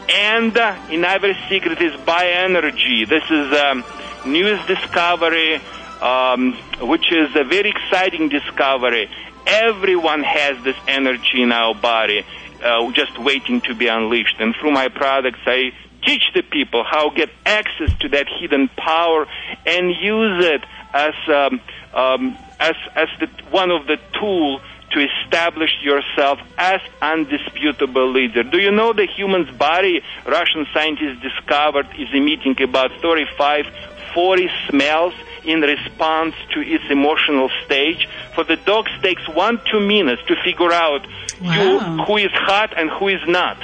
[0.09, 3.09] and uh, in Ivory Secret is bioenergy.
[3.09, 3.85] This is um,
[4.27, 5.61] newest discovery,
[6.01, 9.09] um, which is a very exciting discovery.
[9.47, 12.25] Everyone has this energy in our body,
[12.63, 14.37] uh, just waiting to be unleashed.
[14.41, 15.73] And through my products, I
[16.05, 19.27] teach the people how get access to that hidden power
[19.65, 21.61] and use it as um,
[21.95, 24.61] um, as as the, one of the tools
[24.93, 28.43] to establish yourself as undisputable leader.
[28.43, 33.67] Do you know the human's body, Russian scientists discovered, is emitting about 35,
[34.15, 35.15] 40 smells
[35.47, 38.09] in response to its emotional stage.
[38.35, 42.91] For the dogs takes one, two minutes to figure out who, who is hot and
[42.91, 43.59] who is not.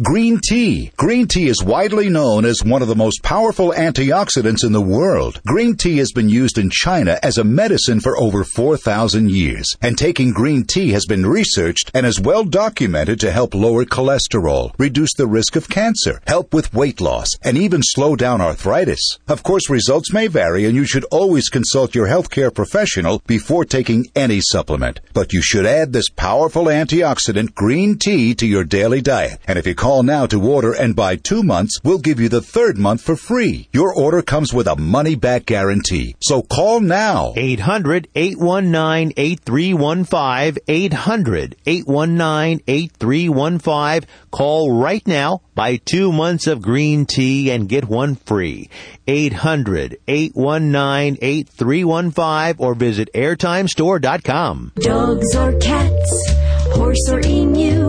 [0.00, 0.92] Green tea.
[0.96, 5.40] Green tea is widely known as one of the most powerful antioxidants in the world.
[5.44, 9.98] Green tea has been used in China as a medicine for over 4,000 years, and
[9.98, 15.12] taking green tea has been researched and is well documented to help lower cholesterol, reduce
[15.14, 19.18] the risk of cancer, help with weight loss, and even slow down arthritis.
[19.26, 24.06] Of course, results may vary and you should always consult your healthcare professional before taking
[24.14, 25.00] any supplement.
[25.12, 29.40] But you should add this powerful antioxidant green tea to your daily diet.
[29.48, 32.42] And if you call now to order and buy two months, we'll give you the
[32.42, 33.68] third month for free.
[33.72, 36.14] Your order comes with a money back guarantee.
[36.20, 37.32] So call now.
[37.36, 40.62] 800 819 8315.
[40.68, 44.08] 800 819 8315.
[44.30, 45.40] Call right now.
[45.54, 48.68] Buy two months of green tea and get one free.
[49.06, 54.72] 800 819 8315 or visit airtimestore.com.
[54.76, 56.30] Dogs or cats,
[56.74, 57.48] horse or emu,
[57.78, 57.87] animals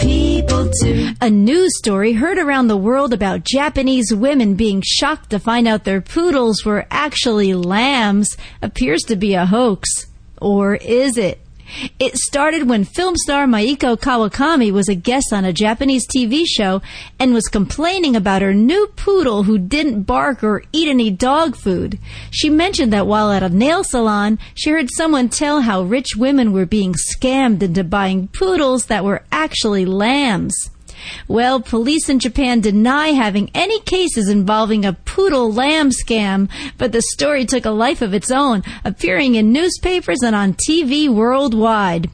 [0.00, 1.10] people too.
[1.20, 5.84] A news story heard around the world about Japanese women being shocked to find out
[5.84, 10.06] their poodles were actually lambs appears to be a hoax.
[10.40, 11.43] Or is it?
[11.98, 16.82] It started when film star Maiko Kawakami was a guest on a Japanese TV show
[17.18, 21.98] and was complaining about her new poodle who didn't bark or eat any dog food.
[22.30, 26.52] She mentioned that while at a nail salon, she heard someone tell how rich women
[26.52, 30.70] were being scammed into buying poodles that were actually lambs.
[31.28, 36.48] Well, police in Japan deny having any cases involving a poodle lamb scam,
[36.78, 41.08] but the story took a life of its own, appearing in newspapers and on TV
[41.08, 42.10] worldwide.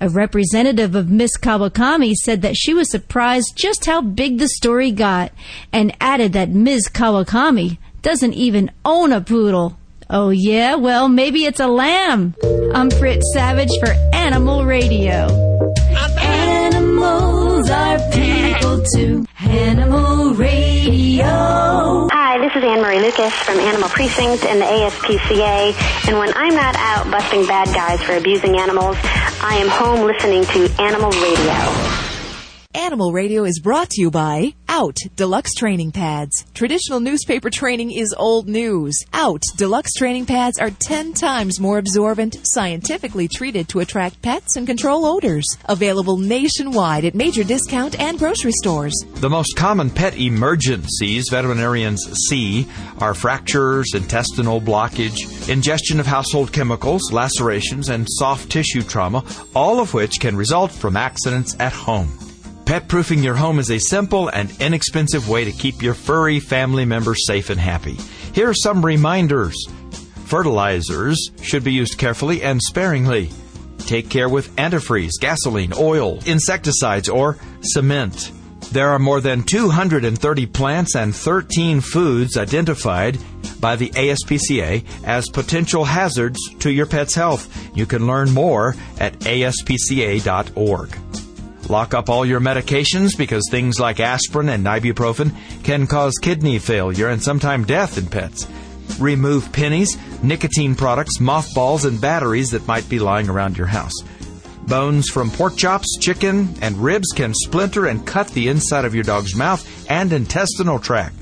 [0.00, 4.90] A representative of Miss Kawakami said that she was surprised just how big the story
[4.90, 5.32] got,
[5.72, 6.88] and added that Ms.
[6.88, 9.78] Kawakami doesn't even own a poodle.
[10.10, 10.74] Oh, yeah?
[10.74, 12.34] Well, maybe it's a lamb.
[12.74, 15.28] I'm Fritz Savage for Animal Radio.
[17.54, 19.26] Animals are people too.
[19.38, 21.24] Animal Radio.
[22.10, 26.08] Hi, this is Annemarie Lucas from Animal Precinct and the ASPCA.
[26.08, 28.96] And when I'm not out busting bad guys for abusing animals,
[29.40, 32.03] I am home listening to Animal Radio.
[32.74, 36.44] Animal Radio is brought to you by Out Deluxe Training Pads.
[36.54, 38.96] Traditional newspaper training is old news.
[39.12, 44.66] Out Deluxe Training Pads are 10 times more absorbent, scientifically treated to attract pets and
[44.66, 45.44] control odors.
[45.66, 48.94] Available nationwide at major discount and grocery stores.
[49.14, 52.66] The most common pet emergencies veterinarians see
[52.98, 59.22] are fractures, intestinal blockage, ingestion of household chemicals, lacerations, and soft tissue trauma,
[59.54, 62.10] all of which can result from accidents at home.
[62.66, 66.86] Pet proofing your home is a simple and inexpensive way to keep your furry family
[66.86, 67.96] members safe and happy.
[68.32, 69.54] Here are some reminders.
[70.24, 73.30] Fertilizers should be used carefully and sparingly.
[73.80, 78.32] Take care with antifreeze, gasoline, oil, insecticides, or cement.
[78.72, 83.18] There are more than 230 plants and 13 foods identified
[83.60, 87.76] by the ASPCA as potential hazards to your pet's health.
[87.76, 90.98] You can learn more at aspca.org.
[91.68, 95.32] Lock up all your medications because things like aspirin and ibuprofen
[95.64, 98.46] can cause kidney failure and sometimes death in pets.
[98.98, 103.94] Remove pennies, nicotine products, mothballs, and batteries that might be lying around your house.
[104.66, 109.04] Bones from pork chops, chicken, and ribs can splinter and cut the inside of your
[109.04, 111.14] dog's mouth and intestinal tract.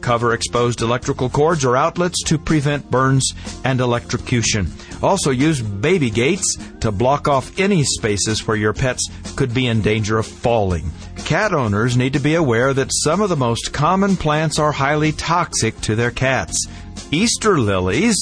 [0.00, 3.32] Cover exposed electrical cords or outlets to prevent burns
[3.64, 4.70] and electrocution.
[5.02, 9.82] Also use baby gates to block off any spaces where your pets could be in
[9.82, 10.90] danger of falling.
[11.24, 15.12] Cat owners need to be aware that some of the most common plants are highly
[15.12, 16.66] toxic to their cats.
[17.10, 18.16] Easter lilies,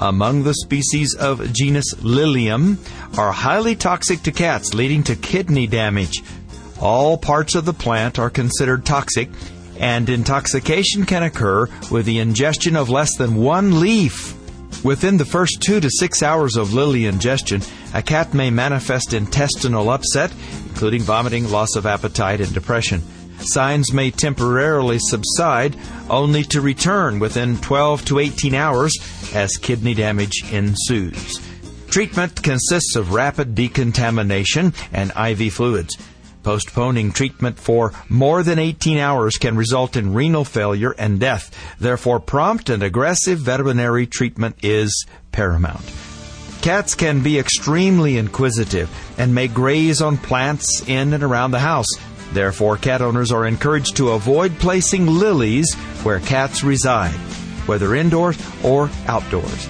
[0.00, 2.78] among the species of genus Lilium,
[3.18, 6.22] are highly toxic to cats, leading to kidney damage.
[6.80, 9.28] All parts of the plant are considered toxic,
[9.78, 14.34] and intoxication can occur with the ingestion of less than one leaf.
[14.82, 17.60] Within the first two to six hours of lily ingestion,
[17.92, 20.32] a cat may manifest intestinal upset,
[20.68, 23.02] including vomiting, loss of appetite, and depression.
[23.40, 25.76] Signs may temporarily subside,
[26.08, 28.96] only to return within 12 to 18 hours
[29.34, 31.40] as kidney damage ensues.
[31.88, 35.98] Treatment consists of rapid decontamination and IV fluids.
[36.42, 41.54] Postponing treatment for more than 18 hours can result in renal failure and death.
[41.78, 45.84] Therefore, prompt and aggressive veterinary treatment is paramount.
[46.62, 51.88] Cats can be extremely inquisitive and may graze on plants in and around the house.
[52.32, 57.14] Therefore, cat owners are encouraged to avoid placing lilies where cats reside,
[57.66, 59.68] whether indoors or outdoors.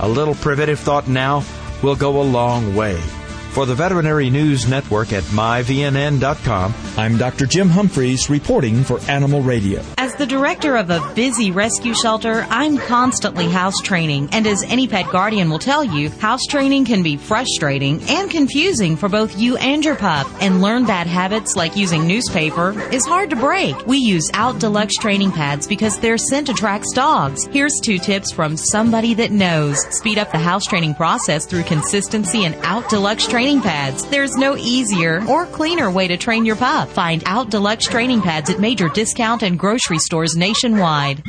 [0.00, 1.44] A little preventive thought now
[1.82, 3.00] will go a long way.
[3.50, 7.46] For the Veterinary News Network at myvnn.com, I'm Dr.
[7.46, 9.82] Jim Humphries reporting for Animal Radio.
[10.18, 14.30] The director of a busy rescue shelter, I'm constantly house training.
[14.32, 18.96] And as any pet guardian will tell you, house training can be frustrating and confusing
[18.96, 20.26] for both you and your pup.
[20.40, 23.86] And learn bad habits like using newspaper is hard to break.
[23.86, 27.46] We use Out Deluxe training pads because their scent attracts dogs.
[27.52, 29.78] Here's two tips from somebody that knows.
[29.96, 34.04] Speed up the house training process through consistency and Out Deluxe training pads.
[34.10, 36.88] There's no easier or cleaner way to train your pup.
[36.88, 41.22] Find Out Deluxe training pads at major discount and grocery stores nationwide.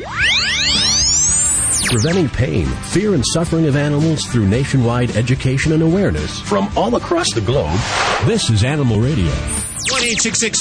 [1.90, 7.34] Preventing pain, fear, and suffering of animals through nationwide education and awareness from all across
[7.34, 7.80] the globe.
[8.26, 9.69] This is Animal Radio.
[9.92, 10.02] 1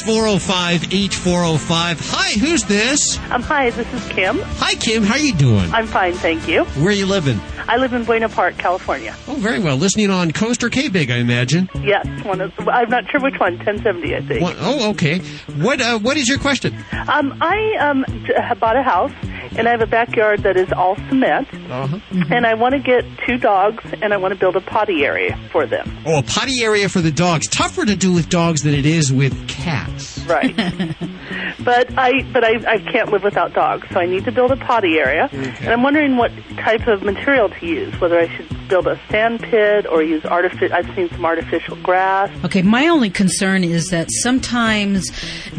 [0.06, 2.00] 405 8405.
[2.00, 3.18] Hi, who's this?
[3.30, 4.38] Um, hi, this is Kim.
[4.40, 5.02] Hi, Kim.
[5.02, 5.70] How are you doing?
[5.72, 6.64] I'm fine, thank you.
[6.64, 7.38] Where are you living?
[7.68, 9.14] I live in Buena Park, California.
[9.26, 9.76] Oh, very well.
[9.76, 11.68] Listening on Coast or K-Big, I imagine.
[11.82, 13.56] Yes, one of, I'm not sure which one.
[13.58, 14.40] 1070, I think.
[14.40, 15.18] What, oh, okay.
[15.56, 16.74] What uh, What is your question?
[16.92, 18.06] Um, I um,
[18.58, 19.12] bought a house,
[19.56, 21.98] and I have a backyard that is all cement, uh-huh.
[22.30, 25.38] and I want to get two dogs, and I want to build a potty area
[25.50, 25.98] for them.
[26.06, 27.48] Oh, a potty area for the dogs.
[27.48, 30.18] Tougher to do with dogs than it is with cats.
[30.26, 30.54] Right.
[31.64, 34.56] but I but I, I can't live without dogs, so I need to build a
[34.56, 37.98] potty area, and I'm wondering what type of material to use.
[38.00, 40.74] Whether I should build a sand pit or use artificial.
[40.74, 42.30] I've seen some artificial grass.
[42.44, 45.10] Okay, my only concern is that sometimes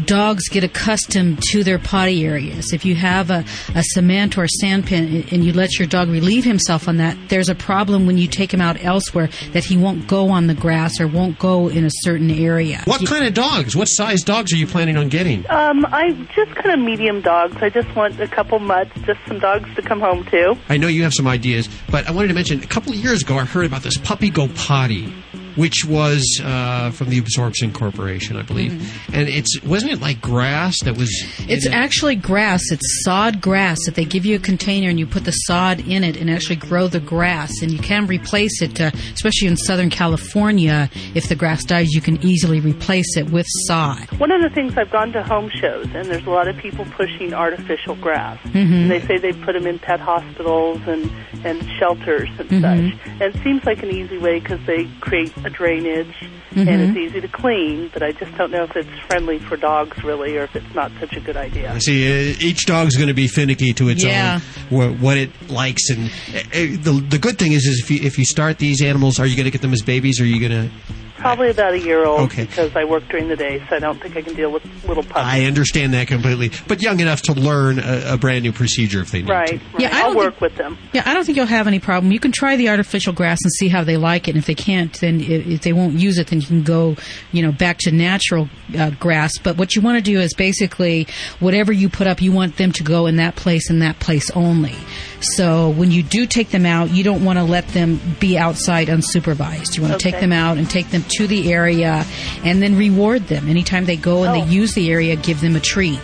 [0.04, 2.72] dogs get accustomed to their potty areas.
[2.72, 3.44] If you have a,
[3.74, 7.16] a cement or a sand pit and you let your dog relieve himself on that,
[7.28, 10.54] there's a problem when you take him out elsewhere that he won't go on the
[10.54, 12.82] grass or won't go in a certain area.
[12.84, 13.76] What kind of dogs?
[13.76, 15.48] What size dogs are you planning on getting?
[15.50, 17.56] Um, I just kind of medium dogs.
[17.60, 20.56] I just want a couple mutts, just some dogs to come home to.
[20.68, 23.22] I know you have some ideas, but I wanted to mention a couple of years
[23.22, 25.12] ago I heard about this puppy go potty,
[25.56, 28.72] which was uh, from the Absorption Corporation, I believe,
[29.14, 31.10] and it's wasn't it like grass that was?
[31.48, 32.62] It's in a- actually grass.
[32.70, 36.04] It's sod grass that they give you a container and you put the sod in
[36.04, 37.50] it and actually grow the grass.
[37.62, 40.90] And you can replace it, uh, especially in Southern California.
[41.14, 44.10] If the grass dies, you can easily replace it with sod.
[44.18, 46.84] One of the things I've gone to home shows, and there's a lot of people
[46.96, 48.38] pushing artificial grass.
[48.48, 48.54] Mhm.
[48.82, 51.10] And they say they put them in pet hospitals and
[51.42, 52.60] and shelters and Mhm.
[52.60, 52.98] such.
[53.20, 56.68] And it seems like an easy way because they create a drainage and Mm-hmm.
[56.68, 56.88] Mhm.
[56.88, 57.90] it's easy to clean.
[57.92, 60.90] But I just don't know if it's friendly for dogs really, or if it's not
[60.98, 61.72] such a good idea.
[61.72, 62.32] I see.
[62.32, 64.40] Uh, each dog's going to be finicky to its Yeah.
[64.72, 66.42] own, wh- what it likes, and uh, uh,
[66.82, 69.36] the the good thing is, is if you if you start these animals, are you
[69.36, 70.74] going to get them as babies, or are you going to?
[71.20, 72.44] Probably about a year old Okay.
[72.46, 75.02] because I work during the day, so I don't think I can deal with little
[75.02, 75.16] puppies.
[75.16, 79.10] I understand that completely, but young enough to learn a, a brand new procedure if
[79.10, 79.54] they need Right, to.
[79.56, 79.80] right.
[79.80, 80.78] Yeah, I I'll don't work with them.
[80.92, 82.12] Yeah, I don't think you'll have any problem.
[82.12, 84.32] You can try the artificial grass and see how they like it.
[84.32, 86.96] And if they can't, then if, if they won't use it, then you can go,
[87.32, 88.48] you know, back to natural
[88.78, 89.38] uh, grass.
[89.38, 91.06] But what you want to do is basically
[91.38, 94.30] whatever you put up, you want them to go in that place and that place
[94.30, 94.74] only.
[95.20, 98.88] So when you do take them out, you don't want to let them be outside
[98.88, 99.76] unsupervised.
[99.76, 102.04] You want to take them out and take them to the area
[102.44, 103.48] and then reward them.
[103.48, 104.44] Anytime they go and Oh.
[104.44, 105.98] they use the area, give them a treat.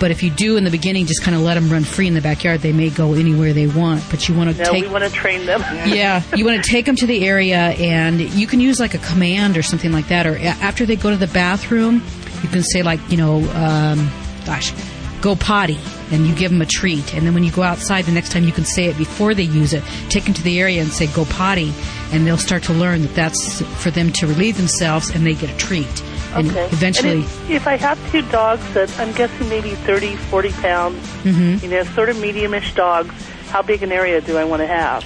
[0.00, 2.12] But if you do in the beginning, just kind of let them run free in
[2.14, 4.04] the backyard, they may go anywhere they want.
[4.10, 5.62] But you want to No, take we want to train them.
[5.86, 8.98] yeah, you want to take them to the area, and you can use like a
[8.98, 10.26] command or something like that.
[10.26, 12.02] Or after they go to the bathroom,
[12.42, 14.10] you can say like, you know, um,
[14.44, 14.72] gosh,
[15.20, 15.78] go potty,
[16.10, 17.14] and you give them a treat.
[17.14, 19.42] And then when you go outside, the next time you can say it before they
[19.44, 19.82] use it.
[20.08, 21.72] Take them to the area and say go potty,
[22.12, 25.50] and they'll start to learn that that's for them to relieve themselves, and they get
[25.50, 25.86] a treat.
[26.34, 26.66] And Okay.
[26.72, 31.06] eventually, And if, if I have two dogs that I'm guessing maybe 30, 40 pounds,
[31.24, 31.62] Mhm.
[31.62, 33.14] you know, sort of mediumish dogs,
[33.50, 35.04] how big an area do I want to have?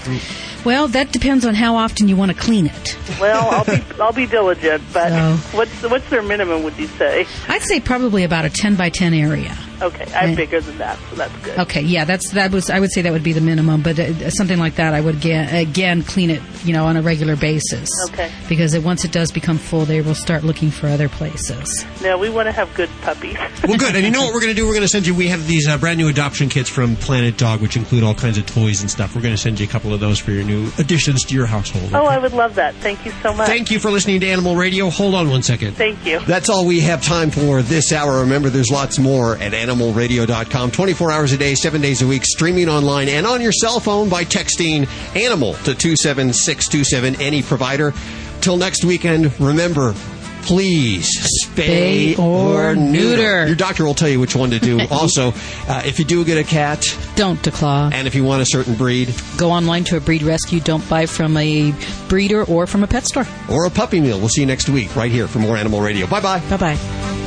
[0.64, 2.96] well, that depends on how often you want to clean it.
[3.20, 5.36] Well, I'll be I'll be diligent, but No.
[5.52, 6.64] what's what's their minimum?
[6.64, 7.26] Would you say?
[7.48, 9.56] I'd say probably about a ten by ten area.
[9.82, 10.36] Okay, I'm Yeah.
[10.36, 11.58] bigger than that, so that's good.
[11.58, 14.30] Okay, yeah, that's that was I would say that would be the minimum, but uh,
[14.30, 17.88] something like that I would again, again clean it, you know, on a regular basis.
[18.10, 18.30] Okay.
[18.48, 21.84] Because it, once it does become full, they will start looking for other places.
[22.02, 23.36] No, we want to have good puppies.
[23.66, 23.94] Well, good.
[23.94, 24.66] And you know what we're going to do?
[24.66, 25.14] We're going to send you.
[25.14, 28.36] We have these uh, brand new adoption kits from Planet Dog, which include all kinds
[28.38, 29.14] of toys and stuff.
[29.14, 31.46] We're going to send you a couple of those for your new additions to your
[31.46, 31.90] household.
[31.94, 32.74] Oh, I would love that.
[32.76, 33.46] Thank you so much.
[33.46, 34.90] Thank you for listening to Animal Radio.
[34.90, 35.74] Hold on one second.
[35.74, 36.18] Thank you.
[36.26, 38.20] That's all we have time for this hour.
[38.20, 40.70] Remember, there's lots more at animalradio.com.
[40.70, 44.08] 24 hours a day, 7 days a week, streaming online and on your cell phone
[44.08, 44.86] by texting
[45.16, 47.92] animal to 27627, any provider.
[48.40, 49.94] Till next weekend, remember,
[50.42, 51.08] please
[51.46, 53.46] spay Spay or neuter.
[53.46, 54.80] Your doctor will tell you which one to do.
[54.90, 55.28] also,
[55.68, 56.84] uh, if you do get a cat,
[57.14, 57.92] don't declaw.
[57.92, 60.58] And if you want a certain breed, Go online to a breed rescue.
[60.60, 61.72] Don't buy from a
[62.08, 63.26] breeder or from a pet store.
[63.50, 64.18] or a puppy meal.
[64.18, 66.06] We'll see you next week right here for more Animal Radio.
[66.06, 66.40] Bye bye.
[66.50, 67.18] Bye bye.